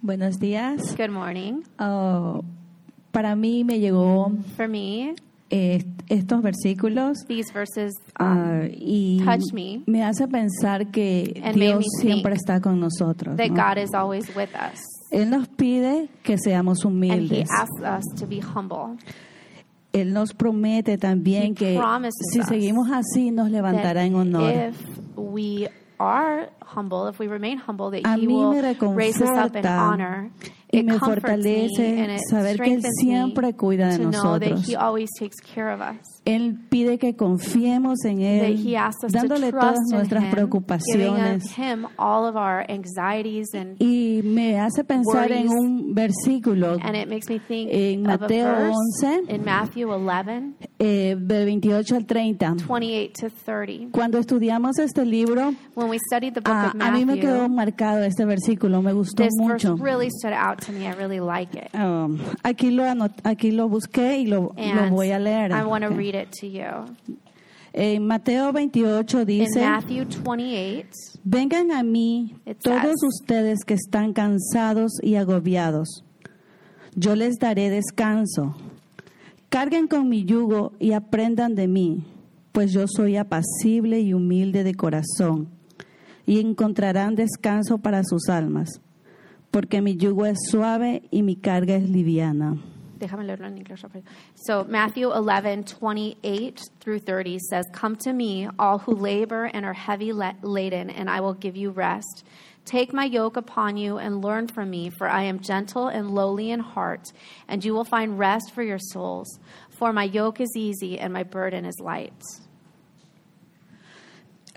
Buenos 0.02 0.38
días. 0.38 0.96
Good 0.96 1.10
morning. 1.10 1.64
Oh, 1.80 2.44
para 3.12 3.36
mí 3.36 3.64
me 3.64 3.80
llegó 3.80 4.32
For 4.56 4.68
me, 4.68 5.16
eh, 5.50 5.84
estos 6.10 6.42
versículos 6.44 7.18
these 7.28 7.52
verses 7.54 7.94
ah, 8.20 8.64
y 8.70 9.20
touch 9.24 9.54
me. 9.54 9.82
me 9.88 10.04
hace 10.04 10.28
pensar 10.28 10.92
que 10.92 11.42
Dios 11.56 11.86
siempre 12.02 12.36
está 12.36 12.60
con 12.60 12.80
nosotros. 12.80 13.38
that 13.38 13.50
¿no? 13.50 13.56
God 13.56 13.78
is 13.82 13.94
always 13.96 14.28
with 14.36 14.50
us. 14.54 14.80
Él 15.16 15.30
nos 15.30 15.48
pide 15.48 16.10
que 16.24 16.38
seamos 16.38 16.84
And 16.84 17.04
He 17.04 17.08
humildes. 17.10 17.50
asks 17.52 17.82
us 17.82 18.04
to 18.20 18.28
be 18.28 18.42
humble. 18.42 18.98
Él 19.94 20.12
nos 20.12 20.34
promete 20.34 20.98
también 20.98 21.56
que 21.56 21.78
promises 21.78 22.16
si 22.34 22.42
us 22.42 22.48
seguimos 22.48 22.90
así 22.92 23.32
nos 23.32 23.50
levantará 23.50 24.04
en 24.06 24.16
honor. 24.16 24.52
If 24.54 24.76
we 25.16 25.70
are 26.00 26.50
humble, 26.76 27.08
if 27.10 27.18
we 27.18 27.28
remain 27.28 27.58
humble, 27.58 27.90
that 27.92 28.02
A 28.06 28.18
He 28.18 28.28
mí 28.28 28.34
will 28.34 28.52
me 28.52 28.62
raise 28.94 29.22
us 29.22 29.30
up 29.30 29.56
in 29.56 29.64
reconforta 29.64 29.90
honor. 29.90 30.32
y 30.70 30.80
It 30.80 30.84
me 30.86 30.98
comforts 31.00 31.22
fortalece 31.22 31.80
me 31.80 32.02
and 32.02 32.12
it 32.12 32.22
saber 32.30 32.58
que 32.58 32.74
Él 32.74 32.82
strengthens 32.82 32.96
siempre 33.00 33.48
me 33.48 33.54
cuida 33.54 33.90
de 33.92 33.98
to 34.00 34.04
know 34.12 34.38
that 34.38 34.50
nosotros. 34.50 34.68
He 34.68 34.76
always 34.76 35.10
takes 35.18 35.38
care 35.40 35.70
of 35.74 35.80
us. 35.80 36.15
Él 36.26 36.60
pide 36.70 36.98
que 36.98 37.16
confiemos 37.16 38.04
en 38.04 38.22
Él, 38.22 38.76
dándole 39.10 39.52
to 39.52 39.60
todas 39.60 39.80
nuestras 39.92 40.26
preocupaciones. 40.34 41.56
Him 41.56 41.86
all 41.98 42.28
of 42.28 42.36
our 42.36 42.66
anxieties 42.68 43.54
and 43.54 43.78
Y 43.80 44.22
me 44.24 44.60
hace 44.60 44.84
pensar 44.84 45.32
en 45.32 45.48
un 45.50 45.94
versículo 45.94 46.78
and 46.82 46.96
it 46.96 47.08
makes 47.08 47.30
me 47.30 47.40
think 47.40 47.70
En 47.72 48.02
Mateo 48.02 48.48
verse 48.48 48.76
11. 49.04 49.34
In 50.78 50.86
Matthew 50.86 51.12
11, 51.12 51.12
eh, 51.12 51.16
del 51.20 51.46
28 51.46 51.96
al 51.96 52.06
30. 52.06 52.56
28 52.68 53.14
to 53.14 53.30
30. 53.30 53.92
Cuando 53.92 54.18
estudiamos 54.18 54.78
este 54.80 55.06
libro, 55.06 55.54
When 55.76 55.90
we 55.90 55.98
studied 56.00 56.34
the 56.34 56.42
book 56.42 56.54
a, 56.54 56.68
of 56.68 56.76
a 56.82 56.92
mí 56.92 57.06
me 57.06 57.20
quedó 57.20 57.48
Matthew, 57.50 57.56
marcado 57.56 58.04
este 58.04 58.26
versículo, 58.26 58.82
me 58.82 58.94
gustó 58.94 59.24
this 59.24 59.34
verse 59.40 59.68
mucho. 59.70 59.84
really 59.84 60.10
stood 60.10 60.34
out 60.34 60.60
to 60.66 60.72
me. 60.72 60.86
I 60.88 60.94
really 60.94 61.20
like 61.20 61.56
it. 61.58 61.74
Um, 61.74 62.20
aquí, 62.44 62.72
lo 62.72 62.84
aquí 63.24 63.52
lo 63.52 63.68
busqué 63.70 64.20
y 64.20 64.26
lo, 64.28 64.54
lo 64.58 64.90
voy 64.90 65.12
a 65.12 65.20
leer. 65.20 65.52
I 65.52 65.64
want 65.66 65.84
to 65.84 65.92
Ok. 65.92 65.98
read 65.98 66.16
it 66.16 66.32
to 66.42 66.48
you. 66.48 66.64
En 67.78 68.08
Mateo 68.08 68.54
28 68.54 69.20
In 69.22 69.26
dice, 69.26 69.60
Matthew 69.60 70.06
28, 70.24 70.88
vengan 71.26 71.72
a 71.72 71.84
mí 71.84 72.34
It 72.46 72.60
todos 72.64 72.82
says- 72.82 73.04
ustedes 73.22 73.66
que 73.66 73.74
están 73.74 74.14
cansados 74.14 74.94
y 75.04 75.16
agobiados. 75.16 76.04
Yo 76.96 77.16
les 77.16 77.38
daré 77.38 77.70
descanso. 77.70 78.56
Carguen 79.50 79.88
con 79.88 80.10
mi 80.10 80.26
yugo 80.26 80.74
y 80.80 80.92
aprendan 80.92 81.56
de 81.56 81.68
mí, 81.68 82.04
pues 82.52 82.74
yo 82.74 82.86
soy 82.88 83.18
apacible 83.18 84.00
y 84.02 84.14
humilde 84.14 84.64
de 84.64 84.76
corazón, 84.76 85.50
y 86.26 86.40
encontrarán 86.40 87.16
descanso 87.16 87.78
para 87.78 88.04
sus 88.04 88.30
almas, 88.30 88.82
porque 89.52 89.82
mi 89.82 89.96
yugo 89.96 90.26
es 90.26 90.38
suave 90.50 91.04
y 91.12 91.24
mi 91.24 91.36
carga 91.36 91.76
es 91.76 91.90
liviana. 91.90 92.58
déjame 92.98 93.26
leerlo 93.26 93.48
en 93.48 93.58
inglés. 93.58 93.82
So 94.36 94.64
Matthew 94.64 95.10
11, 95.12 95.64
28 95.80 96.62
through 96.80 97.00
30 97.00 97.40
says, 97.40 97.66
Come 97.74 97.98
to 97.98 98.14
me, 98.14 98.48
all 98.58 98.80
who 98.80 98.96
labor 98.96 99.46
and 99.54 99.66
are 99.66 99.74
heavy 99.74 100.14
la- 100.14 100.34
laden, 100.42 100.90
and 100.90 101.10
I 101.10 101.20
will 101.22 101.34
give 101.34 101.56
you 101.58 101.72
rest. 101.72 102.24
Take 102.66 102.94
my 102.94 103.06
yoke 103.06 103.38
upon 103.38 103.78
you 103.78 103.98
and 104.00 104.24
learn 104.24 104.48
from 104.48 104.72
me, 104.72 104.90
for 104.90 105.08
I 105.08 105.24
am 105.24 105.40
gentle 105.40 105.88
and 105.88 106.10
lowly 106.16 106.50
in 106.50 106.60
heart, 106.60 107.12
and 107.48 107.64
you 107.64 107.74
will 107.76 107.84
find 107.86 108.18
rest 108.18 108.52
for 108.56 108.64
your 108.64 108.80
souls. 108.80 109.28
For 109.70 109.94
my 109.94 110.04
yoke 110.06 110.42
is 110.42 110.50
easy 110.58 110.98
and 110.98 111.14
my 111.14 111.22
burden 111.24 111.64
is 111.66 111.76
light. 111.80 112.14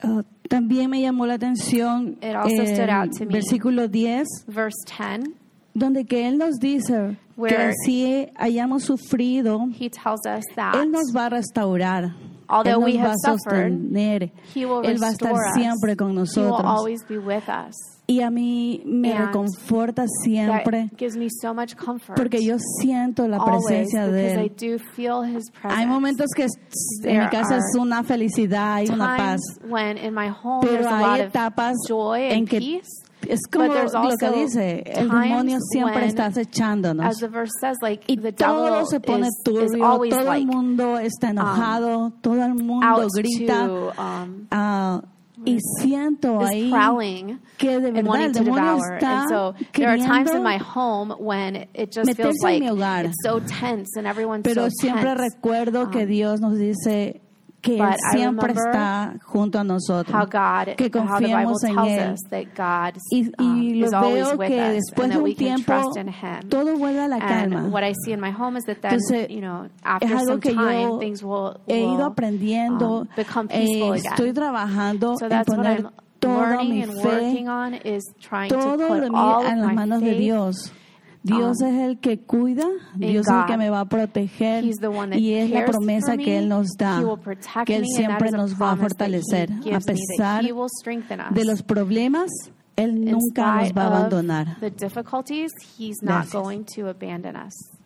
Ah, 0.03 0.23
también 0.49 0.89
me 0.91 1.03
llamó 1.03 1.27
la 1.27 1.35
atención 1.35 2.17
It 2.23 2.35
also 2.37 2.63
el 2.63 2.67
stood 2.75 2.89
out 2.89 3.11
to 3.19 3.27
me. 3.27 3.33
versículo 3.33 3.89
10, 3.91 4.27
Verse 4.47 4.77
10, 4.87 5.35
donde 5.75 6.07
que 6.07 6.27
Él 6.27 6.39
nos 6.39 6.59
dice 6.61 7.17
que 7.17 7.17
Where- 7.37 7.71
así 7.73 8.31
hayamos 8.37 8.85
sufrido, 8.85 9.69
he 9.79 9.91
tells 9.91 10.25
us 10.25 10.45
that 10.55 10.75
Él 10.77 10.91
nos 10.93 11.13
va 11.15 11.27
a 11.27 11.31
restaurar. 11.31 12.15
Although 12.49 12.79
Él 12.81 12.85
we 12.85 12.93
nos 12.95 13.03
va 13.03 13.09
have 13.09 13.13
a 13.13 13.39
suffered, 13.39 13.73
sostener. 13.73 14.31
he 14.55 14.65
will 14.65 14.83
Él 14.83 14.99
va 15.03 15.09
a 15.09 15.11
estar 15.11 15.33
restore 15.33 15.49
us. 15.49 15.55
siempre 15.55 15.97
con 15.97 16.11
He 16.11 16.15
will 16.15 16.21
nosotros. 16.21 16.65
always 16.65 17.03
be 17.07 17.19
with 17.19 17.49
us. 17.49 17.75
Y 18.11 18.23
a 18.23 18.31
mí 18.31 18.83
me 18.87 19.13
And 19.13 19.27
reconforta 19.27 20.07
siempre 20.25 20.89
That 20.89 20.99
gives 20.99 21.15
me 21.15 21.29
so 21.29 21.53
much 21.53 21.77
comfort. 21.77 22.17
porque 22.17 22.43
yo 22.43 22.57
siento 22.81 23.29
la 23.29 23.39
presencia 23.45 24.07
de 24.07 24.33
Él. 24.33 24.53
Hay 25.65 25.87
momentos 25.87 26.31
que 26.35 26.47
en 27.05 27.21
mi 27.21 27.29
casa 27.29 27.59
es 27.59 27.77
una 27.79 28.03
felicidad 28.03 28.81
y 28.81 28.89
una 28.91 29.15
paz, 29.15 29.41
times 29.59 29.71
when 29.71 29.99
in 29.99 30.15
my 30.15 30.31
home 30.31 30.67
pero 30.67 30.89
hay 30.89 31.21
etapas 31.21 31.77
joy 31.87 32.23
en 32.23 32.39
and 32.39 32.49
que 32.49 32.59
peace. 32.59 32.89
es 33.29 33.41
como 33.53 33.67
lo 33.75 34.17
que 34.17 34.31
dice, 34.31 34.83
el 34.87 35.11
demonio 35.11 35.59
siempre 35.61 35.97
when, 35.97 36.09
está 36.09 36.27
acechándonos. 36.27 37.05
As 37.05 37.19
the 37.19 37.29
verse 37.29 37.53
says, 37.61 37.77
like 37.83 38.03
Y 38.07 38.17
todo 38.33 38.87
se 38.87 39.01
pone 39.01 39.27
is, 39.27 39.35
is 39.37 39.43
turbio, 39.45 39.85
always 39.85 40.15
todo 40.15 40.25
like 40.25 40.41
el 40.41 40.47
mundo 40.47 40.99
está 40.99 41.29
enojado, 41.29 42.13
todo 42.23 42.43
el 42.43 42.55
mundo 42.55 43.07
grita. 43.15 43.67
to 43.67 43.93
um, 43.99 44.47
ah, 44.51 45.03
y 45.45 45.59
siento 45.81 46.41
ahí 46.41 46.71
que 47.57 47.79
de 47.81 47.93
verdad 47.93 48.23
el 48.23 48.33
to 48.33 48.39
demonio 48.45 48.77
está 48.95 49.27
so 49.29 49.55
there 49.73 49.87
are 49.89 49.99
times 49.99 50.31
in 50.33 50.43
queriendo, 50.43 50.43
my 50.43 50.59
home 50.59 51.13
when 51.19 51.57
it 51.75 51.91
just 51.93 52.13
feels 52.17 52.37
meterse 52.43 52.55
en 52.57 52.61
mi 52.61 52.69
hogar. 52.71 53.05
it's 53.07 53.17
so 53.23 53.41
tense 53.41 53.97
and 53.97 54.07
everyone's 54.07 54.43
pero 54.43 54.65
so 54.69 54.71
siempre 54.71 55.15
tense. 55.15 55.23
recuerdo 55.35 55.91
que 55.91 56.03
Um, 56.05 56.09
Dios 56.09 56.41
nos 56.41 56.57
dice 56.59 57.21
que 57.61 57.79
Él 57.79 57.95
siempre 58.13 58.53
está 58.53 59.15
junto 59.25 59.59
a 59.59 59.65
nosotros, 59.65 60.15
how 60.15 60.27
God, 60.27 60.77
que 60.77 60.91
confiemos 60.91 61.63
en 61.65 61.79
Él. 61.79 62.15
Y, 63.11 63.31
um, 63.39 63.63
y 63.63 63.83
is 63.85 63.91
lo 63.91 64.01
veo 64.01 64.39
que 64.39 64.61
después 64.71 65.09
de 65.11 65.19
un 65.19 65.35
tiempo 65.35 65.73
todo 66.49 66.77
vuelve 66.77 67.01
a 67.01 67.09
la 67.09 67.19
calma. 67.19 67.69
Entonces, 68.83 69.29
you 69.29 69.41
know, 69.41 69.69
es 70.01 70.13
algo 70.13 70.39
que 70.41 70.51
time, 70.51 71.17
yo 71.17 71.55
he 71.67 71.81
ido 71.81 72.05
aprendiendo, 72.05 73.01
um, 73.01 73.09
eh, 73.51 73.95
estoy 73.97 74.33
trabajando 74.33 75.17
So 75.17 75.27
en 75.27 75.45
poner 75.45 75.87
toda 76.19 76.63
mi 76.63 76.83
fe, 76.85 77.45
todo 78.49 78.75
of 78.75 79.47
en 79.47 79.61
las 79.61 79.75
manos 79.75 80.01
de 80.01 80.15
Dios. 80.15 80.73
Dios 81.37 81.61
um, 81.61 81.67
es 81.67 81.81
el 81.83 81.99
que 81.99 82.21
cuida, 82.21 82.67
Dios 82.95 83.27
es 83.27 83.33
el 83.33 83.47
que 83.47 83.57
me 83.57 83.71
va 83.71 83.81
a 83.81 83.85
proteger 83.85 84.65
y 84.65 84.71
es 85.35 85.51
la 85.51 85.65
promesa 85.67 86.17
que. 86.17 86.39
Él 86.39 86.49
nos 86.49 86.69
da, 86.77 87.03
que 87.65 87.77
Él 87.77 87.85
siempre 87.87 88.31
nos 88.31 88.61
va 88.61 88.73
a 88.73 88.77
fortalecer. 88.77 89.51
A 89.73 89.81
pesar 89.81 90.45
de 90.45 91.45
los 91.45 91.63
problemas, 91.63 92.31
Él 92.77 93.05
nunca 93.05 93.63
nos 93.63 93.73
va 93.73 93.83
a 93.83 93.87
abandonar. 93.87 94.57
The 94.61 94.71
difficulties, 94.71 95.53
He's 95.79 96.03
not 96.03 96.29
Gracias. 96.31 97.78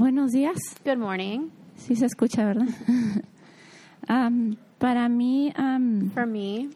Buenos 0.00 0.32
días. 0.32 0.56
Good 0.82 0.96
morning. 0.96 1.50
Sí 1.76 1.94
se 1.94 2.06
escucha, 2.06 2.46
¿verdad? 2.46 2.68
Am, 4.08 4.56
para 4.78 5.10
mí, 5.10 5.52
am, 5.54 6.10
For 6.12 6.26
me, 6.26 6.70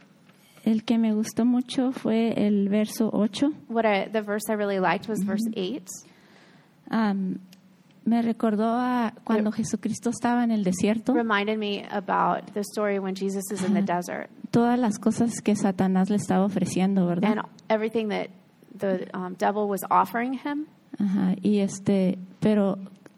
el 0.67 0.85
que 0.85 0.99
me 0.99 1.15
gustó 1.15 1.47
mucho 1.47 1.91
fue 1.93 2.35
el 2.47 2.69
verso 2.69 3.09
8. 3.15 3.51
what 3.71 3.87
I, 3.87 4.11
the 4.13 4.21
verse 4.21 4.43
I 4.51 4.57
really 4.57 4.79
liked 4.79 5.09
was 5.09 5.25
verse 5.25 5.43
Mm-hmm. 5.57 5.77
8. 5.77 5.85
Am, 6.91 7.39
me 8.05 8.21
recordó 8.21 8.67
a 8.79 9.15
cuando 9.25 9.51
Jesucristo 9.53 10.11
estaba 10.11 10.45
en 10.45 10.51
el 10.51 10.63
desierto, 10.63 11.15
Reminded 11.15 11.57
me 11.57 11.87
about 11.91 12.53
the 12.53 12.61
story 12.61 12.99
when 12.99 13.15
Jesus 13.17 13.51
is 13.51 13.65
in 13.65 13.73
the 13.73 13.81
desert 13.81 14.29
todas 14.51 14.79
las 14.79 14.99
cosas 14.99 15.41
que 15.41 15.57
Satanás 15.57 16.11
le 16.11 16.17
estaba 16.17 16.45
ofreciendo, 16.45 17.09
and 17.09 17.21
¿verdad? 17.23 17.45
everything 17.71 18.09
that 18.11 18.29
the 18.79 19.09
um, 19.15 19.35
devil 19.39 19.67
was 19.67 19.81
offering 19.91 20.35
him. 20.35 20.67
Ajá, 20.99 21.35
y 21.43 21.61
este, 21.61 22.19
pero 22.39 22.77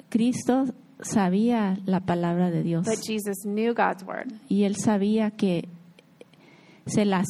Cristo 0.08 0.64
sabía 1.00 1.78
la 1.84 2.00
palabra 2.00 2.50
de 2.50 2.62
Dios 2.62 2.86
But 2.86 3.00
Jesus 3.06 3.42
knew 3.44 3.74
God's 3.74 4.02
word. 4.04 4.32
y 4.48 4.64
él 4.64 4.76
sabía 4.76 5.30
que 5.30 5.68
se 6.86 7.04
las 7.04 7.26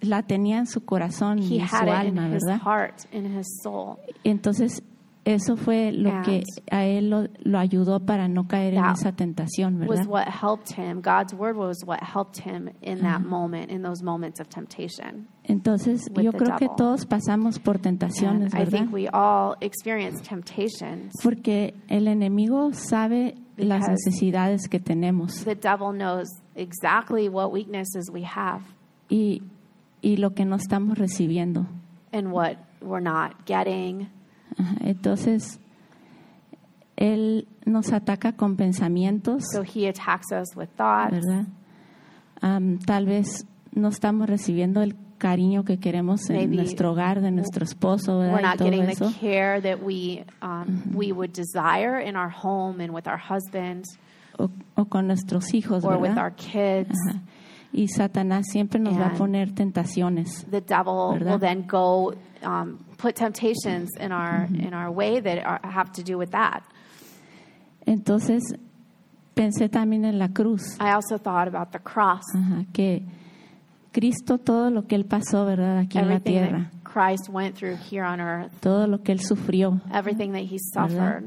la 0.00 0.22
tenía 0.24 0.58
en 0.58 0.66
su 0.66 0.84
corazón 0.84 1.38
y 1.38 1.58
He 1.58 1.62
en 1.62 1.68
su 1.68 1.76
had 1.76 1.82
it 1.84 1.88
in 2.12 2.18
alma, 2.18 2.28
his 2.36 2.42
¿verdad? 2.44 2.60
heart, 2.64 2.98
in 3.12 3.38
his 3.38 3.46
soul. 3.62 3.96
Entonces, 4.24 4.82
eso 5.26 5.56
fue 5.56 5.90
lo 5.92 6.08
And 6.10 6.24
que 6.24 6.42
a 6.70 6.84
él 6.84 7.10
lo, 7.10 7.26
lo 7.42 7.58
ayudó 7.58 7.98
para 8.00 8.28
no 8.28 8.46
caer 8.46 8.74
en 8.74 8.84
esa 8.86 9.10
tentación, 9.12 9.80
Was 9.80 9.88
¿verdad? 9.88 10.06
what 10.06 10.26
helped 10.28 10.70
him. 10.78 11.00
God's 11.02 11.34
word 11.34 11.56
was 11.56 11.84
what 11.84 11.98
helped 12.00 12.38
him 12.38 12.70
in 12.80 13.00
that 13.02 13.20
moment, 13.22 13.70
in 13.72 13.82
those 13.82 14.02
moments 14.04 14.38
of 14.40 14.48
temptation. 14.48 15.26
Entonces, 15.42 16.08
yo 16.22 16.32
creo 16.32 16.56
que 16.56 16.66
devil. 16.68 16.76
todos 16.76 17.06
pasamos 17.06 17.58
por 17.58 17.78
tentaciones, 17.78 18.54
And 18.54 18.62
I 18.62 18.64
¿verdad? 18.64 18.78
think 18.78 18.92
we 18.92 19.08
all 19.12 19.56
experience 19.60 20.22
temptations. 20.22 21.12
Porque 21.22 21.74
el 21.88 22.06
enemigo 22.08 22.72
sabe 22.72 23.34
las 23.56 23.80
Because 23.80 23.90
necesidades 24.06 24.68
que 24.68 24.78
tenemos 24.80 25.44
The 25.44 25.54
devil 25.56 25.92
knows 25.92 26.28
exactly 26.54 27.28
what 27.28 27.50
weaknesses 27.52 28.10
we 28.12 28.22
have 28.24 28.60
y, 29.08 29.42
y 30.02 30.18
lo 30.18 30.34
que 30.34 30.44
no 30.44 30.56
estamos 30.56 30.98
recibiendo. 30.98 31.66
and 32.12 32.30
what 32.32 32.56
we're 32.80 33.02
not 33.02 33.44
getting. 33.46 34.08
Entonces, 34.80 35.58
él 36.96 37.46
nos 37.64 37.92
ataca 37.92 38.32
con 38.32 38.56
pensamientos, 38.56 39.44
So 39.52 39.62
he 39.62 39.88
attacks 39.88 40.32
us 40.32 40.56
with 40.56 40.68
thoughts. 40.76 41.12
¿verdad? 41.12 41.46
Am, 42.40 42.78
tal 42.78 43.06
vez 43.06 43.46
no 43.72 43.88
estamos 43.88 44.28
recibiendo 44.28 44.82
el 44.82 44.96
cariño 45.18 45.64
que 45.64 45.78
queremos 45.78 46.28
en 46.30 46.36
Maybe 46.36 46.56
nuestro 46.56 46.92
hogar, 46.92 47.20
de 47.20 47.30
nuestro 47.30 47.64
esposo, 47.64 48.18
We're 48.18 48.32
¿verdad? 48.32 48.40
Y 48.40 48.42
not 48.42 48.58
todo 48.58 48.70
getting 48.70 48.82
eso. 48.90 49.08
the 49.10 49.14
care 49.18 49.60
that 49.62 49.82
we 49.82 50.24
um, 50.42 50.82
we 50.94 51.12
would 51.12 51.32
desire 51.32 51.98
in 52.00 52.16
our 52.16 52.30
home 52.30 52.82
and 52.82 52.94
with 52.94 53.06
our 53.06 53.18
husbands 53.18 53.98
O, 54.38 54.50
o 54.74 54.84
con 54.84 55.06
nuestros 55.06 55.54
hijos, 55.54 55.82
or 55.84 55.96
with 55.96 56.10
¿verdad? 56.10 56.18
our 56.24 56.30
kids. 56.34 56.94
Ajá. 57.10 57.20
Y 57.72 57.88
Satanás 57.88 58.46
siempre 58.50 58.80
nos 58.80 58.94
va 58.98 59.06
a 59.06 59.08
And- 59.10 59.18
poner 59.18 59.52
tentaciones. 59.52 60.46
the 60.50 60.60
devil 60.60 61.12
¿Verdad? 61.12 61.32
will 61.32 61.40
then 61.40 61.66
go 61.66 62.14
um, 62.42 62.78
put 62.96 63.14
temptations 63.16 63.90
in 64.00 64.12
our 64.12 64.46
in 64.54 64.72
our 64.72 64.90
way 64.90 65.20
that 65.20 65.38
are, 65.44 65.60
have 65.62 65.90
to 65.92 66.02
do 66.02 66.16
with 66.16 66.30
that. 66.30 66.62
Entonces, 67.86 68.42
pensé 69.34 69.68
también 69.68 70.04
en 70.04 70.18
la 70.18 70.28
cruz, 70.28 70.76
I 70.80 70.90
also 70.92 71.18
thought 71.18 71.48
about 71.48 71.70
the 71.72 71.78
cross, 71.78 72.24
ajá, 72.34 72.64
que 72.72 73.02
Cristo, 73.92 74.38
todo 74.38 74.70
lo 74.70 74.86
que 74.86 74.96
Él 74.96 75.04
pasó, 75.04 75.44
¿verdad? 75.44 75.78
Aquí 75.78 75.98
en 75.98 76.08
la 76.08 76.16
everything 76.16 76.32
tierra, 76.32 76.70
that 76.72 76.90
Christ 76.92 77.28
went 77.30 77.54
through 77.56 77.76
here 77.90 78.04
on 78.04 78.20
earth, 78.20 78.50
todo 78.60 78.86
lo 78.86 79.02
que 79.02 79.12
Él 79.12 79.20
sufrió, 79.20 79.80
everything 79.92 80.32
that 80.32 80.42
he 80.50 80.58
suffered, 80.58 81.24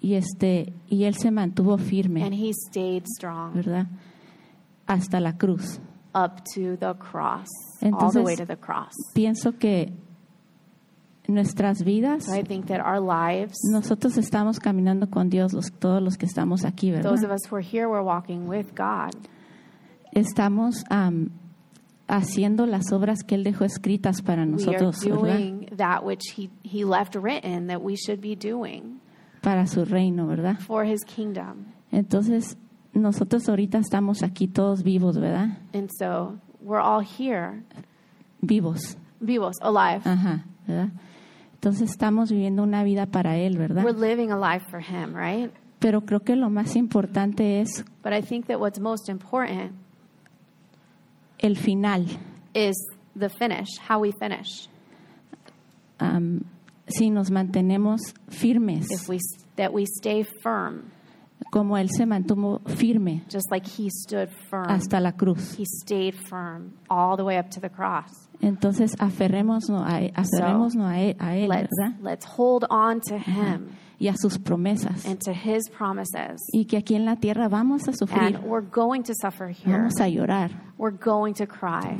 y, 0.00 0.14
este, 0.14 0.72
y 0.88 1.04
Él 1.04 1.14
se 1.16 1.30
mantuvo 1.30 1.76
firme, 1.78 2.22
and 2.24 2.32
he 2.34 2.52
stayed 2.52 3.04
strong 3.06 3.52
¿verdad? 3.54 3.86
Hasta 4.86 5.20
la 5.20 5.32
cruz. 5.32 5.80
up 6.14 6.42
to 6.54 6.76
the 6.76 6.94
cross, 6.98 7.46
all 7.80 7.80
the 7.80 7.86
Entonces- 7.86 8.24
way 8.24 8.36
to 8.36 8.44
the 8.46 8.56
cross. 8.56 8.92
Pienso 9.14 9.58
que 9.58 9.92
nuestras 11.28 11.82
vidas, 11.84 12.24
So 12.26 12.34
I 12.34 12.42
think 12.42 12.66
that 12.66 12.80
our 12.84 13.00
lives, 13.00 13.56
nosotros 13.70 14.18
estamos 14.18 14.58
caminando 14.58 15.08
con 15.10 15.30
Dios, 15.30 15.52
los, 15.54 15.70
todos 15.78 16.02
los 16.02 16.16
que 16.18 16.26
estamos 16.26 16.64
aquí, 16.64 16.90
¿verdad? 16.90 17.10
those 17.10 17.24
of 17.24 17.30
us 17.30 17.46
who 17.50 17.56
are 17.56 17.62
here, 17.64 17.86
we're 17.88 18.02
walking 18.02 18.46
with 18.48 18.74
God. 18.76 19.14
Estamos 20.12 20.84
am, 20.90 21.30
haciendo 22.08 22.66
las 22.66 22.92
obras 22.92 23.22
que 23.22 23.34
Él 23.36 23.44
dejó 23.44 23.64
escritas 23.64 24.20
para 24.20 24.44
nosotros, 24.44 25.02
¿verdad? 25.04 25.38
doing 25.38 25.66
that 25.76 26.04
which 26.04 26.34
he, 26.36 26.50
he 26.62 26.84
left 26.84 27.14
written 27.14 27.68
that 27.68 27.80
we 27.80 27.96
should 27.96 28.20
be 28.20 28.34
doing 28.36 29.00
Para 29.40 29.66
su 29.66 29.84
reino, 29.86 30.26
¿verdad? 30.26 30.58
for 30.58 30.84
his 30.84 31.02
kingdom. 31.04 31.66
Entonces, 31.90 32.58
nosotros 32.94 33.48
ahorita 33.48 33.78
estamos 33.78 34.22
aquí 34.22 34.48
todos 34.48 34.82
vivos, 34.82 35.18
¿verdad? 35.18 35.58
And 35.74 35.88
so 35.98 36.38
we're 36.60 36.82
all 36.82 37.04
here, 37.04 37.62
Vivos, 38.40 38.96
vivos, 39.20 39.56
alive. 39.62 40.02
ajá, 40.04 40.44
¿verdad? 40.66 40.88
Entonces 41.54 41.90
estamos 41.90 42.30
viviendo 42.30 42.62
una 42.64 42.82
vida 42.82 43.06
para 43.06 43.36
Él, 43.36 43.56
¿verdad? 43.56 43.84
We're 43.84 43.98
living 43.98 44.30
a 44.32 44.36
life 44.36 44.66
for 44.70 44.80
him, 44.80 45.14
right? 45.14 45.50
Pero 45.78 46.02
creo 46.02 46.20
que 46.20 46.36
lo 46.36 46.50
más 46.50 46.76
importante 46.76 47.60
es 47.60 47.84
But 48.02 48.12
I 48.12 48.20
think 48.22 48.46
that 48.46 48.58
what's 48.60 48.80
most 48.80 49.08
important 49.08 49.72
el 51.38 51.56
final. 51.56 52.06
is 52.54 52.74
the 53.18 53.28
finish, 53.28 53.68
how 53.88 54.00
we 54.00 54.12
finish. 54.12 54.68
Am, 55.98 56.44
si 56.88 57.10
nos 57.10 57.30
mantenemos 57.30 58.00
firmes, 58.28 58.90
If 58.90 59.08
we 59.08 59.18
that 59.56 59.72
we 59.72 59.84
stay 59.86 60.24
firm, 60.24 60.90
como 61.50 61.76
Él 61.78 61.88
se 61.90 62.06
mantuvo 62.06 62.60
firme 62.66 63.22
just 63.30 63.50
like 63.50 63.66
he 63.66 63.88
stood 63.90 64.28
firm. 64.50 64.66
hasta 64.68 65.00
la 65.00 65.12
cruz. 65.12 65.56
He 65.58 65.64
stayed 65.64 66.14
firm 66.28 66.72
all 66.88 67.16
the 67.16 67.24
way 67.24 67.38
up 67.38 67.48
to 67.50 67.60
the 67.60 67.70
cross. 67.70 68.28
Entonces, 68.40 68.94
aferrémonos 68.98 69.70
a, 69.70 70.00
Él- 70.00 70.12
aferrémonos 70.14 70.76
a 70.76 71.00
Él, 71.00 71.16
a 71.18 71.36
él, 71.36 71.48
Let's 71.48 71.68
¿verdad? 71.78 72.00
let's 72.02 72.26
hold 72.26 72.64
on 72.70 73.00
to 73.00 73.16
him 73.16 73.68
Y 73.98 74.08
a 74.08 74.14
sus 74.16 74.36
promesas. 74.38 75.06
and 75.06 75.20
to 75.20 75.32
his 75.32 75.68
promises. 75.70 76.40
Y 76.52 76.64
que 76.64 76.76
aquí 76.76 76.96
en 76.96 77.04
la 77.04 77.16
tierra 77.16 77.48
vamos 77.48 77.86
a 77.88 77.92
sufrir, 77.92 78.36
And 78.36 78.44
we're 78.44 78.66
going 78.68 79.02
to 79.04 79.12
suffer 79.14 79.48
here. 79.48 79.76
vamos 79.76 80.00
a 80.00 80.08
llorar. 80.08 80.50
We're 80.76 80.96
going 80.98 81.34
to 81.34 81.46
cry. 81.46 81.98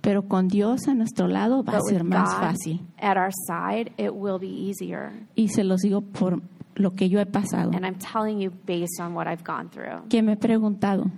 Pero 0.00 0.22
con 0.26 0.48
Dios 0.48 0.88
a 0.88 0.94
nuestro 0.94 1.28
lado 1.28 1.62
va 1.62 1.74
a 1.74 1.76
But 1.78 1.88
ser 1.88 2.02
with 2.02 2.08
más 2.10 2.34
God 2.34 2.40
fácil. 2.40 2.80
at 3.00 3.16
our 3.16 3.30
side, 3.46 3.92
it 3.98 4.10
will 4.12 4.40
be 4.40 4.48
easier. 4.48 5.12
Y 5.36 5.46
se 5.46 5.62
los 5.62 5.80
digo 5.82 6.00
por 6.00 6.42
lo 6.74 6.92
que 6.94 7.08
yo 7.08 7.20
he 7.20 7.26
pasado. 7.26 7.70
And 7.74 7.84
I'm 7.84 7.96
telling 7.98 8.38
you 8.40 8.50
based 8.66 9.00
on 9.00 9.14
what 9.14 9.26
I've 9.26 9.44
gone 9.44 9.68
through. 9.70 10.08
Que 10.08 10.22
me 10.22 10.32
he 10.32 10.36
preguntado, 10.36 11.10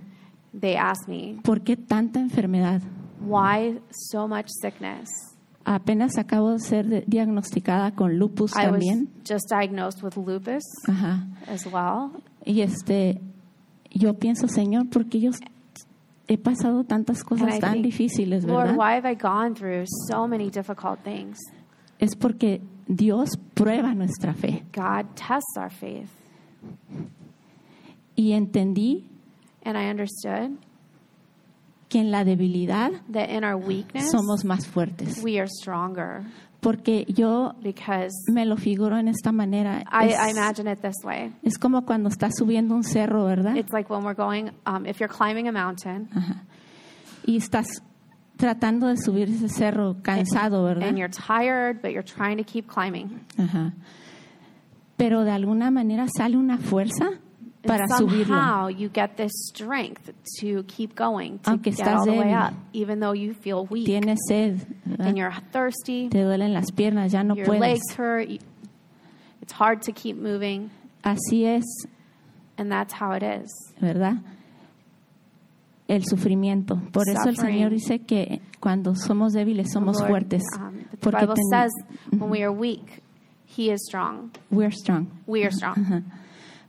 They 0.57 0.75
asked 0.77 1.07
me, 1.07 1.39
¿por 1.43 1.61
qué 1.61 1.75
tanta 1.77 2.19
enfermedad? 2.19 2.81
why 3.19 3.79
so 3.91 4.27
much 4.27 4.47
sickness? 4.61 5.09
Apenas 5.65 6.17
acabo 6.19 6.51
de 6.51 6.59
ser 6.59 7.05
diagnosticada 7.07 7.91
con 7.95 8.19
lupus 8.19 8.51
I 8.55 8.67
was 8.67 8.71
también. 8.79 9.07
just 9.27 9.49
diagnosed 9.49 10.03
with 10.03 10.15
lupus 10.15 10.63
Ajá. 10.87 11.25
as 11.47 11.65
well. 11.65 12.11
Y 12.45 12.61
este, 12.61 13.19
yo 13.91 14.13
pienso, 14.13 14.47
Señor, 14.47 14.89
porque 14.91 15.19
yo 15.19 15.31
he 16.27 16.37
pasado 16.37 16.83
tantas 16.83 17.23
cosas 17.23 17.59
tan 17.59 17.73
think, 17.73 17.85
difíciles, 17.85 18.43
Lord, 18.45 18.67
¿verdad? 18.67 18.77
why 18.77 18.93
have 18.95 19.05
I 19.09 19.15
gone 19.15 19.55
through 19.55 19.85
so 20.07 20.27
many 20.27 20.49
difficult 20.51 20.99
things? 21.03 21.37
Es 21.99 22.15
porque 22.15 22.61
Dios 22.87 23.29
prueba 23.53 23.93
nuestra 23.95 24.33
fe. 24.33 24.63
God 24.73 25.05
tests 25.15 25.57
our 25.57 25.71
faith. 25.71 26.09
Y 28.15 28.31
entendí 28.33 29.05
And 29.63 29.77
I 29.77 29.89
understood 29.89 30.57
que 31.89 31.99
en 31.99 32.11
la 32.11 32.23
debilidad 32.23 32.91
that 33.11 33.29
in 33.29 33.43
our 33.43 33.55
weakness, 33.55 34.11
somos 34.11 34.43
más 34.45 34.67
fuertes. 34.67 35.21
we 35.23 35.39
are 35.39 35.47
stronger. 35.47 36.23
Porque 36.61 37.05
yo 37.07 37.53
Because 37.61 38.11
me 38.31 38.45
lo 38.45 38.57
figuro 38.57 38.97
en 38.97 39.07
esta 39.07 39.31
manera. 39.31 39.83
I, 39.91 40.07
Es, 40.09 40.15
I 40.19 40.31
imagine 40.31 40.67
it 40.71 40.81
this 40.81 40.95
way. 41.03 41.31
es 41.43 41.57
como 41.57 41.85
cuando 41.85 42.09
estás 42.09 42.33
subiendo 42.37 42.75
un 42.75 42.83
cerro, 42.83 43.25
¿verdad? 43.25 43.55
It's 43.55 43.71
like 43.71 43.89
when 43.91 44.03
we're 44.03 44.15
going, 44.15 44.51
um, 44.65 44.85
if 44.85 44.99
you're 44.99 45.11
climbing 45.13 45.47
a 45.47 45.51
mountain 45.51 46.09
Y 47.25 47.37
estás 47.37 47.81
tratando 48.37 48.87
de 48.87 48.97
subir 48.97 49.29
ese 49.29 49.49
cerro 49.49 49.95
cansado, 50.01 50.63
¿verdad? 50.63 50.87
and 50.87 50.97
you're 50.97 51.09
tired, 51.09 51.81
but 51.81 51.91
you're 51.91 52.03
trying 52.03 52.37
to 52.37 52.43
keep 52.43 52.67
climbing. 52.67 53.19
Ajá. 53.37 53.73
Pero 54.97 55.23
de 55.23 55.31
alguna 55.31 55.71
manera 55.71 56.05
sale 56.15 56.37
una 56.37 56.57
fuerza 56.57 57.07
And 57.07 57.67
para 57.67 57.87
subirlo. 57.87 58.25
somehow 58.35 58.67
you 58.69 58.89
get 58.93 59.17
this 59.17 59.31
strength 59.49 60.11
to 60.39 60.63
keep 60.67 60.95
going, 60.95 61.39
to 61.39 61.49
Aunque 61.51 61.71
get 61.71 61.87
all 61.87 62.05
the 62.05 62.11
way 62.13 62.31
up, 62.33 62.53
even 62.73 62.99
though 62.99 63.13
you 63.13 63.33
feel 63.33 63.65
weak 63.69 63.85
Tienes 63.87 64.19
sed, 64.27 64.65
¿verdad? 64.85 65.07
and 65.07 65.17
you're 65.17 65.33
thirsty, 65.51 66.07
te 66.09 66.19
duelen 66.19 66.53
las 66.53 66.71
piernas, 66.71 67.11
ya 67.11 67.23
no 67.23 67.35
your 67.35 67.45
puedes. 67.47 67.59
legs 67.61 67.91
hurt, 67.97 68.29
it's 69.41 69.51
hard 69.53 69.81
to 69.81 69.91
keep 69.91 70.15
moving, 70.15 70.69
Así 71.03 71.45
es, 71.45 71.63
and 72.57 72.71
that's 72.71 72.93
how 72.93 73.11
it 73.13 73.23
is. 73.23 73.49
¿verdad? 73.81 74.17
El 75.87 76.03
sufrimiento. 76.05 76.81
Por 76.91 77.07
eso 77.07 77.29
el. 77.29 77.37
Señor 77.37 77.71
dice 77.71 77.99
que 77.99 78.41
cuando 78.59 78.95
somos 78.95 79.33
débiles 79.33 79.71
somos 79.71 79.97
Lord, 79.99 80.09
fuertes. 80.09 80.43
um, 80.59 80.73
the 80.91 80.97
Porque 80.97 81.21
Bible 81.27 81.35
says 81.51 81.71
when 82.11 82.29
we 82.31 82.41
are 82.41 82.49
weak, 82.51 83.03
He 83.45 83.71
is 83.71 83.81
strong. 83.87 84.31
we're 84.49 84.71
strong. 84.75 85.07
We 85.27 85.43
are 85.43 85.51
strong. 85.51 85.77
Ajá. 85.77 86.01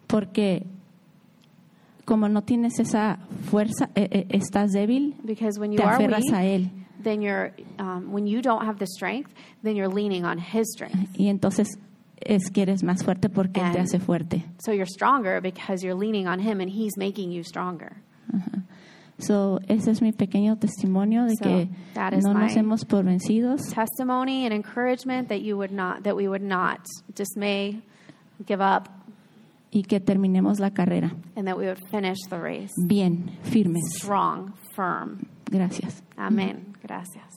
Porque 0.07 0.67
como 2.05 2.29
no 2.29 2.43
tienes 2.43 2.79
esa 2.79 3.19
fuerza, 3.51 3.91
eh, 3.95 4.09
eh, 4.13 4.27
estás 4.31 4.73
débil, 4.73 5.15
Because 5.25 5.59
when 5.59 5.73
you 5.73 5.79
te 5.79 5.83
are 5.85 5.95
aferras 5.97 6.23
a 6.33 6.37
weak, 6.43 6.61
Él. 6.61 6.71
then 7.03 7.23
you're 7.23 7.53
um, 7.79 8.13
when 8.13 8.27
you 8.27 8.41
don't 8.43 8.65
have 8.65 8.79
the 8.79 8.87
strength, 8.87 9.33
then 9.65 9.75
you're 9.77 9.93
leaning 9.93 10.25
on 10.25 10.39
His 10.39 10.71
strength. 10.73 11.19
Y 11.19 11.29
entonces 11.29 11.69
es 12.21 12.51
que 12.51 12.63
eres 12.63 12.83
más 12.85 13.03
fuerte 13.03 13.29
porque 13.31 13.61
Él 13.61 13.73
te 13.73 13.79
And- 13.79 13.89
hace 13.89 13.99
fuerte. 13.99 14.45
So 14.61 14.73
you're 14.73 14.87
stronger 14.87 15.41
because 15.41 15.83
you're 15.83 15.99
leaning 15.99 16.29
on 16.29 16.39
Him, 16.39 16.61
and 16.61 16.71
He's 16.71 16.97
making 16.99 17.33
you 17.33 17.43
stronger. 17.43 17.97
So, 19.19 19.61
ese 19.67 19.91
es 19.91 20.03
mi 20.03 20.13
pequeño 20.13 20.59
testimonio 20.59 21.25
de 21.25 21.37
So, 21.37 21.45
que 21.45 21.69
no 22.23 22.35
nos 22.35 22.55
hemos 22.55 22.85
por 22.85 23.05
vencidos 23.05 23.63
Testimony 23.75 24.45
and 24.45 24.53
encouragement 24.53 25.29
that 25.29 25.41
you 25.41 25.57
would 25.57 25.73
not, 25.73 26.03
that 26.03 26.15
we 26.15 26.29
would 26.29 26.43
not 26.43 26.81
dismay, 27.15 27.81
give 28.45 28.61
up, 28.61 28.91
y 29.73 29.83
que 29.83 30.01
terminemos 30.01 30.61
la 30.61 30.71
carrera 30.71 31.13
and 31.35 31.47
that 31.47 31.57
we 31.57 31.67
would 31.67 31.83
finish 31.91 32.19
the 32.29 32.39
race 32.39 32.73
bien, 32.87 33.39
firmes. 33.43 33.83
strong, 33.97 34.53
firm. 34.75 35.27
Gracias. 35.51 36.03
Amén. 36.17 36.75
Gracias. 36.83 37.36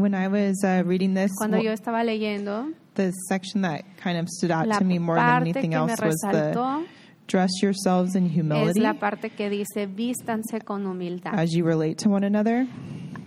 When 0.00 0.14
I 0.14 0.28
was 0.28 0.62
uh, 0.64 0.82
reading 0.86 1.14
this, 1.14 1.30
Cuando 1.36 1.58
yo 1.58 1.72
estaba 1.72 2.04
leyendo, 2.04 2.72
the 2.94 3.12
section 3.28 3.62
that 3.62 3.84
kind 3.96 4.18
of 4.18 4.28
stood 4.28 4.50
out 4.50 4.66
to 4.78 4.84
me 4.84 4.98
more 4.98 5.16
than 5.16 5.42
anything 5.42 5.74
else 5.74 6.00
was 6.00 6.16
the 6.32 6.86
dress 7.26 7.50
yourselves 7.62 8.14
in 8.16 8.26
es 8.26 8.32
humility 8.32 8.80
la 8.80 8.94
parte 8.94 9.30
que 9.30 9.50
dice 9.50 9.86
vístanse 9.86 10.64
con 10.64 10.86
humildad 10.86 11.34
as 11.34 11.52
you 11.52 11.64
relate 11.64 11.96
to 12.02 12.08
one 12.08 12.24
another. 12.24 12.66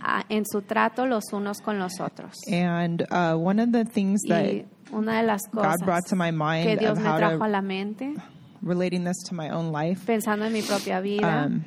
ah, 0.02 0.24
en 0.28 0.44
su 0.44 0.62
trato 0.62 1.06
los 1.06 1.32
unos 1.32 1.60
con 1.60 1.78
los 1.78 2.00
otros. 2.00 2.34
And 2.50 3.02
uh, 3.10 3.34
one 3.36 3.60
of 3.60 3.70
the 3.72 3.84
things 3.84 4.20
that 4.28 4.66
una 4.92 5.20
de 5.20 5.26
las 5.26 5.42
God 5.52 5.78
brought 5.84 6.06
to 6.08 6.16
my 6.16 6.30
mind 6.30 6.66
que 6.66 6.76
Dios 6.76 6.98
of 6.98 6.98
me 6.98 7.08
how 7.08 7.18
trajo 7.18 7.44
a 7.44 7.46
to 7.46 7.48
la 7.48 7.62
mente, 7.62 8.14
relating 8.62 9.04
this 9.04 9.22
to 9.28 9.34
my 9.34 9.50
own 9.50 9.72
life, 9.72 10.04
pensando 10.04 10.44
en 10.44 10.52
mi 10.52 10.62
propia 10.62 11.00
vida, 11.00 11.46
um, 11.46 11.64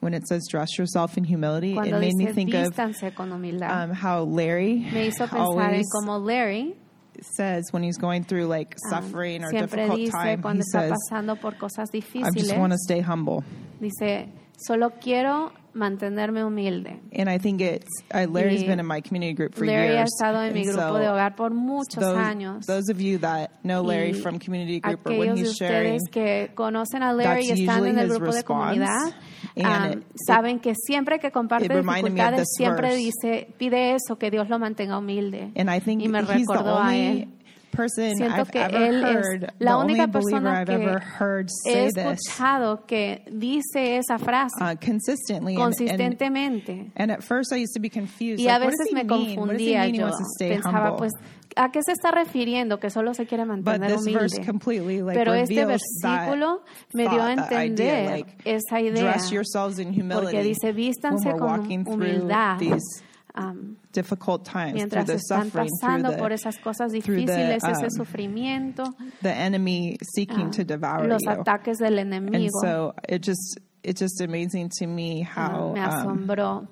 when 0.00 0.14
it 0.14 0.26
says 0.28 0.46
dress 0.48 0.78
yourself 0.78 1.16
in 1.16 1.24
humility, 1.24 1.72
it 1.72 1.74
cuando 1.74 2.00
made 2.00 2.14
me 2.14 2.26
think 2.26 2.54
of 2.54 2.78
um, 2.78 3.90
how 3.92 4.22
Larry 4.22 4.74
me 4.92 5.06
hizo 5.06 5.26
pensar 5.26 5.38
en 5.38 5.40
always 5.40 5.86
cómo 5.94 6.24
Larry 6.24 6.74
says 7.22 7.72
when 7.72 7.82
he's 7.82 7.96
going 7.96 8.24
through 8.24 8.46
like 8.46 8.76
um, 8.86 9.02
suffering 9.02 9.42
or 9.42 9.50
difficult 9.50 9.98
dice 9.98 10.10
time, 10.10 10.42
he 10.56 10.62
says, 10.62 10.92
pasando 10.92 11.40
por 11.40 11.52
cosas 11.52 11.88
"I 11.94 12.30
just 12.30 12.56
want 12.56 12.72
to 12.72 12.78
stay 12.78 13.00
humble." 13.00 13.42
dice, 13.80 14.28
solo 14.58 14.90
quiero 15.00 15.52
mantenerme 15.76 16.42
humilde. 16.42 17.00
And 17.16 17.28
I 17.28 17.38
think 17.38 17.60
it's 17.60 17.86
uh, 18.14 18.26
Larry's 18.30 18.62
Y 18.62 18.66
been 18.68 18.80
in 18.80 18.86
my 18.86 19.00
community 19.00 19.34
group 19.34 19.54
for 19.54 19.66
Larry 19.66 19.88
ha 19.88 19.94
years. 19.98 20.10
estado 20.14 20.42
en 20.42 20.54
mi 20.54 20.64
grupo 20.64 20.80
so 20.80 20.98
de 20.98 21.08
hogar 21.08 21.36
por 21.36 21.52
muchos 21.52 22.02
those, 22.02 22.16
años. 22.18 22.66
those 22.66 22.90
of 22.90 23.00
you 23.00 23.18
that 23.18 23.50
know 23.62 23.82
Larry 23.82 24.10
Y 24.10 24.20
from 24.20 24.38
community 24.38 24.80
group 24.80 25.06
or 25.06 25.12
when 25.18 25.36
he's 25.36 25.54
sharing, 25.56 25.98
que 26.10 26.50
conocen 26.54 27.02
a 27.02 27.12
Larry 27.12 27.46
y 27.46 27.50
están 27.50 27.86
en 27.86 27.98
el 27.98 28.08
grupo 28.08 28.26
de 28.26 28.32
response. 28.32 28.44
comunidad, 28.44 29.14
And 29.56 29.94
um, 29.94 29.98
it- 30.00 30.06
saben 30.26 30.58
que 30.60 30.74
siempre 30.74 31.18
que 31.18 31.30
comparte 31.30 31.68
dificultades, 31.68 32.46
siempre 32.56 32.88
verse. 32.88 32.96
dice, 32.98 33.48
pide 33.58 33.94
eso, 33.94 34.16
que 34.18 34.30
Dios 34.30 34.48
lo 34.48 34.58
mantenga 34.58 34.98
humilde. 34.98 35.52
and 35.56 35.70
I 35.70 35.80
think 35.80 36.02
y 36.02 36.08
me 36.08 36.18
he's 36.20 36.26
the 36.26 36.34
recordó 36.54 36.76
a 36.78 36.80
only 36.88 37.06
él. 37.22 37.28
Person 37.76 38.16
Siento 38.16 38.42
I've 38.42 38.50
que 38.50 38.58
ever 38.60 38.82
él 38.82 39.04
heard, 39.04 39.44
es 39.44 39.50
la 39.58 39.76
única 39.76 40.08
persona 40.08 40.62
I've 40.62 40.66
que 40.66 40.74
he 40.74 41.48
say 41.48 41.88
this 41.92 41.96
escuchado 41.96 42.86
que 42.86 43.22
dice 43.30 43.98
esa 43.98 44.18
frase 44.18 44.56
uh, 44.60 44.76
consistently. 44.76 45.54
And, 45.54 45.62
and, 45.62 45.74
consistentemente. 45.74 46.90
and 46.96 47.10
at 47.12 47.22
first 47.22 47.52
I 47.52 47.56
used 47.56 47.74
to 47.74 47.80
be 47.80 47.90
confused. 47.90 48.40
Y 48.40 48.48
a 48.48 48.58
veces 48.58 48.92
me 48.92 49.06
confundía 49.06 49.86
yo. 49.88 50.10
Pensaba, 50.38 50.90
humble? 50.90 50.98
pues, 50.98 51.12
¿a 51.56 51.70
qué 51.70 51.82
se 51.82 51.92
está 51.92 52.10
refiriendo? 52.10 52.78
Que 52.78 52.90
solo 52.90 53.14
se 53.14 53.26
quiere 53.26 53.44
But 53.44 53.62
mantener 53.64 53.96
humilde. 53.96 55.02
like 55.04 55.18
Pero 55.18 55.34
este 55.34 55.64
versículo 55.64 56.62
me 56.92 57.08
dio 57.08 57.22
a 57.22 57.34
that 57.34 57.52
idea, 57.52 57.62
entender 57.62 58.10
like, 58.10 58.34
esa 58.44 58.80
idea. 58.80 59.02
dress 59.02 59.30
yourselves 59.30 59.78
in 59.78 59.88
humility 59.92 60.26
Porque 60.26 60.42
dice, 60.42 60.72
vístanse 60.72 61.30
con 61.38 61.66
humildad 61.86 62.58
these 62.58 63.02
um, 63.36 63.76
difficult 63.92 64.44
times, 64.44 64.72
through 64.72 64.80
mientras 64.80 65.06
the 65.06 65.14
están 65.14 65.44
suffering, 65.50 65.68
pasando 65.80 66.10
the, 66.12 66.18
por 66.18 66.30
esas 66.32 66.56
cosas 66.62 66.92
the, 66.92 67.00
difíciles, 67.00 67.62
ese 67.62 67.84
um, 67.84 67.90
sufrimiento, 68.04 68.84
the 69.22 69.30
enemy 69.32 69.96
seeking 70.14 70.46
ah, 70.48 70.50
to 70.50 70.64
devour 70.64 71.06
los 71.06 71.22
you. 71.22 71.30
ataques 71.30 71.78
del 71.78 71.98
And 71.98 72.12
enemigo. 72.12 72.50
so 72.62 72.94
it 73.08 73.22
just 73.22 73.58
it's 73.82 74.00
just 74.00 74.20
amazing 74.20 74.70
to 74.78 74.86
me 74.86 75.22
Ah, 75.36 75.48
how 75.50 75.72
me 75.72 75.80
um, 75.80 75.90
asombró 75.90 76.68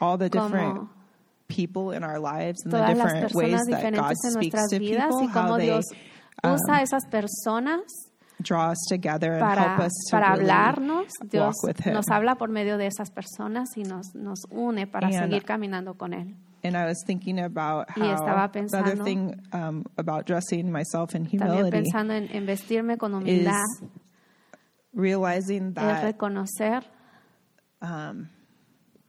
all 0.00 0.18
the 0.18 0.28
different 0.28 0.88
people 1.48 1.92
in 1.92 2.02
our 2.02 2.18
lives 2.18 2.62
and 2.64 2.72
the 2.72 2.94
different 2.94 3.32
ways 3.34 3.60
that 3.68 3.94
God 3.94 4.14
speaks 4.16 4.68
to 4.70 4.78
people, 4.78 5.28
how 5.28 5.56
they 5.56 5.66
Dios 5.66 5.84
um, 6.42 6.54
usa 6.54 6.82
esas 6.82 7.04
personas 7.10 7.82
draw 8.44 8.70
us 8.70 8.78
together 8.88 9.32
and 9.32 9.42
help 9.42 9.76
para, 9.76 9.86
us 9.86 9.92
to 10.08 10.16
para 10.16 10.36
really 10.36 10.44
hablarnos. 10.50 11.06
Dios 11.28 11.54
walk 11.62 11.64
with 11.64 11.86
Him. 11.86 11.94
nos 11.94 12.08
habla 12.08 12.36
por 12.36 12.48
medio 12.50 12.78
de 12.78 12.86
esas 12.86 13.10
personas 13.10 13.70
y 13.76 13.82
nos, 13.82 14.14
nos 14.14 14.40
une 14.50 14.86
para 14.86 15.08
And- 15.08 15.16
seguir 15.18 15.44
caminando 15.44 15.94
con 15.96 16.12
Él. 16.12 16.36
And 16.62 16.76
I 16.76 16.86
was 16.86 17.02
thinking 17.06 17.40
about 17.40 17.90
how 17.90 18.00
the 18.00 18.12
other 18.14 18.48
pensando- 18.50 19.04
thing 19.04 19.34
um, 19.52 19.84
about 19.98 20.24
dressing 20.26 20.70
myself 20.72 21.14
in 21.14 21.26
humility 21.26 21.70
pensando 21.70 22.14
en, 22.14 22.28
en 22.34 22.46
vestirme 22.46 22.96
con 22.96 23.12
humildad, 23.14 23.60
is 23.82 23.88
realizing 24.94 25.68
es 25.68 25.74
that 25.74 26.02
reconocer 26.04 26.84
um, 27.82 28.28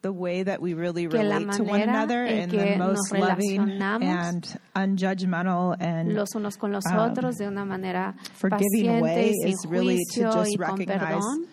the 0.05 0.11
way 0.13 0.43
that 0.43 0.61
we 0.61 0.75
really 0.75 1.07
relate 1.07 1.51
to 1.53 1.63
one 1.63 1.81
another 1.81 2.23
in 2.25 2.47
the 2.49 2.75
most 2.77 3.11
loving 3.11 3.81
and 3.81 4.59
unjudgmental 4.75 5.75
and 5.79 6.13
los 6.13 6.29
unos 6.35 6.57
con 6.59 6.71
los 6.71 6.85
um, 6.85 6.99
otros 6.99 7.37
de 7.37 7.47
una 7.47 7.65
manera 7.65 8.13
forgiving 8.35 9.01
way 9.01 9.31
is 9.43 9.65
really 9.67 9.97
to 10.13 10.21
just 10.31 10.59
recognize 10.59 10.99
perdón. 10.99 11.47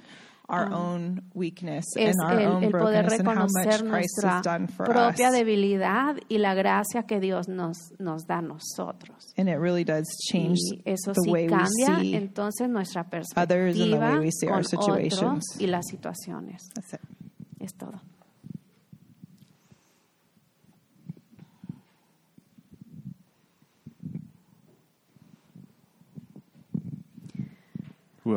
our 0.51 0.67
um, 0.67 0.75
own 0.75 1.23
weakness 1.33 1.85
Es 1.97 2.15
and 2.15 2.31
our 2.31 2.39
el, 2.41 2.53
own 2.53 2.65
el 2.65 2.71
poder 2.73 3.05
brokenness 3.05 3.19
and 3.21 3.29
how 3.29 3.35
much 3.35 3.51
reconocer 3.55 3.89
Christ 3.89 3.89
nuestra 3.89 4.31
has 4.31 4.43
done 4.45 4.67
for 4.67 4.85
propia 4.85 5.29
us. 5.29 5.35
debilidad 5.35 6.17
y 6.29 6.37
la 6.37 6.55
gracia 6.55 7.05
que 7.05 7.21
Dios 7.21 7.49
nos, 7.49 7.79
nos 7.99 8.27
da 8.27 8.39
a 8.39 8.43
nosotros. 8.43 9.33
And 9.39 9.49
it 9.49 9.57
really 9.57 9.85
does 9.85 10.07
change 10.31 10.59
Y 10.75 10.83
eso 10.85 11.15
the 11.15 11.23
sí 11.27 11.31
way 11.33 11.45
we 11.45 11.49
cambia 11.57 12.01
see. 12.01 12.15
entonces 12.17 12.69
nuestra 12.69 13.01
others 13.01 13.33
and 13.81 13.93
the 13.95 13.97
perspectiva 13.97 14.11
way 14.13 14.19
we 14.19 14.31
see 14.31 14.49
our 14.49 14.63
situations. 14.63 15.23
otros 15.23 15.43
y 15.59 15.67
las 15.69 15.87
situaciones. 15.91 16.61
That's 16.75 16.93
it. 16.93 17.01
Es 17.61 17.73
todo. 17.75 17.99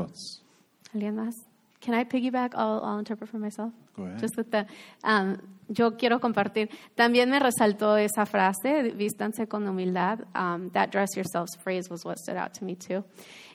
Else? 0.06 0.41
¿Alguien 0.93 1.16
más 1.16 1.36
can 1.86 1.93
I 1.93 2.03
piggyback? 2.03 2.56
I'll, 2.56 2.82
I'll 2.84 2.99
interpret 2.99 3.30
for 3.30 3.38
myself. 3.38 3.72
Go 3.95 4.03
ahead. 4.03 4.20
Just 4.20 4.36
with 4.36 4.49
the, 4.49 4.66
um, 5.03 5.38
yo 5.70 5.91
quiero 5.91 6.20
compartir. 6.20 6.70
También 6.95 7.30
me 7.30 7.39
resaltó 7.39 7.97
esa 7.97 8.26
frase, 8.26 8.91
vístanse 8.95 9.47
con 9.47 9.68
humildad. 9.68 10.26
Um, 10.36 10.72
that 10.72 10.89
dress 10.91 11.16
yourselves 11.16 11.56
phrase 11.64 11.89
was 11.89 12.03
what 12.03 12.18
stood 12.18 12.38
out 12.38 12.53
to 12.56 12.66
me 12.66 12.76
too. 12.76 13.06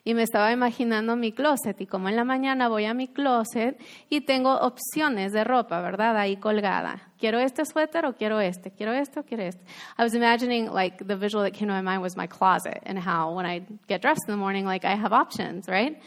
Y 0.05 0.15
me 0.15 0.23
estaba 0.23 0.51
imaginando 0.53 1.15
mi 1.17 1.33
closet 1.33 1.79
y 1.81 1.87
como 1.87 2.09
en 2.09 2.17
la 2.17 2.25
mañana 2.25 2.69
voy 2.69 2.87
a 2.87 2.95
mi 2.95 3.09
closet 3.09 3.79
y 4.09 4.23
tengo 4.23 4.55
opciones 4.55 5.33
de 5.33 5.45
ropa, 5.45 5.83
¿verdad? 5.83 6.17
Ahí 6.17 6.37
colgada. 6.37 7.11
Quiero 7.19 7.39
este 7.39 7.67
suéter 7.67 8.07
o 8.07 8.15
quiero 8.15 8.41
este. 8.41 8.71
Quiero 8.71 8.93
este 8.93 9.21
o 9.21 9.25
quiero 9.25 9.43
este. 9.43 9.63
I 9.99 10.03
was 10.05 10.15
imagining 10.15 10.73
like 10.73 11.05
the 11.05 11.17
visual 11.17 11.45
that 11.45 11.53
came 11.53 11.69
to 11.69 11.75
my 11.75 11.83
mind 11.83 12.01
was 12.01 12.17
my 12.17 12.27
closet 12.27 12.81
and 12.87 12.99
how 12.99 13.35
when 13.35 13.45
I 13.45 13.67
get 13.89 14.01
dressed 14.01 14.23
in 14.27 14.33
the 14.33 14.39
morning, 14.39 14.65
like 14.65 14.87
I 14.87 14.95
have 14.95 15.13
options, 15.13 15.69
right? 15.69 16.01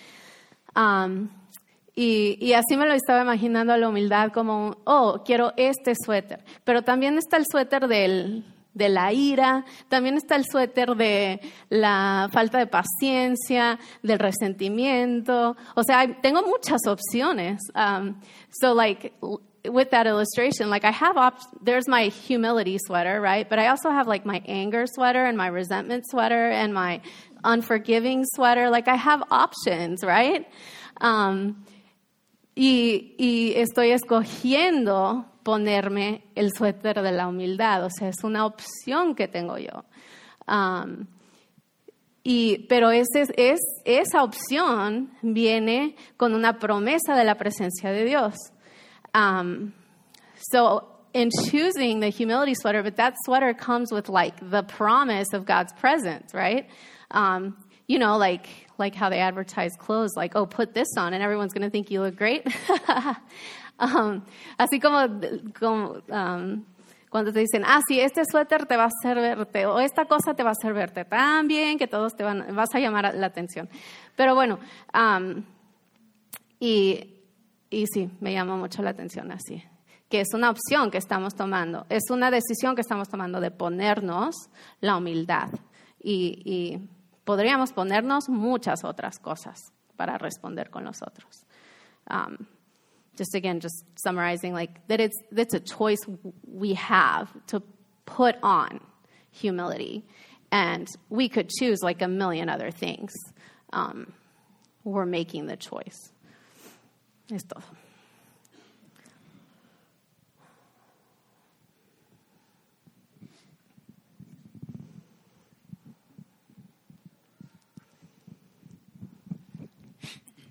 Um, 0.75 1.29
y, 1.95 2.53
así 2.53 2.75
me 2.75 2.87
lo 2.87 2.93
estaba 2.93 3.21
imaginando 3.21 3.71
a 3.73 3.77
la 3.77 3.87
humildad 3.87 4.31
como, 4.31 4.77
oh, 4.85 5.21
quiero 5.23 5.53
este 5.57 5.93
suéter. 5.95 6.43
Pero 6.63 6.81
también 6.81 7.17
está 7.17 7.37
el 7.37 7.45
suéter 7.45 7.87
del, 7.87 8.45
de 8.73 8.89
la 8.89 9.13
ira, 9.13 9.63
también 9.89 10.15
está 10.15 10.35
el 10.35 10.45
suéter 10.45 10.95
de 10.95 11.39
la 11.69 12.29
falta 12.31 12.57
de 12.57 12.65
paciencia, 12.65 13.77
del 14.01 14.17
resentimiento. 14.17 15.55
O 15.75 15.83
sea, 15.83 16.19
tengo 16.19 16.41
muchas 16.41 16.81
opciones. 16.87 17.61
So 18.59 18.73
like, 18.73 19.13
with 19.69 19.91
that 19.91 20.07
illustration, 20.07 20.71
like 20.71 20.85
I 20.85 20.91
have, 20.91 21.15
op- 21.15 21.39
there's 21.61 21.87
my 21.87 22.05
humility 22.05 22.79
sweater, 22.85 23.21
right? 23.21 23.47
But 23.47 23.59
I 23.59 23.67
also 23.67 23.91
have 23.91 24.07
like 24.07 24.25
my 24.25 24.41
anger 24.47 24.85
sweater 24.87 25.25
and 25.25 25.37
my 25.37 25.47
resentment 25.47 26.05
sweater 26.09 26.49
and 26.49 26.73
my 26.73 27.01
unforgiving 27.43 28.25
sweater. 28.25 28.69
Like 28.69 28.87
I 28.87 28.95
have 28.95 29.23
options, 29.31 30.03
right? 30.03 30.47
Um, 31.01 31.65
y, 32.55 33.15
y 33.17 33.53
estoy 33.55 33.91
escogiendo 33.91 35.25
ponerme 35.43 36.23
el 36.35 36.51
suéter 36.53 37.01
de 37.01 37.11
la 37.11 37.27
humildad, 37.27 37.83
o 37.85 37.89
sea, 37.89 38.09
es 38.09 38.23
una 38.23 38.45
opción 38.45 39.15
que 39.15 39.27
tengo 39.27 39.57
yo. 39.57 39.83
Um, 40.47 41.07
y, 42.23 42.65
pero 42.69 42.89
ese, 42.91 43.27
es, 43.35 43.59
esa 43.83 44.23
opción 44.23 45.11
viene 45.21 45.95
con 46.15 46.33
una 46.33 46.57
promesa 46.57 47.15
de 47.15 47.25
la 47.25 47.35
presencia 47.35 47.91
de 47.91 48.05
Dios. 48.05 48.35
Um, 49.13 49.73
so, 50.51 50.87
in 51.13 51.29
choosing 51.49 51.99
the 51.99 52.09
humility 52.09 52.55
sweater, 52.55 52.81
but 52.81 52.95
that 52.95 53.13
sweater 53.25 53.53
comes 53.53 53.91
with 53.91 54.09
like 54.09 54.35
the 54.49 54.63
promise 54.63 55.33
of 55.33 55.45
God's 55.45 55.73
presence, 55.73 56.33
right? 56.33 56.67
Um, 57.13 57.55
you 57.87 57.99
know, 57.99 58.17
like 58.17 58.47
like 58.77 58.95
how 58.95 59.09
they 59.09 59.19
advertise 59.19 59.71
clothes, 59.77 60.11
like, 60.15 60.35
oh, 60.35 60.45
put 60.45 60.73
this 60.73 60.87
on, 60.97 61.13
and 61.13 61.23
everyone's 61.23 61.53
going 61.53 61.63
to 61.63 61.69
think 61.69 61.91
you 61.91 62.01
look 62.01 62.15
great. 62.15 62.45
um, 63.79 64.23
así 64.59 64.81
como, 64.81 66.01
um, 66.09 66.65
cuando 67.09 67.31
te 67.31 67.39
dicen, 67.39 67.63
ah, 67.65 67.79
sí, 67.87 67.99
este 67.99 68.23
suéter 68.25 68.65
te 68.65 68.75
va 68.75 68.85
a 68.85 68.87
hacer 68.87 69.15
verte, 69.15 69.65
o 69.65 69.79
esta 69.79 70.05
cosa 70.05 70.33
te 70.33 70.43
va 70.43 70.49
a 70.49 70.53
hacer 70.53 70.73
verte 70.73 71.05
tan 71.05 71.47
bien 71.47 71.77
que 71.77 71.87
todos 71.87 72.15
te 72.15 72.23
van, 72.23 72.55
vas 72.55 72.73
a 72.73 72.79
llamar 72.79 73.13
la 73.13 73.27
atención. 73.27 73.69
Pero 74.15 74.33
bueno, 74.33 74.59
um, 74.93 75.43
y, 76.59 77.21
y 77.69 77.85
sí, 77.87 78.09
me 78.19 78.33
llama 78.33 78.55
mucho 78.55 78.81
la 78.81 78.89
atención 78.89 79.31
así, 79.31 79.63
que 80.09 80.21
es 80.21 80.33
una 80.33 80.49
opción 80.49 80.89
que 80.89 80.97
estamos 80.97 81.35
tomando, 81.35 81.85
es 81.89 82.09
una 82.09 82.31
decisión 82.31 82.75
que 82.75 82.81
estamos 82.81 83.09
tomando 83.09 83.39
de 83.39 83.51
ponernos 83.51 84.35
la 84.81 84.97
humildad. 84.97 85.49
Y, 86.05 86.41
y 86.43 86.89
podríamos 87.25 87.73
ponernos 87.73 88.29
muchas 88.29 88.83
otras 88.83 89.19
cosas 89.19 89.71
para 89.95 90.17
responder 90.17 90.69
con 90.69 90.83
los 90.85 91.01
otros. 91.01 91.45
Um, 92.07 92.47
just 93.15 93.35
again, 93.35 93.59
just 93.59 93.85
summarizing, 93.95 94.53
like 94.53 94.85
that 94.87 94.99
it's 94.99 95.15
that's 95.31 95.53
a 95.53 95.59
choice 95.59 95.99
we 96.45 96.73
have 96.73 97.29
to 97.47 97.61
put 98.05 98.35
on 98.41 98.79
humility, 99.31 100.03
and 100.51 100.87
we 101.09 101.29
could 101.29 101.49
choose 101.49 101.81
like 101.81 102.01
a 102.01 102.07
million 102.07 102.49
other 102.49 102.71
things. 102.71 103.13
Um, 103.71 104.13
we're 104.83 105.05
making 105.05 105.47
the 105.47 105.55
choice. 105.55 106.11
Es 107.31 107.43
todo. 107.43 107.63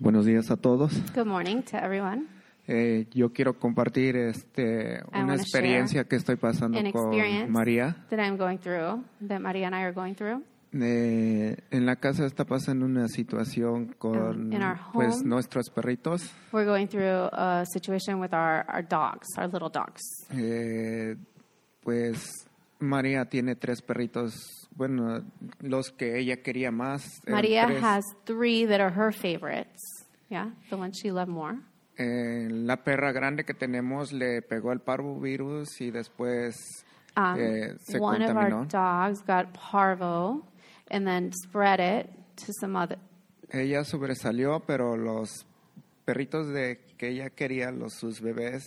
Buenos 0.03 0.25
días 0.25 0.51
a 0.51 0.57
todos. 0.57 0.91
Good 1.15 1.25
morning 1.27 1.61
to 1.61 1.77
everyone. 1.77 2.27
Eh, 2.67 3.07
yo 3.13 3.31
quiero 3.31 3.57
compartir 3.57 4.17
este, 4.17 5.01
una 5.13 5.35
experiencia 5.35 6.03
que 6.03 6.17
estoy 6.17 6.35
pasando 6.35 6.77
An 6.77 6.91
con 6.91 7.13
experience 7.13 7.49
María. 7.49 7.95
that 8.09 8.19
I'm 8.19 8.35
going 8.35 8.57
through, 8.57 9.01
that 9.25 9.39
Maria 9.39 9.67
and 9.67 9.73
I 9.77 9.83
are 9.83 9.93
going 9.93 10.13
through. 10.13 10.43
Eh, 10.73 11.55
en 11.71 11.85
la 11.85 11.95
casa 11.95 12.25
está 12.25 12.43
pasando 12.43 12.85
una 12.85 13.07
situación 13.07 13.95
con 13.97 14.51
Um, 14.53 14.75
pues, 14.91 15.15
home. 15.19 15.23
nuestros 15.29 15.69
perritos. 15.69 16.29
We're 16.51 16.65
going 16.65 16.87
through 16.87 17.29
a 17.31 17.63
situation 17.65 18.19
with 18.19 18.33
our, 18.33 18.65
our 18.67 18.83
dogs, 18.85 19.29
our 19.37 19.47
little 19.49 19.69
dogs. 19.69 20.01
Eh, 20.33 21.15
pues 21.81 22.45
María 22.79 23.23
tiene 23.23 23.55
tres 23.55 23.81
perritos, 23.81 24.62
bueno, 24.75 25.23
los 25.59 25.91
que 25.91 26.19
ella 26.19 26.37
quería 26.41 26.71
más. 26.71 27.03
Maria 27.27 27.65
tres. 27.67 27.81
has 27.83 28.03
three 28.25 28.65
that 28.65 28.79
are 28.81 28.91
her 28.93 29.11
favorites. 29.11 29.79
Yeah, 30.29 30.51
the 30.69 30.77
ones 30.77 30.97
she 30.99 31.11
loved 31.11 31.29
more. 31.29 31.59
Eh, 31.97 32.47
la 32.49 32.77
perra 32.83 33.11
grande 33.11 33.43
que 33.45 33.53
tenemos 33.53 34.11
le 34.11 34.41
pegó 34.41 34.71
el 34.71 34.79
parvovirus 34.79 35.79
y 35.81 35.91
después 35.91 36.55
Um, 37.15 37.35
eh, 37.37 37.75
se 37.79 37.99
one 37.99 38.23
of 38.23 38.31
contaminó. 38.31 38.59
our 38.61 38.65
dogs 38.65 39.21
got 39.27 39.53
parvo 39.53 40.43
and 40.89 41.05
then 41.05 41.31
spread 41.31 41.79
it 41.79 42.09
to 42.37 42.51
some 42.59 42.75
other. 42.75 42.97
Ella 43.51 43.83
sobresalió, 43.83 44.61
pero 44.65 44.97
los 44.97 45.45
perritos 46.05 46.47
de 46.47 46.79
que 46.97 47.09
ella 47.09 47.29
quería, 47.29 47.69
los 47.71 47.93
sus 47.99 48.19
bebés, 48.19 48.63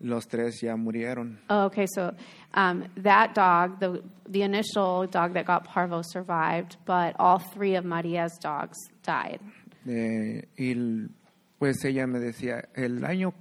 los 0.00 0.26
tres 0.26 0.60
ya 0.60 0.76
murieron. 0.76 1.38
Oh, 1.48 1.66
okay, 1.66 1.86
so 1.86 2.14
um, 2.54 2.84
that 3.02 3.34
dog, 3.34 3.80
the 3.80 4.02
the 4.28 4.42
initial 4.42 5.06
dog 5.06 5.34
that 5.34 5.46
got 5.46 5.64
parvo, 5.64 6.02
survived, 6.02 6.76
but 6.84 7.14
all 7.18 7.38
three 7.38 7.76
of 7.76 7.84
Maria's 7.84 8.38
dogs 8.38 8.76
died. 9.02 9.40
Eh, 9.86 10.46
y 10.56 11.08
pues 11.58 11.84
ella 11.84 12.06
me 12.06 12.18
decía, 12.18 12.68
el 12.74 13.04
año 13.04 13.32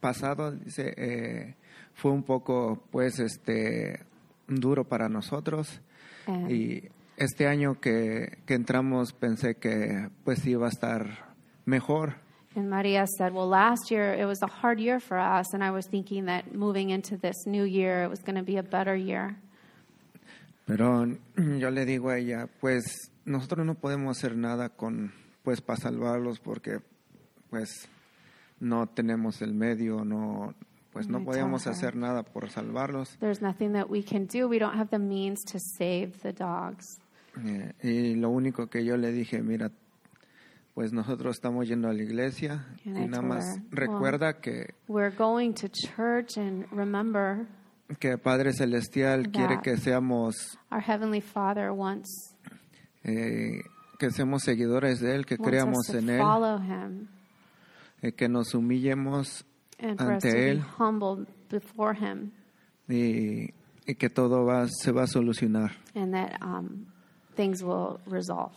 pasado 0.00 0.52
dice, 0.52 0.94
eh, 0.96 1.54
fue 1.94 2.10
un 2.10 2.22
poco 2.22 2.82
pues 2.90 3.18
este 3.18 4.04
duro 4.46 4.84
para 4.84 5.08
nosotros 5.08 5.80
And, 6.26 6.50
y 6.50 6.88
este 7.16 7.46
año 7.46 7.80
que, 7.80 8.38
que 8.46 8.54
entramos 8.54 9.12
pensé 9.12 9.56
que 9.56 10.08
pues 10.24 10.44
iba 10.46 10.66
a 10.66 10.70
estar 10.70 11.34
mejor. 11.64 12.16
And 12.56 12.68
Maria 12.68 13.06
said, 13.18 13.32
"Well, 13.32 13.48
last 13.48 13.90
year 13.90 14.14
it 14.14 14.26
was 14.26 14.42
a 14.42 14.46
hard 14.46 14.80
year 14.80 15.00
for 15.00 15.18
us, 15.18 15.54
and 15.54 15.62
I 15.62 15.70
was 15.70 15.86
thinking 15.86 16.26
that 16.26 16.54
moving 16.54 16.90
into 16.90 17.16
this 17.16 17.46
new 17.46 17.64
year, 17.64 18.04
it 18.04 18.10
was 18.10 18.20
going 18.20 18.36
to 18.36 18.44
be 18.44 18.56
a 18.56 18.62
better 18.62 18.96
year." 18.96 19.36
Pero 20.66 21.06
yo 21.36 21.70
le 21.70 21.84
digo 21.84 22.10
a 22.10 22.18
ella, 22.18 22.48
pues 22.60 23.10
nosotros 23.24 23.64
no 23.64 23.74
podemos 23.74 24.18
hacer 24.18 24.36
nada 24.36 24.68
con, 24.68 25.12
pues 25.42 25.60
para 25.60 25.78
salvarlos 25.78 26.40
porque, 26.40 26.80
pues 27.50 27.88
no 28.58 28.86
tenemos 28.86 29.42
el 29.42 29.54
medio, 29.54 30.04
no, 30.04 30.54
pues 30.92 31.08
no 31.08 31.18
I 31.20 31.24
podemos 31.24 31.66
hacer 31.66 31.94
nada 31.94 32.22
por 32.22 32.50
salvarlos. 32.50 33.16
There's 33.20 33.42
nothing 33.42 33.72
that 33.74 33.88
we 33.88 34.02
can 34.02 34.26
do. 34.26 34.48
We 34.48 34.58
don't 34.58 34.76
have 34.76 34.90
the 34.90 34.98
means 34.98 35.44
to 35.52 35.58
save 35.58 36.20
the 36.22 36.32
dogs. 36.32 36.98
Eh, 37.44 37.72
y 37.82 38.14
lo 38.14 38.30
único 38.30 38.68
que 38.68 38.84
yo 38.84 38.96
le 38.96 39.12
dije, 39.12 39.42
mira, 39.42 39.70
pues 40.76 40.92
nosotros 40.92 41.36
estamos 41.36 41.66
yendo 41.66 41.88
a 41.88 41.94
la 41.94 42.02
iglesia 42.02 42.66
y 42.84 42.90
nada 42.90 43.22
más 43.22 43.58
recuerda 43.70 44.42
que, 44.42 44.74
We're 44.88 45.16
going 45.16 45.54
to 45.54 45.68
church, 45.68 46.36
and 46.36 46.70
remember, 46.70 47.46
que 47.98 48.18
Padre 48.18 48.52
Celestial 48.52 49.30
quiere 49.30 49.62
que 49.62 49.78
seamos, 49.78 50.58
our 50.70 50.82
Heavenly 50.82 51.22
Father 51.22 51.70
wants, 51.70 52.34
eh, 53.04 53.62
que 53.98 54.10
seamos 54.10 54.42
seguidores 54.42 55.00
de 55.00 55.14
Él, 55.14 55.24
que 55.24 55.38
creamos 55.38 55.88
en 55.94 56.10
Él, 56.10 57.08
eh, 58.02 58.12
que 58.12 58.28
nos 58.28 58.52
humillemos 58.52 59.46
ante 59.78 60.50
Él. 60.50 60.62
y, 62.86 63.54
y 63.86 63.94
que 63.94 64.10
todo 64.10 64.44
va, 64.44 64.68
se 64.68 64.92
va 64.92 65.04
a 65.04 65.06
solucionar. 65.06 65.72
and 65.94 66.12
that 66.12 66.36
um, 66.42 66.84
things 67.34 67.62
will 67.62 67.98
resolve. 68.06 68.52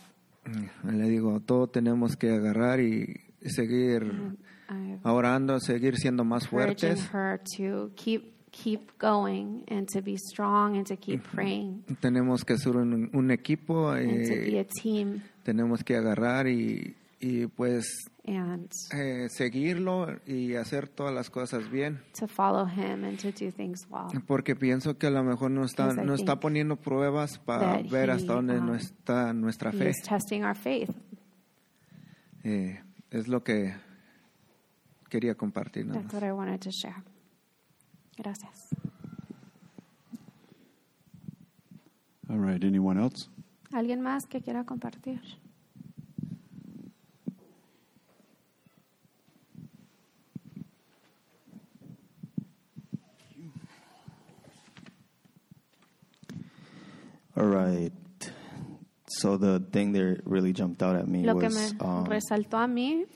Le 0.84 1.08
digo, 1.08 1.40
todo 1.40 1.68
tenemos 1.68 2.16
que 2.16 2.30
agarrar 2.30 2.80
y 2.80 3.20
seguir 3.42 4.12
orando, 5.02 5.60
seguir 5.60 5.96
siendo 5.96 6.24
más 6.24 6.48
fuertes. 6.48 7.08
keep 8.52 8.98
going 8.98 9.64
and 9.68 9.88
to 9.88 10.02
be 10.02 10.16
strong 10.16 10.76
and 10.76 10.86
to 10.86 10.96
keep 10.96 11.22
praying. 11.32 11.84
Tenemos 12.00 12.44
que 12.44 12.58
ser 12.58 12.76
un, 12.76 13.10
un 13.12 13.30
equipo, 13.30 13.90
and 13.90 14.26
to 14.26 14.34
be 14.34 14.50
y 14.50 14.58
a 14.58 14.64
team. 14.64 15.22
tenemos 15.44 15.84
que 15.84 15.96
agarrar 15.96 16.48
y, 16.48 16.96
y 17.20 17.46
pues 17.46 17.84
and 18.36 18.70
eh, 18.92 19.28
seguirlo 19.28 20.06
y 20.26 20.54
hacer 20.54 20.88
todas 20.88 21.12
las 21.14 21.30
cosas 21.30 21.70
bien. 21.70 22.00
to 22.18 22.26
follow 22.26 22.66
Him 22.66 23.04
and 23.04 23.18
to 23.20 23.28
do 23.32 23.50
things 23.50 23.86
well. 23.90 24.06
Porque 24.26 24.54
pienso 24.56 24.96
que 24.98 25.06
a 25.08 25.10
lo 25.10 25.22
mejor 25.24 25.50
no 25.50 25.64
está, 25.64 25.84
Because 25.88 26.02
I 26.02 26.06
no 26.06 26.14
está 26.14 26.32
think 26.32 26.40
poniendo 26.42 26.76
pruebas 26.76 27.38
para 27.38 27.82
that 27.82 27.90
ver 27.90 28.08
he, 28.08 28.12
hasta 28.12 28.32
dónde 28.34 28.58
um, 28.58 28.66
no 28.66 28.74
está 28.74 29.32
nuestra 29.32 29.70
He 29.70 29.78
fe. 29.78 29.90
is 29.90 30.02
testing 30.02 30.44
our 30.44 30.56
faith. 30.56 30.90
Eh, 32.44 32.80
es 33.10 33.28
lo 33.28 33.42
que 33.42 33.74
quería 35.08 35.34
compartir. 35.34 35.86
nada 35.86 36.00
That's 36.00 36.14
más. 36.14 36.22
what 36.22 36.28
I 36.28 36.32
wanted 36.32 36.60
to 36.60 36.70
share. 36.70 37.02
Gracias. 38.16 38.68
All 42.28 42.38
right, 42.38 42.62
anyone 42.62 42.96
else? 43.00 43.28
¿Alguien 43.72 44.00
más 44.00 44.26
que 44.26 44.40
quiera 44.40 44.64
compartir? 44.64 45.20
All 57.40 57.46
right. 57.48 57.92
So 59.08 59.36
the 59.36 59.60
thing 59.72 59.92
that 59.92 60.20
really 60.24 60.52
jumped 60.52 60.82
out 60.82 60.94
at 60.94 61.08
me 61.08 61.24
Lo 61.24 61.34
que 61.34 61.48
was 61.48 61.72
me 61.72 61.78
um, 61.80 62.04
resaltó 62.06 62.58
a 62.58 62.68
mí 62.68 63.06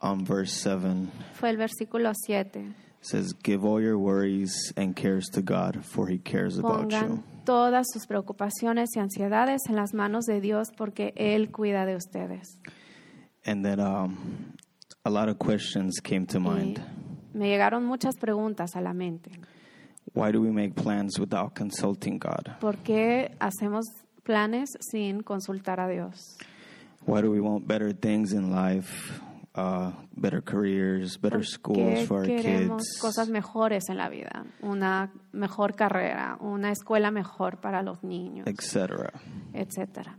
on 0.00 0.24
verse 0.24 0.52
7. 0.52 1.10
fue 1.34 1.48
el 1.50 1.56
versículo 1.56 2.12
7. 2.14 2.74
It 3.00 3.06
says, 3.06 3.32
Give 3.42 3.64
all 3.64 3.80
your 3.80 3.98
worries 3.98 4.72
and 4.76 4.94
cares 4.94 5.26
to 5.32 5.42
God, 5.42 5.84
for 5.84 6.06
he 6.08 6.18
cares 6.18 6.56
about 6.58 6.82
Pongan 6.88 7.08
you. 7.16 7.22
todas 7.44 7.86
sus 7.92 8.06
preocupaciones 8.06 8.90
y 8.94 9.00
ansiedades 9.00 9.62
en 9.68 9.74
las 9.76 9.92
manos 9.92 10.26
de 10.26 10.40
Dios 10.40 10.68
porque 10.76 11.12
Él 11.16 11.50
cuida 11.50 11.84
de 11.84 11.96
ustedes. 11.96 12.58
And 13.44 13.64
then 13.64 13.80
um, 13.80 14.54
a 15.04 15.10
lot 15.10 15.28
of 15.28 15.38
questions 15.40 15.98
came 16.00 16.26
to 16.26 16.38
Y 16.38 16.42
mind. 16.42 16.80
me 17.34 17.48
llegaron 17.48 17.84
muchas 17.86 18.14
preguntas 18.18 18.76
a 18.76 18.80
la 18.80 18.92
mente. 18.92 19.32
Why 20.14 20.30
do 20.30 20.42
we 20.42 20.50
make 20.50 20.74
plans 20.74 21.18
without 21.18 21.54
consulting 21.54 22.18
God? 22.18 22.58
¿Por 22.60 22.76
qué 22.78 23.34
hacemos 23.40 23.84
planes 24.24 24.76
sin 24.80 25.22
consultar 25.22 25.80
a 25.80 25.88
Dios? 25.88 26.36
Why 27.06 27.22
do 27.22 27.30
we 27.30 27.40
want 27.40 27.66
better 27.66 27.92
things 27.92 28.32
in 28.32 28.50
life, 28.50 29.20
uh, 29.54 29.92
better 30.14 30.42
careers, 30.42 31.16
better 31.16 31.38
¿Por 31.38 31.46
schools 31.46 32.06
for 32.06 32.20
our 32.20 32.26
queremos 32.26 32.82
kids, 32.82 33.00
cosas 33.00 33.28
mejores 33.28 33.88
en 33.88 33.96
la 33.96 34.08
vida? 34.08 34.44
Una 34.62 35.10
mejor 35.32 35.74
carrera, 35.74 36.36
una 36.40 36.70
escuela 36.70 37.10
mejor 37.10 37.60
para 37.60 37.82
los 37.82 38.04
niños, 38.04 38.46
etc.? 38.46 39.10
etcétera. 39.54 40.18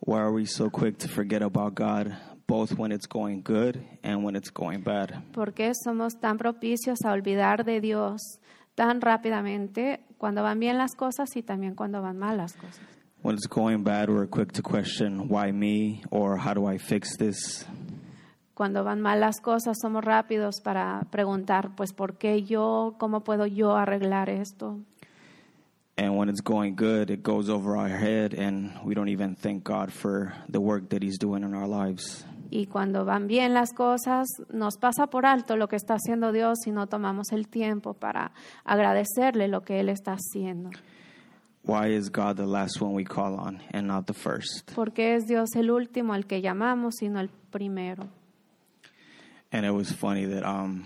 Why 0.00 0.18
are 0.18 0.32
we 0.32 0.46
so 0.46 0.70
quick 0.70 0.98
to 0.98 1.08
forget 1.08 1.42
about 1.42 1.74
God, 1.74 2.16
both 2.46 2.72
when 2.76 2.92
it's 2.92 3.06
going 3.06 3.42
good 3.42 3.82
and 4.02 4.24
when 4.24 4.34
it's 4.34 4.50
going 4.50 4.82
bad? 4.82 5.22
¿Por 5.32 5.52
qué 5.52 5.72
somos 5.74 6.18
tan 6.20 6.38
propicios 6.38 7.04
a 7.04 7.12
olvidar 7.12 7.64
de 7.64 7.80
Dios 7.80 8.40
tan 8.74 9.00
rápidamente 9.00 10.00
cuando 10.18 10.42
van 10.42 10.58
bien 10.58 10.78
las 10.78 10.94
cosas 10.94 11.36
y 11.36 11.42
también 11.42 11.74
cuando 11.74 12.02
van 12.02 12.18
mal 12.18 12.36
las 12.36 12.54
cosas? 12.54 12.80
When 13.22 13.36
it's 13.36 13.48
going 13.48 13.84
bad, 13.84 14.10
we're 14.10 14.28
quick 14.28 14.52
to 14.52 14.62
question, 14.62 15.28
why 15.28 15.50
me? 15.50 16.02
Or 16.10 16.36
how 16.38 16.52
do 16.52 16.70
I 16.70 16.78
fix 16.78 17.16
this? 17.16 17.66
Cuando 18.52 18.84
van 18.84 19.00
mal 19.00 19.18
las 19.20 19.40
cosas 19.40 19.78
somos 19.80 20.04
rápidos 20.04 20.60
para 20.62 21.06
preguntar, 21.10 21.74
pues, 21.74 21.92
¿por 21.92 22.18
qué 22.18 22.42
yo? 22.42 22.96
¿Cómo 22.98 23.24
puedo 23.24 23.46
yo 23.46 23.76
arreglar 23.76 24.28
esto? 24.28 24.78
And 25.96 26.16
when 26.18 26.28
it's 26.28 26.42
going 26.42 26.74
good, 26.76 27.10
it 27.10 27.22
goes 27.22 27.48
over 27.48 27.76
our 27.76 27.88
head 27.88 28.34
and 28.34 28.72
we 28.84 28.94
don't 28.94 29.08
even 29.08 29.36
thank 29.36 29.64
God 29.64 29.92
for 29.92 30.34
the 30.48 30.60
work 30.60 30.90
that 30.90 31.02
He's 31.02 31.18
doing 31.18 31.44
in 31.44 31.54
our 31.54 31.68
lives. 31.68 32.24
Y 32.50 32.66
cuando 32.66 33.04
van 33.04 33.26
bien 33.26 33.54
las 33.54 33.72
cosas, 33.72 34.26
nos 34.50 34.76
pasa 34.76 35.06
por 35.08 35.26
alto 35.26 35.56
lo 35.56 35.68
que 35.68 35.76
está 35.76 35.94
haciendo 35.94 36.32
Dios 36.32 36.66
y 36.66 36.70
no 36.70 36.86
tomamos 36.86 37.32
el 37.32 37.48
tiempo 37.48 37.94
para 37.94 38.32
agradecerle 38.64 39.48
lo 39.48 39.62
que 39.62 39.80
Él 39.80 39.88
está 39.88 40.16
haciendo. 40.16 40.70
Why 41.66 41.94
is 41.94 42.10
God 42.10 42.36
the 42.36 42.46
last 42.46 42.80
one 42.82 42.94
we 42.94 43.04
call 43.04 43.38
on 43.38 43.62
and 43.72 43.86
not 43.86 44.06
the 44.06 44.12
first? 44.12 44.70
Porque 44.74 45.14
es 45.14 45.26
Dios 45.26 45.56
el 45.56 45.70
último 45.70 46.12
al 46.12 46.26
que 46.26 46.42
llamamos, 46.42 46.96
sino 46.98 47.20
el 47.20 47.30
primero. 47.50 48.06
And 49.50 49.64
it 49.64 49.72
was 49.72 49.90
funny 49.92 50.26
that, 50.26 50.44
um, 50.44 50.84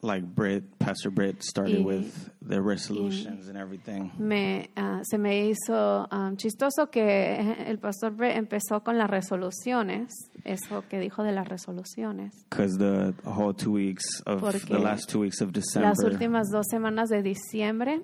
like 0.00 0.22
Britt, 0.24 0.78
Pastor 0.78 1.10
Britt 1.10 1.42
started 1.42 1.78
Y- 1.80 1.84
with 1.84 2.30
the 2.40 2.60
resolutions 2.62 3.48
and 3.48 3.56
everything. 3.58 4.12
Me, 4.18 4.68
ah, 4.76 5.00
se 5.02 5.18
me 5.18 5.48
hizo 5.50 6.06
ah, 6.10 6.30
chistoso 6.36 6.90
que 6.90 7.36
el 7.66 7.78
pastor 7.78 8.12
Brett 8.12 8.36
empezó 8.36 8.84
con 8.84 8.96
las 8.96 9.10
resoluciones, 9.10 10.12
eso 10.44 10.84
que 10.88 11.00
dijo 11.00 11.24
de 11.24 11.32
las 11.32 11.48
resoluciones. 11.48 12.32
Because 12.48 12.78
the 12.78 13.12
whole 13.24 13.52
two 13.52 13.72
weeks 13.72 14.04
of 14.26 14.40
Porque 14.40 14.60
the 14.66 14.78
last 14.78 15.08
two 15.10 15.20
weeks 15.20 15.40
of 15.40 15.52
December, 15.52 15.88
Las 15.90 15.98
últimas 16.04 16.48
dos 16.52 16.66
semanas 16.70 17.08
de 17.08 17.22
diciembre 17.22 18.02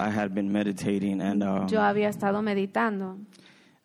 I 0.00 0.10
had 0.10 0.32
been 0.32 0.52
meditating 0.52 1.20
and 1.20 1.42
um, 1.42 1.66
yo 1.66 1.80
había 1.80 2.08
estado 2.08 2.40
meditando 2.40 3.18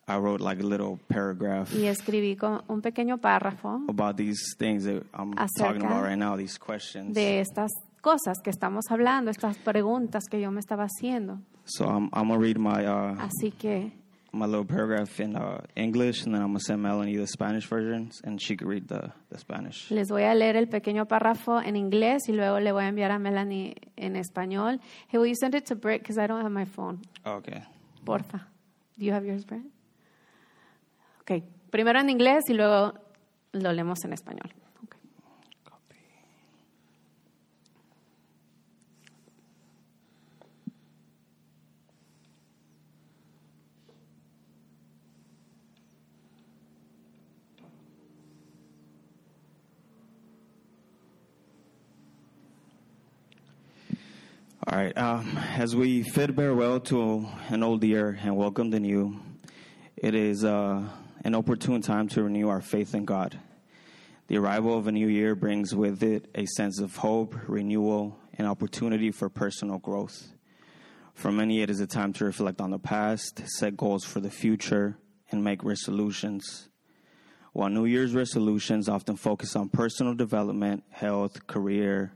I 0.06 0.18
wrote 0.18 0.40
like 0.40 0.60
a 0.60 0.66
little 0.66 0.98
paragraph 1.08 1.72
y 1.74 1.86
escribí 1.86 2.36
un 2.68 2.82
pequeño 2.82 3.18
párrafo 3.18 3.84
about 3.88 4.16
these 4.16 4.54
things 4.58 4.84
that 4.84 5.02
I'm 5.14 5.34
talking 5.58 5.82
about 5.82 6.02
right 6.02 6.18
now, 6.18 6.36
these 6.36 6.58
questions. 6.58 7.14
de 7.14 7.40
estas 7.40 7.70
cosas 8.02 8.38
que 8.42 8.50
estamos 8.50 8.84
hablando, 8.90 9.30
estas 9.30 9.56
preguntas 9.58 10.24
que 10.30 10.40
yo 10.40 10.50
me 10.50 10.60
estaba 10.60 10.84
haciendo. 10.84 11.40
So 11.64 11.86
I'm, 11.86 12.10
I'm 12.12 12.28
gonna 12.28 12.38
read 12.38 12.58
my 12.58 12.84
uh, 12.84 13.16
Así 13.18 13.50
que 13.50 13.92
my 14.34 14.46
little 14.46 14.64
paragraph 14.66 15.20
in 15.20 15.36
uh, 15.36 15.62
English, 15.76 16.24
and 16.24 16.34
then 16.34 16.42
I'm 16.42 16.48
gonna 16.48 16.60
send 16.60 16.82
Melanie 16.82 17.16
the 17.16 17.26
Spanish 17.26 17.66
versions, 17.66 18.20
and 18.24 18.42
she 18.42 18.56
could 18.56 18.68
read 18.68 18.88
the, 18.88 19.12
the 19.30 19.38
Spanish. 19.38 19.90
les 19.90 20.10
voy 20.10 20.24
a 20.24 20.34
leer 20.34 20.56
el 20.56 20.66
pequeño 20.66 21.06
párrafo 21.06 21.62
en 21.62 21.76
inglés 21.76 22.28
y 22.28 22.32
luego 22.32 22.58
le 22.60 22.72
voy 22.72 22.84
a 22.84 22.88
enviar 22.88 23.10
a 23.10 23.18
Melanie 23.18 23.76
en 23.96 24.16
español. 24.16 24.80
Hey, 25.08 25.18
will 25.18 25.26
you 25.26 25.36
send 25.36 25.54
it 25.54 25.64
to 25.66 25.74
Britt 25.76 26.02
because 26.02 26.18
I 26.18 26.26
don't 26.26 26.42
have 26.42 26.52
my 26.52 26.66
phone? 26.66 27.00
Okay. 27.24 27.62
Porfa. 28.04 28.46
Do 28.98 29.04
you 29.06 29.12
have 29.12 29.24
yours, 29.24 29.44
Brent? 29.44 29.73
Ok. 31.26 31.42
Primero 31.70 32.00
en 32.00 32.10
inglés 32.10 32.50
y 32.50 32.54
luego 32.54 32.92
lo 33.52 33.72
leemos 33.72 34.04
en 34.04 34.12
español. 34.12 34.52
All 54.66 54.78
right. 54.78 54.96
Um, 54.98 55.38
as 55.56 55.74
we 55.74 56.02
bid 56.02 56.34
farewell 56.36 56.80
to 56.80 57.26
an 57.48 57.62
old 57.62 57.82
year 57.82 58.18
and 58.22 58.36
welcome 58.36 58.70
the 58.70 58.80
new, 58.80 59.20
it 59.96 60.14
is 60.14 60.44
uh, 60.44 60.82
an 61.24 61.34
opportune 61.34 61.80
time 61.80 62.06
to 62.08 62.22
renew 62.22 62.48
our 62.48 62.60
faith 62.60 62.94
in 62.94 63.06
God. 63.06 63.40
The 64.28 64.36
arrival 64.36 64.76
of 64.76 64.86
a 64.86 64.92
new 64.92 65.08
year 65.08 65.34
brings 65.34 65.74
with 65.74 66.02
it 66.02 66.28
a 66.34 66.44
sense 66.44 66.80
of 66.80 66.96
hope, 66.96 67.34
renewal, 67.48 68.18
and 68.36 68.46
opportunity 68.46 69.10
for 69.10 69.28
personal 69.28 69.78
growth. 69.78 70.28
For 71.14 71.32
many, 71.32 71.62
it 71.62 71.70
is 71.70 71.80
a 71.80 71.86
time 71.86 72.12
to 72.14 72.24
reflect 72.24 72.60
on 72.60 72.70
the 72.70 72.78
past, 72.78 73.42
set 73.46 73.76
goals 73.76 74.04
for 74.04 74.20
the 74.20 74.30
future, 74.30 74.98
and 75.30 75.42
make 75.42 75.64
resolutions. 75.64 76.68
While 77.52 77.70
New 77.70 77.86
Year's 77.86 78.14
resolutions 78.14 78.88
often 78.88 79.16
focus 79.16 79.56
on 79.56 79.68
personal 79.68 80.14
development, 80.14 80.84
health, 80.90 81.46
career, 81.46 82.12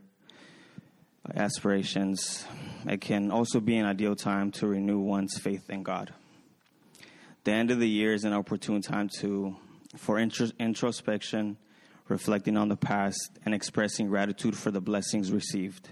aspirations, 1.35 2.44
it 2.86 3.01
can 3.01 3.30
also 3.30 3.60
be 3.60 3.76
an 3.76 3.86
ideal 3.86 4.16
time 4.16 4.51
to 4.52 4.66
renew 4.66 4.98
one's 4.98 5.39
faith 5.39 5.70
in 5.70 5.82
God. 5.82 6.12
The 7.44 7.52
end 7.52 7.70
of 7.70 7.78
the 7.78 7.89
year 7.89 8.12
is 8.12 8.24
an 8.24 8.32
opportune 8.32 8.82
time 8.82 9.09
to 9.20 9.56
for 9.97 10.19
intro, 10.19 10.48
introspection, 10.59 11.56
reflecting 12.09 12.56
on 12.56 12.69
the 12.69 12.77
past, 12.77 13.39
and 13.44 13.55
expressing 13.55 14.09
gratitude 14.09 14.56
for 14.56 14.70
the 14.70 14.81
blessings 14.81 15.32
received. 15.32 15.89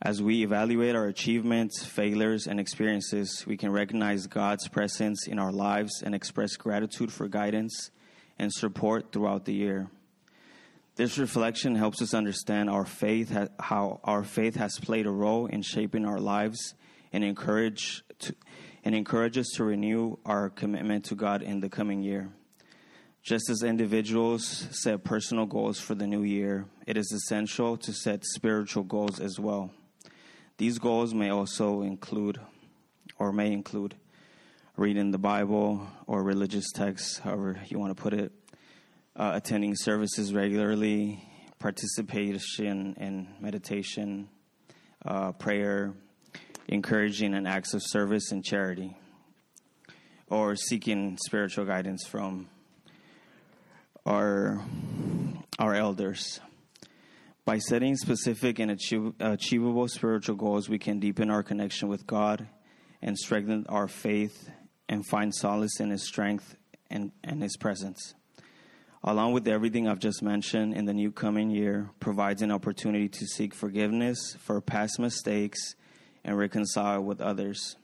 As 0.00 0.22
we 0.22 0.44
evaluate 0.44 0.94
our 0.94 1.06
achievements, 1.06 1.84
failures, 1.84 2.46
and 2.46 2.60
experiences, 2.60 3.44
we 3.46 3.56
can 3.56 3.72
recognize 3.72 4.26
God's 4.26 4.68
presence 4.68 5.26
in 5.26 5.38
our 5.40 5.52
lives 5.52 6.02
and 6.02 6.14
express 6.14 6.56
gratitude 6.56 7.12
for 7.12 7.26
guidance 7.26 7.90
and 8.38 8.52
support 8.52 9.12
throughout 9.12 9.44
the 9.44 9.54
year. 9.54 9.90
This 10.94 11.18
reflection 11.18 11.74
helps 11.74 12.00
us 12.00 12.14
understand 12.14 12.70
our 12.70 12.84
faith, 12.84 13.36
how 13.58 14.00
our 14.04 14.22
faith 14.22 14.54
has 14.54 14.78
played 14.78 15.06
a 15.06 15.10
role 15.10 15.46
in 15.46 15.62
shaping 15.62 16.06
our 16.06 16.18
lives, 16.18 16.74
and 17.12 17.24
encourage 17.24 18.02
to, 18.20 18.34
and 18.88 18.96
encourage 18.96 19.36
us 19.36 19.50
to 19.54 19.64
renew 19.64 20.16
our 20.24 20.48
commitment 20.48 21.04
to 21.04 21.14
God 21.14 21.42
in 21.42 21.60
the 21.60 21.68
coming 21.68 22.02
year. 22.02 22.30
Just 23.22 23.50
as 23.50 23.62
individuals 23.62 24.66
set 24.70 25.04
personal 25.04 25.44
goals 25.44 25.78
for 25.78 25.94
the 25.94 26.06
new 26.06 26.22
year, 26.22 26.64
it 26.86 26.96
is 26.96 27.12
essential 27.12 27.76
to 27.76 27.92
set 27.92 28.24
spiritual 28.24 28.84
goals 28.84 29.20
as 29.20 29.38
well. 29.38 29.70
These 30.56 30.78
goals 30.78 31.12
may 31.12 31.28
also 31.28 31.82
include, 31.82 32.40
or 33.18 33.30
may 33.30 33.52
include, 33.52 33.94
reading 34.78 35.10
the 35.10 35.18
Bible 35.18 35.86
or 36.06 36.22
religious 36.22 36.72
texts, 36.72 37.18
however 37.18 37.60
you 37.66 37.78
want 37.78 37.94
to 37.94 38.02
put 38.02 38.14
it, 38.14 38.32
uh, 39.16 39.32
attending 39.34 39.74
services 39.74 40.32
regularly, 40.32 41.22
participation 41.58 42.94
in 42.98 43.28
meditation, 43.38 44.30
uh, 45.04 45.32
prayer, 45.32 45.92
encouraging 46.68 47.34
an 47.34 47.46
acts 47.46 47.72
of 47.72 47.82
service 47.82 48.30
and 48.30 48.44
charity, 48.44 48.96
or 50.28 50.54
seeking 50.54 51.16
spiritual 51.24 51.64
guidance 51.64 52.06
from 52.06 52.48
our, 54.04 54.62
our 55.58 55.74
elders. 55.74 56.40
By 57.46 57.58
setting 57.58 57.96
specific 57.96 58.58
and 58.58 58.70
achieve, 58.70 59.14
achievable 59.20 59.88
spiritual 59.88 60.36
goals, 60.36 60.68
we 60.68 60.78
can 60.78 61.00
deepen 61.00 61.30
our 61.30 61.42
connection 61.42 61.88
with 61.88 62.06
God 62.06 62.46
and 63.00 63.16
strengthen 63.16 63.64
our 63.70 63.88
faith 63.88 64.50
and 64.88 65.06
find 65.06 65.34
solace 65.34 65.80
in 65.80 65.88
His 65.88 66.06
strength 66.06 66.56
and, 66.90 67.12
and 67.24 67.42
His 67.42 67.56
presence. 67.56 68.14
Along 69.02 69.32
with 69.32 69.48
everything 69.48 69.88
I've 69.88 70.00
just 70.00 70.22
mentioned, 70.22 70.74
in 70.74 70.84
the 70.84 70.92
new 70.92 71.12
coming 71.12 71.50
year 71.50 71.88
provides 72.00 72.42
an 72.42 72.50
opportunity 72.50 73.08
to 73.08 73.26
seek 73.26 73.54
forgiveness 73.54 74.36
for 74.40 74.60
past 74.60 74.98
mistakes 74.98 75.76
and 76.28 76.36
reconcile 76.36 77.00
with 77.00 77.22
others. 77.22 77.76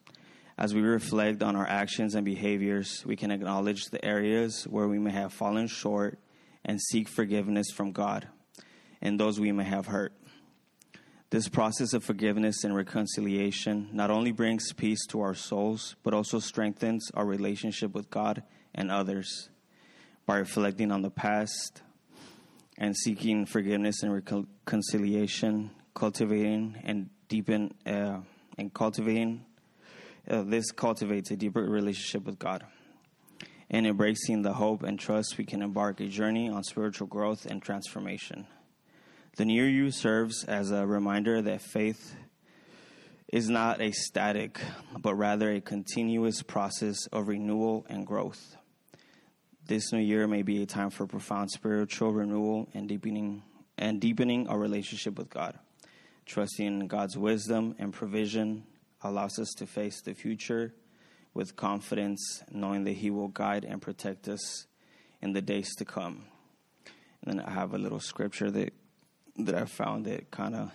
As 0.59 0.75
we 0.75 0.83
reflect 0.83 1.43
on 1.43 1.57
our 1.57 1.67
actions 1.67 2.15
and 2.15 2.27
behaviors, 2.27 3.03
we 3.07 3.17
can 3.17 3.31
acknowledge 3.31 3.87
the 3.87 4.05
areas 4.05 4.65
where 4.65 4.87
we 4.87 4.99
may 4.99 5.13
have 5.13 5.33
fallen 5.33 5.67
short 5.67 6.19
and 6.63 6.79
seek 6.79 7.09
forgiveness 7.09 7.71
from 7.71 7.93
God 7.93 8.29
and 9.01 9.19
those 9.19 9.41
we 9.41 9.51
may 9.51 9.65
have 9.65 9.87
hurt. 9.87 10.13
This 11.31 11.49
process 11.49 11.95
of 11.95 12.05
forgiveness 12.05 12.65
and 12.65 12.77
reconciliation 12.77 13.89
not 13.95 14.11
only 14.11 14.31
brings 14.31 14.75
peace 14.75 15.07
to 15.07 15.23
our 15.23 15.35
souls, 15.35 15.97
but 16.03 16.13
also 16.13 16.39
strengthens 16.39 17.11
our 17.15 17.25
relationship 17.25 17.95
with 17.95 18.11
God 18.11 18.43
and 18.75 18.91
others. 18.91 19.49
By 20.27 20.37
reflecting 20.37 20.93
on 20.93 21.01
the 21.01 21.11
past 21.11 21.81
and 22.77 22.95
seeking 22.95 23.47
forgiveness 23.47 24.03
and 24.03 24.13
reconciliation, 24.13 25.71
cultivating 25.95 26.77
and 26.85 27.09
deepen 27.29 27.73
uh, 27.87 28.19
and 28.59 28.73
cultivating 28.73 29.45
uh, 30.29 30.43
this 30.43 30.71
cultivates 30.73 31.31
a 31.31 31.37
deeper 31.37 31.63
relationship 31.63 32.25
with 32.25 32.39
God. 32.39 32.65
In 33.69 33.87
embracing 33.87 34.43
the 34.43 34.55
hope 34.55 34.83
and 34.83 34.99
trust, 34.99 35.37
we 35.37 35.45
can 35.45 35.63
embark 35.63 36.01
a 36.01 36.07
journey 36.07 36.49
on 36.49 36.65
spiritual 36.65 37.07
growth 37.07 37.45
and 37.47 37.63
transformation. 37.63 38.47
The 39.37 39.45
new 39.45 39.65
you 39.65 39.91
serves 39.91 40.45
as 40.45 40.71
a 40.71 40.87
reminder 40.87 41.43
that 41.43 41.61
faith 41.61 42.15
is 43.33 43.49
not 43.49 43.81
a 43.81 43.91
static, 43.91 44.61
but 44.99 45.15
rather 45.15 45.51
a 45.51 45.61
continuous 45.61 46.43
process 46.43 47.07
of 47.09 47.29
renewal 47.29 47.85
and 47.89 48.07
growth. 48.07 48.57
This 49.67 49.93
new 49.93 49.99
year 49.99 50.29
may 50.29 50.43
be 50.43 50.63
a 50.63 50.67
time 50.67 50.91
for 50.91 51.07
profound 51.07 51.51
spiritual 51.51 52.13
renewal 52.13 52.69
and 52.75 52.89
deepening 52.89 53.43
and 53.77 54.01
deepening 54.01 54.47
our 54.47 54.59
relationship 54.59 55.19
with 55.19 55.31
God. 55.31 55.59
Trusting 56.27 56.67
in 56.67 56.87
God's 56.87 57.17
wisdom 57.17 57.75
and 57.79 57.93
provision 57.93 58.65
allows 59.03 59.39
us 59.39 59.51
to 59.59 59.67
face 59.67 60.01
the 60.01 60.15
future 60.15 60.75
with 61.35 61.57
confidence, 61.57 62.43
knowing 62.51 62.85
that 62.85 62.93
He 62.93 63.11
will 63.11 63.29
guide 63.29 63.65
and 63.65 63.83
protect 63.83 64.29
us 64.29 64.67
in 65.21 65.33
the 65.33 65.43
days 65.43 65.75
to 65.77 65.85
come. 65.85 66.25
And 67.23 67.39
then 67.39 67.45
I 67.47 67.51
have 67.51 67.75
a 67.75 67.79
little 67.79 68.01
scripture 68.01 68.51
that 68.51 68.73
that 69.37 69.55
I 69.57 69.65
found 69.65 70.05
that 70.07 70.31
kind 70.31 70.55
of 70.55 70.71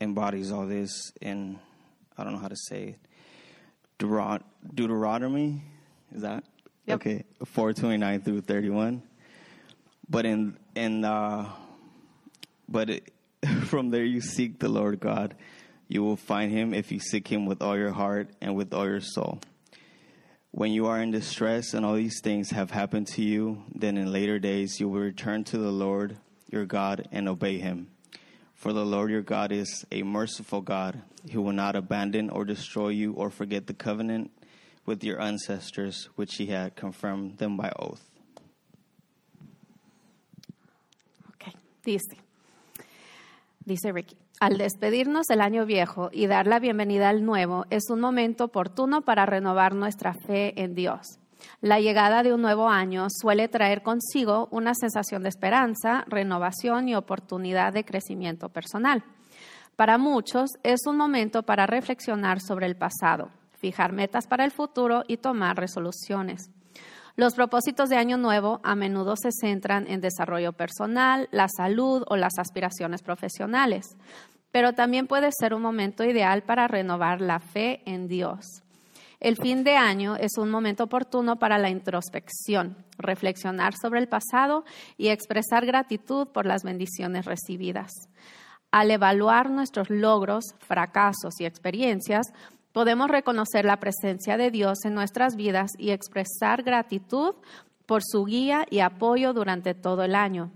embodies 0.00 0.52
all 0.52 0.66
this 0.66 1.12
in 1.20 1.58
I 2.16 2.24
don't 2.24 2.34
know 2.34 2.38
how 2.38 2.48
to 2.48 2.56
say 2.56 2.82
it. 2.84 2.98
Deut- 3.98 4.42
Deuteronomy 4.74 5.62
is 6.14 6.22
that 6.22 6.44
Yep. 6.86 6.96
okay? 6.96 7.24
Four 7.44 7.72
twenty 7.72 7.96
nine 7.96 8.20
through 8.20 8.40
thirty 8.42 8.70
one. 8.70 9.02
But 10.08 10.26
in 10.26 10.56
in 10.74 11.04
uh, 11.04 11.48
but 12.68 12.90
it, 12.90 13.12
from 13.72 13.88
there 13.88 14.04
you 14.04 14.20
seek 14.20 14.58
the 14.58 14.68
Lord 14.68 15.00
God. 15.00 15.34
You 15.88 16.02
will 16.02 16.18
find 16.18 16.52
Him 16.52 16.74
if 16.74 16.92
you 16.92 17.00
seek 17.00 17.28
Him 17.28 17.46
with 17.46 17.62
all 17.62 17.74
your 17.74 17.92
heart 17.92 18.28
and 18.42 18.54
with 18.54 18.74
all 18.74 18.84
your 18.84 19.00
soul. 19.00 19.40
When 20.50 20.72
you 20.72 20.88
are 20.88 21.00
in 21.00 21.10
distress 21.10 21.72
and 21.72 21.86
all 21.86 21.94
these 21.94 22.20
things 22.20 22.50
have 22.50 22.70
happened 22.70 23.06
to 23.14 23.22
you, 23.22 23.62
then 23.74 23.96
in 23.96 24.12
later 24.12 24.38
days 24.38 24.78
you 24.78 24.90
will 24.90 25.00
return 25.00 25.44
to 25.44 25.56
the 25.56 25.70
Lord 25.70 26.18
your 26.50 26.66
God 26.66 27.08
and 27.12 27.26
obey 27.26 27.60
him. 27.60 27.88
For 28.54 28.74
the 28.74 28.84
Lord 28.84 29.10
your 29.10 29.22
God 29.22 29.50
is 29.50 29.86
a 29.90 30.02
merciful 30.02 30.60
God 30.60 31.00
who 31.32 31.40
will 31.40 31.54
not 31.54 31.74
abandon 31.74 32.28
or 32.28 32.44
destroy 32.44 32.88
you 32.88 33.14
or 33.14 33.30
forget 33.30 33.68
the 33.68 33.72
covenant 33.72 34.32
with 34.84 35.02
your 35.02 35.18
ancestors, 35.18 36.10
which 36.14 36.34
he 36.34 36.48
had 36.48 36.76
confirmed 36.76 37.38
them 37.38 37.56
by 37.56 37.72
oath. 37.78 38.04
Ok, 41.30 41.54
dice. 41.86 42.31
Dice 43.64 43.92
Ricky, 43.92 44.16
al 44.40 44.58
despedirnos 44.58 45.26
del 45.26 45.40
año 45.40 45.66
viejo 45.66 46.08
y 46.12 46.26
dar 46.26 46.48
la 46.48 46.58
bienvenida 46.58 47.08
al 47.08 47.24
nuevo, 47.24 47.64
es 47.70 47.90
un 47.90 48.00
momento 48.00 48.46
oportuno 48.46 49.02
para 49.02 49.24
renovar 49.24 49.74
nuestra 49.74 50.14
fe 50.14 50.60
en 50.60 50.74
Dios. 50.74 51.18
La 51.60 51.78
llegada 51.78 52.24
de 52.24 52.32
un 52.32 52.42
nuevo 52.42 52.68
año 52.68 53.06
suele 53.08 53.48
traer 53.48 53.82
consigo 53.82 54.48
una 54.50 54.74
sensación 54.74 55.22
de 55.22 55.28
esperanza, 55.28 56.04
renovación 56.08 56.88
y 56.88 56.96
oportunidad 56.96 57.72
de 57.72 57.84
crecimiento 57.84 58.48
personal. 58.48 59.04
Para 59.76 59.96
muchos 59.96 60.50
es 60.64 60.80
un 60.86 60.96
momento 60.96 61.44
para 61.44 61.66
reflexionar 61.66 62.40
sobre 62.40 62.66
el 62.66 62.76
pasado, 62.76 63.30
fijar 63.52 63.92
metas 63.92 64.26
para 64.26 64.44
el 64.44 64.50
futuro 64.50 65.04
y 65.06 65.18
tomar 65.18 65.56
resoluciones. 65.56 66.50
Los 67.14 67.34
propósitos 67.34 67.90
de 67.90 67.96
Año 67.96 68.16
Nuevo 68.16 68.60
a 68.62 68.74
menudo 68.74 69.16
se 69.16 69.30
centran 69.32 69.86
en 69.86 70.00
desarrollo 70.00 70.54
personal, 70.54 71.28
la 71.30 71.48
salud 71.48 72.04
o 72.08 72.16
las 72.16 72.38
aspiraciones 72.38 73.02
profesionales, 73.02 73.96
pero 74.50 74.72
también 74.72 75.06
puede 75.06 75.30
ser 75.30 75.52
un 75.52 75.60
momento 75.62 76.04
ideal 76.04 76.42
para 76.42 76.68
renovar 76.68 77.20
la 77.20 77.38
fe 77.38 77.82
en 77.84 78.08
Dios. 78.08 78.62
El 79.20 79.36
fin 79.36 79.62
de 79.62 79.76
año 79.76 80.16
es 80.16 80.36
un 80.36 80.50
momento 80.50 80.84
oportuno 80.84 81.36
para 81.36 81.58
la 81.58 81.70
introspección, 81.70 82.76
reflexionar 82.98 83.74
sobre 83.80 84.00
el 84.00 84.08
pasado 84.08 84.64
y 84.96 85.08
expresar 85.08 85.64
gratitud 85.64 86.28
por 86.28 86.44
las 86.44 86.62
bendiciones 86.64 87.26
recibidas. 87.26 87.92
Al 88.72 88.90
evaluar 88.90 89.50
nuestros 89.50 89.90
logros, 89.90 90.54
fracasos 90.58 91.40
y 91.40 91.44
experiencias, 91.44 92.32
podemos 92.72 93.08
reconocer 93.08 93.64
la 93.64 93.78
presencia 93.78 94.36
de 94.36 94.50
Dios 94.50 94.84
en 94.84 94.94
nuestras 94.94 95.36
vidas 95.36 95.72
y 95.78 95.90
expresar 95.90 96.62
gratitud 96.62 97.34
por 97.86 98.02
su 98.02 98.24
guía 98.24 98.66
y 98.70 98.80
apoyo 98.80 99.32
durante 99.32 99.74
todo 99.74 100.02
el 100.02 100.14
año. 100.14 100.50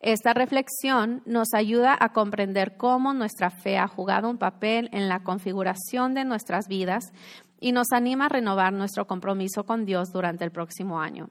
Esta 0.00 0.34
reflexión 0.34 1.22
nos 1.26 1.54
ayuda 1.54 1.96
a 1.98 2.12
comprender 2.12 2.76
cómo 2.76 3.14
nuestra 3.14 3.50
fe 3.50 3.78
ha 3.78 3.88
jugado 3.88 4.28
un 4.30 4.38
papel 4.38 4.88
en 4.92 5.08
la 5.08 5.20
configuración 5.20 6.14
de 6.14 6.24
nuestras 6.24 6.68
vidas 6.68 7.12
y 7.60 7.72
nos 7.72 7.92
anima 7.92 8.26
a 8.26 8.28
renovar 8.28 8.72
nuestro 8.72 9.06
compromiso 9.06 9.64
con 9.64 9.84
Dios 9.84 10.12
durante 10.12 10.44
el 10.44 10.50
próximo 10.50 11.00
año. 11.00 11.30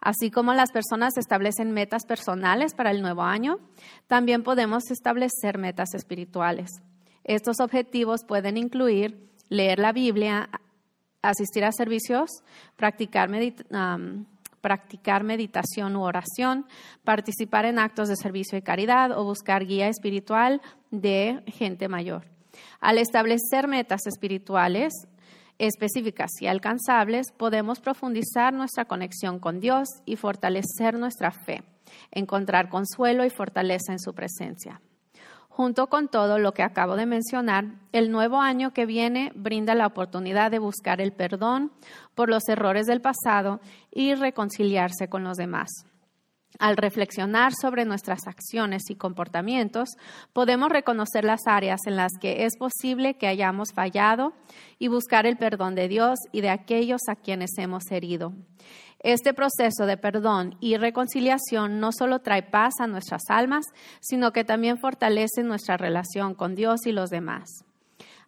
Así 0.00 0.30
como 0.30 0.52
las 0.52 0.70
personas 0.70 1.16
establecen 1.16 1.72
metas 1.72 2.04
personales 2.04 2.74
para 2.74 2.90
el 2.90 3.00
nuevo 3.00 3.22
año, 3.22 3.58
también 4.06 4.42
podemos 4.42 4.90
establecer 4.90 5.56
metas 5.56 5.94
espirituales. 5.94 6.82
Estos 7.22 7.58
objetivos 7.60 8.24
pueden 8.24 8.58
incluir 8.58 9.30
leer 9.48 9.78
la 9.78 9.92
Biblia, 9.92 10.48
asistir 11.22 11.64
a 11.64 11.72
servicios, 11.72 12.30
practicar, 12.76 13.28
medit 13.28 13.62
practicar 14.60 15.24
meditación 15.24 15.94
u 15.94 16.04
oración, 16.04 16.64
participar 17.04 17.66
en 17.66 17.78
actos 17.78 18.08
de 18.08 18.16
servicio 18.16 18.56
y 18.56 18.62
caridad 18.62 19.12
o 19.12 19.22
buscar 19.22 19.66
guía 19.66 19.88
espiritual 19.88 20.62
de 20.90 21.42
gente 21.48 21.86
mayor. 21.86 22.24
Al 22.80 22.96
establecer 22.96 23.68
metas 23.68 24.06
espirituales, 24.06 24.94
específicas 25.58 26.30
y 26.40 26.46
alcanzables, 26.46 27.26
podemos 27.36 27.80
profundizar 27.80 28.54
nuestra 28.54 28.86
conexión 28.86 29.38
con 29.38 29.60
Dios 29.60 29.86
y 30.06 30.16
fortalecer 30.16 30.98
nuestra 30.98 31.30
fe, 31.30 31.62
encontrar 32.10 32.70
consuelo 32.70 33.26
y 33.26 33.30
fortaleza 33.30 33.92
en 33.92 34.00
su 34.00 34.14
presencia. 34.14 34.80
Junto 35.56 35.86
con 35.86 36.08
todo 36.08 36.40
lo 36.40 36.52
que 36.52 36.64
acabo 36.64 36.96
de 36.96 37.06
mencionar, 37.06 37.66
el 37.92 38.10
nuevo 38.10 38.40
año 38.40 38.72
que 38.72 38.86
viene 38.86 39.30
brinda 39.36 39.76
la 39.76 39.86
oportunidad 39.86 40.50
de 40.50 40.58
buscar 40.58 41.00
el 41.00 41.12
perdón 41.12 41.70
por 42.16 42.28
los 42.28 42.48
errores 42.48 42.86
del 42.86 43.00
pasado 43.00 43.60
y 43.92 44.16
reconciliarse 44.16 45.06
con 45.06 45.22
los 45.22 45.36
demás. 45.36 45.70
Al 46.58 46.76
reflexionar 46.76 47.52
sobre 47.60 47.84
nuestras 47.84 48.26
acciones 48.26 48.84
y 48.88 48.94
comportamientos, 48.94 49.88
podemos 50.32 50.68
reconocer 50.68 51.24
las 51.24 51.40
áreas 51.46 51.80
en 51.86 51.96
las 51.96 52.12
que 52.20 52.44
es 52.44 52.56
posible 52.56 53.14
que 53.14 53.26
hayamos 53.26 53.72
fallado 53.74 54.34
y 54.78 54.88
buscar 54.88 55.26
el 55.26 55.36
perdón 55.36 55.74
de 55.74 55.88
Dios 55.88 56.18
y 56.30 56.42
de 56.42 56.50
aquellos 56.50 57.00
a 57.08 57.16
quienes 57.16 57.50
hemos 57.58 57.90
herido. 57.90 58.32
Este 59.00 59.34
proceso 59.34 59.84
de 59.84 59.96
perdón 59.96 60.56
y 60.60 60.76
reconciliación 60.76 61.80
no 61.80 61.90
solo 61.92 62.20
trae 62.20 62.42
paz 62.42 62.74
a 62.80 62.86
nuestras 62.86 63.22
almas, 63.28 63.66
sino 64.00 64.32
que 64.32 64.44
también 64.44 64.78
fortalece 64.78 65.42
nuestra 65.42 65.76
relación 65.76 66.34
con 66.34 66.54
Dios 66.54 66.86
y 66.86 66.92
los 66.92 67.10
demás. 67.10 67.64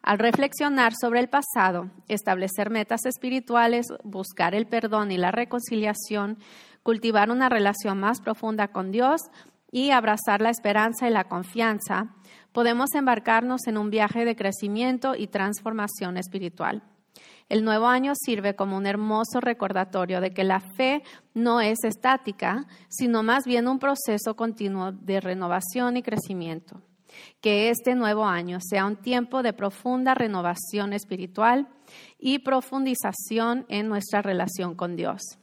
Al 0.03 0.19
reflexionar 0.19 0.93
sobre 0.95 1.21
el 1.21 1.29
pasado, 1.29 1.91
establecer 2.09 2.71
metas 2.71 3.07
espirituales, 3.07 3.87
buscar 4.05 4.55
el 4.55 4.67
perdón 4.67 5.11
y 5.11 5.17
la 5.17 5.33
reconciliación, 5.33 6.39
cultivar 6.87 7.33
una 7.33 7.49
relación 7.49 7.99
más 7.99 8.21
profunda 8.21 8.69
con 8.69 8.93
Dios 8.93 9.21
y 9.73 9.91
abrazar 9.91 10.41
la 10.41 10.51
esperanza 10.51 11.09
y 11.09 11.11
la 11.11 11.25
confianza, 11.25 12.15
podemos 12.53 12.95
embarcarnos 12.95 13.67
en 13.67 13.77
un 13.77 13.91
viaje 13.91 14.25
de 14.25 14.37
crecimiento 14.37 15.17
y 15.17 15.27
transformación 15.27 16.17
espiritual. 16.17 16.85
El 17.49 17.65
nuevo 17.65 17.89
año 17.89 18.13
sirve 18.15 18.55
como 18.55 18.77
un 18.77 18.87
hermoso 18.87 19.41
recordatorio 19.41 20.21
de 20.21 20.31
que 20.31 20.45
la 20.45 20.61
fe 20.61 21.03
no 21.35 21.61
es 21.61 21.83
estática, 21.83 22.69
sino 22.89 23.25
más 23.25 23.47
bien 23.47 23.67
un 23.67 23.81
proceso 23.81 24.37
continuo 24.37 24.93
de 24.93 25.21
renovación 25.21 25.97
y 25.97 26.05
crecimiento. 26.05 26.83
Que 27.41 27.71
este 27.71 27.97
nuevo 27.97 28.27
año 28.27 28.59
sea 28.61 28.87
un 28.87 28.95
tiempo 28.95 29.43
de 29.43 29.53
profunda 29.53 30.15
renovación 30.15 30.93
espiritual 30.93 31.67
y 32.21 32.39
profundización 32.39 33.67
en 33.69 33.89
nuestra 33.89 34.23
relación 34.23 34.77
con 34.77 34.95
Dios. 34.95 35.41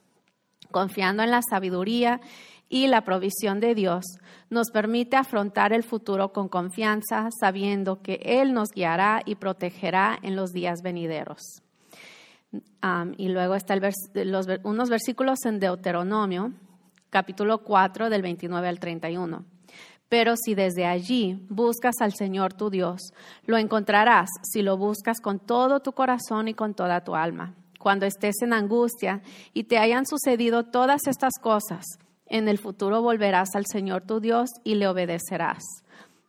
Confiando 0.74 1.22
en 1.22 1.30
la 1.30 1.44
sabiduría 1.48 2.20
y 2.68 2.88
la 2.88 3.04
provisión 3.04 3.60
de 3.60 3.76
Dios, 3.76 4.04
nos 4.50 4.72
permite 4.72 5.16
afrontar 5.16 5.72
el 5.72 5.84
futuro 5.84 6.34
con 6.34 6.50
confianza, 6.50 7.30
sabiendo 7.40 8.02
que 8.02 8.20
Él 8.24 8.54
nos 8.54 8.70
guiará 8.72 9.22
y 9.24 9.36
protegerá 9.36 10.18
en 10.24 10.36
los 10.36 10.52
días 10.52 10.82
venideros. 10.82 11.62
Y 13.18 13.30
luego 13.30 13.54
están 13.54 13.82
los, 14.16 14.48
unos 14.64 14.90
versículos 14.90 15.46
en 15.46 15.60
Deuteronomio, 15.60 16.54
capítulo 17.12 17.60
4, 17.60 18.10
del 18.10 18.24
29 18.24 18.68
al 18.68 18.80
31. 18.80 19.46
Pero 20.10 20.34
si 20.36 20.56
desde 20.56 20.88
allí 20.88 21.46
buscas 21.50 21.98
al 22.02 22.14
Señor 22.14 22.54
tu 22.54 22.72
Dios, 22.72 23.14
lo 23.46 23.58
encontrarás 23.58 24.28
si 24.42 24.64
lo 24.64 24.76
buscas 24.76 25.22
con 25.22 25.38
todo 25.38 25.82
tu 25.82 25.92
corazón 25.92 26.48
y 26.48 26.56
con 26.56 26.74
toda 26.74 27.04
tu 27.04 27.14
alma. 27.14 27.54
Cuando 27.84 28.06
estés 28.06 28.42
en 28.42 28.54
angustia 28.54 29.22
y 29.54 29.66
te 29.66 29.78
hayan 29.78 30.06
sucedido 30.06 30.64
todas 30.64 31.02
estas 31.06 31.34
cosas, 31.42 31.84
en 32.28 32.48
el 32.48 32.58
futuro 32.58 33.02
volverás 33.02 33.56
al 33.56 33.66
Señor 33.66 34.04
tu 34.04 34.22
Dios 34.22 34.50
y 34.64 34.76
le 34.76 34.88
obedecerás 34.88 35.66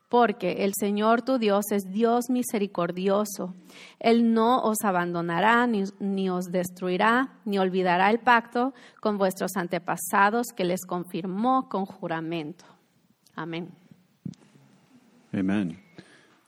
porque 0.09 0.65
el 0.65 0.73
Señor 0.79 1.23
tu 1.23 1.39
Dios 1.39 1.65
es 1.73 1.91
Dios 1.91 2.27
misericordioso. 2.29 3.55
Él 3.99 4.33
no 4.33 4.63
os 4.63 4.79
abandonará, 4.85 5.67
ni, 5.67 6.31
os 6.31 6.45
destruirá, 6.53 7.31
ni 7.45 7.59
olvidará 7.59 8.11
el 8.11 8.21
pacto 8.21 8.75
con 9.01 9.19
vuestros 9.19 9.57
antepasados 9.57 10.49
que 10.57 10.65
les 10.65 10.85
confirmó 10.87 11.69
con 11.69 11.85
juramento. 11.85 12.65
Amén. 13.35 13.71
Amen. 15.33 15.79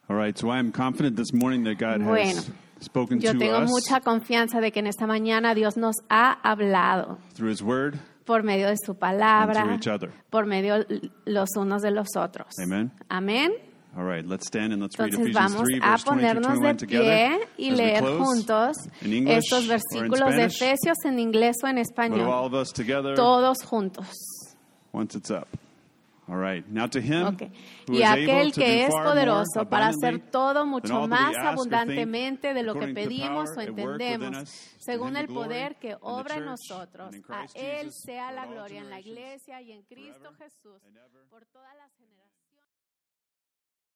All 0.08 0.16
right, 0.16 0.36
so 0.38 0.48
I 0.48 0.58
am 0.58 0.70
confident 0.70 1.16
this 1.16 1.32
morning 1.32 1.64
that 1.64 1.78
God 1.78 2.04
bueno, 2.04 2.38
has 2.38 2.50
spoken 2.80 3.20
yo 3.20 3.32
to 3.32 3.38
tengo 3.38 3.58
us 3.62 3.70
mucha 3.70 4.00
confianza 4.00 4.60
de 4.60 4.70
que 4.72 4.80
en 4.80 4.86
esta 4.86 5.06
mañana 5.06 5.54
Dios 5.54 5.76
nos 5.76 5.96
ha 6.08 6.32
hablado 6.42 7.18
through 7.34 7.50
His 7.50 7.62
Word 7.62 7.96
por 8.24 8.42
medio 8.42 8.68
de 8.68 8.76
su 8.76 8.92
and 8.92 9.00
palabra, 9.00 9.62
through 9.62 9.74
each 9.76 9.86
other. 9.88 10.10
por 10.30 10.46
medio 10.46 10.84
los 11.24 11.48
unos 11.56 11.82
de 11.82 11.90
los 11.92 12.08
otros. 12.16 12.48
Amen. 12.62 12.90
Amén. 13.08 13.52
All 13.96 14.04
right, 14.04 14.26
let's 14.26 14.46
stand 14.46 14.74
and 14.74 14.82
let's 14.82 14.98
read 14.98 15.08
Entonces 15.14 15.30
Ephesians 15.30 15.52
vamos 15.52 15.62
3, 15.68 15.80
a 15.82 15.90
verse 15.90 16.04
20 16.04 16.20
through 16.20 16.42
ponernos 16.44 16.60
de 16.60 16.60
21 16.60 16.76
together 16.76 17.06
pie 17.06 17.48
y 17.56 17.70
as 17.70 17.70
we 17.70 17.76
leer 17.76 18.00
close 18.02 18.18
juntos 18.18 18.76
in 19.00 19.12
English 19.14 19.36
estos 19.38 19.58
or 19.58 19.62
in 19.62 19.68
versículos 19.70 20.34
de 20.34 20.50
Spanish. 20.50 20.62
Efesios 20.62 20.96
en 21.06 21.18
inglés 21.18 21.56
o 21.64 21.66
en 21.68 21.76
But 21.76 21.86
español. 21.86 22.28
all 22.28 22.44
of 22.46 22.52
us 22.54 22.72
together 22.74 23.14
Todos 23.14 23.62
juntos. 23.64 24.06
once 24.92 25.14
it's 25.16 25.30
up. 25.30 25.48
All 26.28 26.38
right. 26.38 26.66
Now 26.66 26.88
to 26.88 26.98
him 26.98 27.36
Y 27.88 28.02
aquel 28.02 28.52
que 28.52 28.84
es 28.84 28.90
poderoso 28.90 29.68
para 29.68 29.88
hacer 29.88 30.30
todo 30.30 30.66
mucho 30.66 31.06
más 31.06 31.36
abundantemente 31.36 32.52
de 32.52 32.62
lo 32.64 32.74
que 32.74 32.88
pedimos 32.88 33.50
o 33.56 33.60
entendemos, 33.60 34.48
según 34.78 35.16
el 35.16 35.28
poder 35.28 35.76
que 35.76 35.96
obra 36.00 36.36
en 36.36 36.46
nosotros. 36.46 37.14
A 37.28 37.46
Él 37.54 37.92
sea 37.92 38.32
la 38.32 38.46
gloria 38.46 38.80
en 38.80 38.90
la 38.90 39.00
iglesia 39.00 39.62
y 39.62 39.72
en 39.72 39.82
Cristo 39.82 40.32
Jesús 40.38 40.82
por 41.30 41.46
las 41.76 41.85
generaciones. 41.85 41.85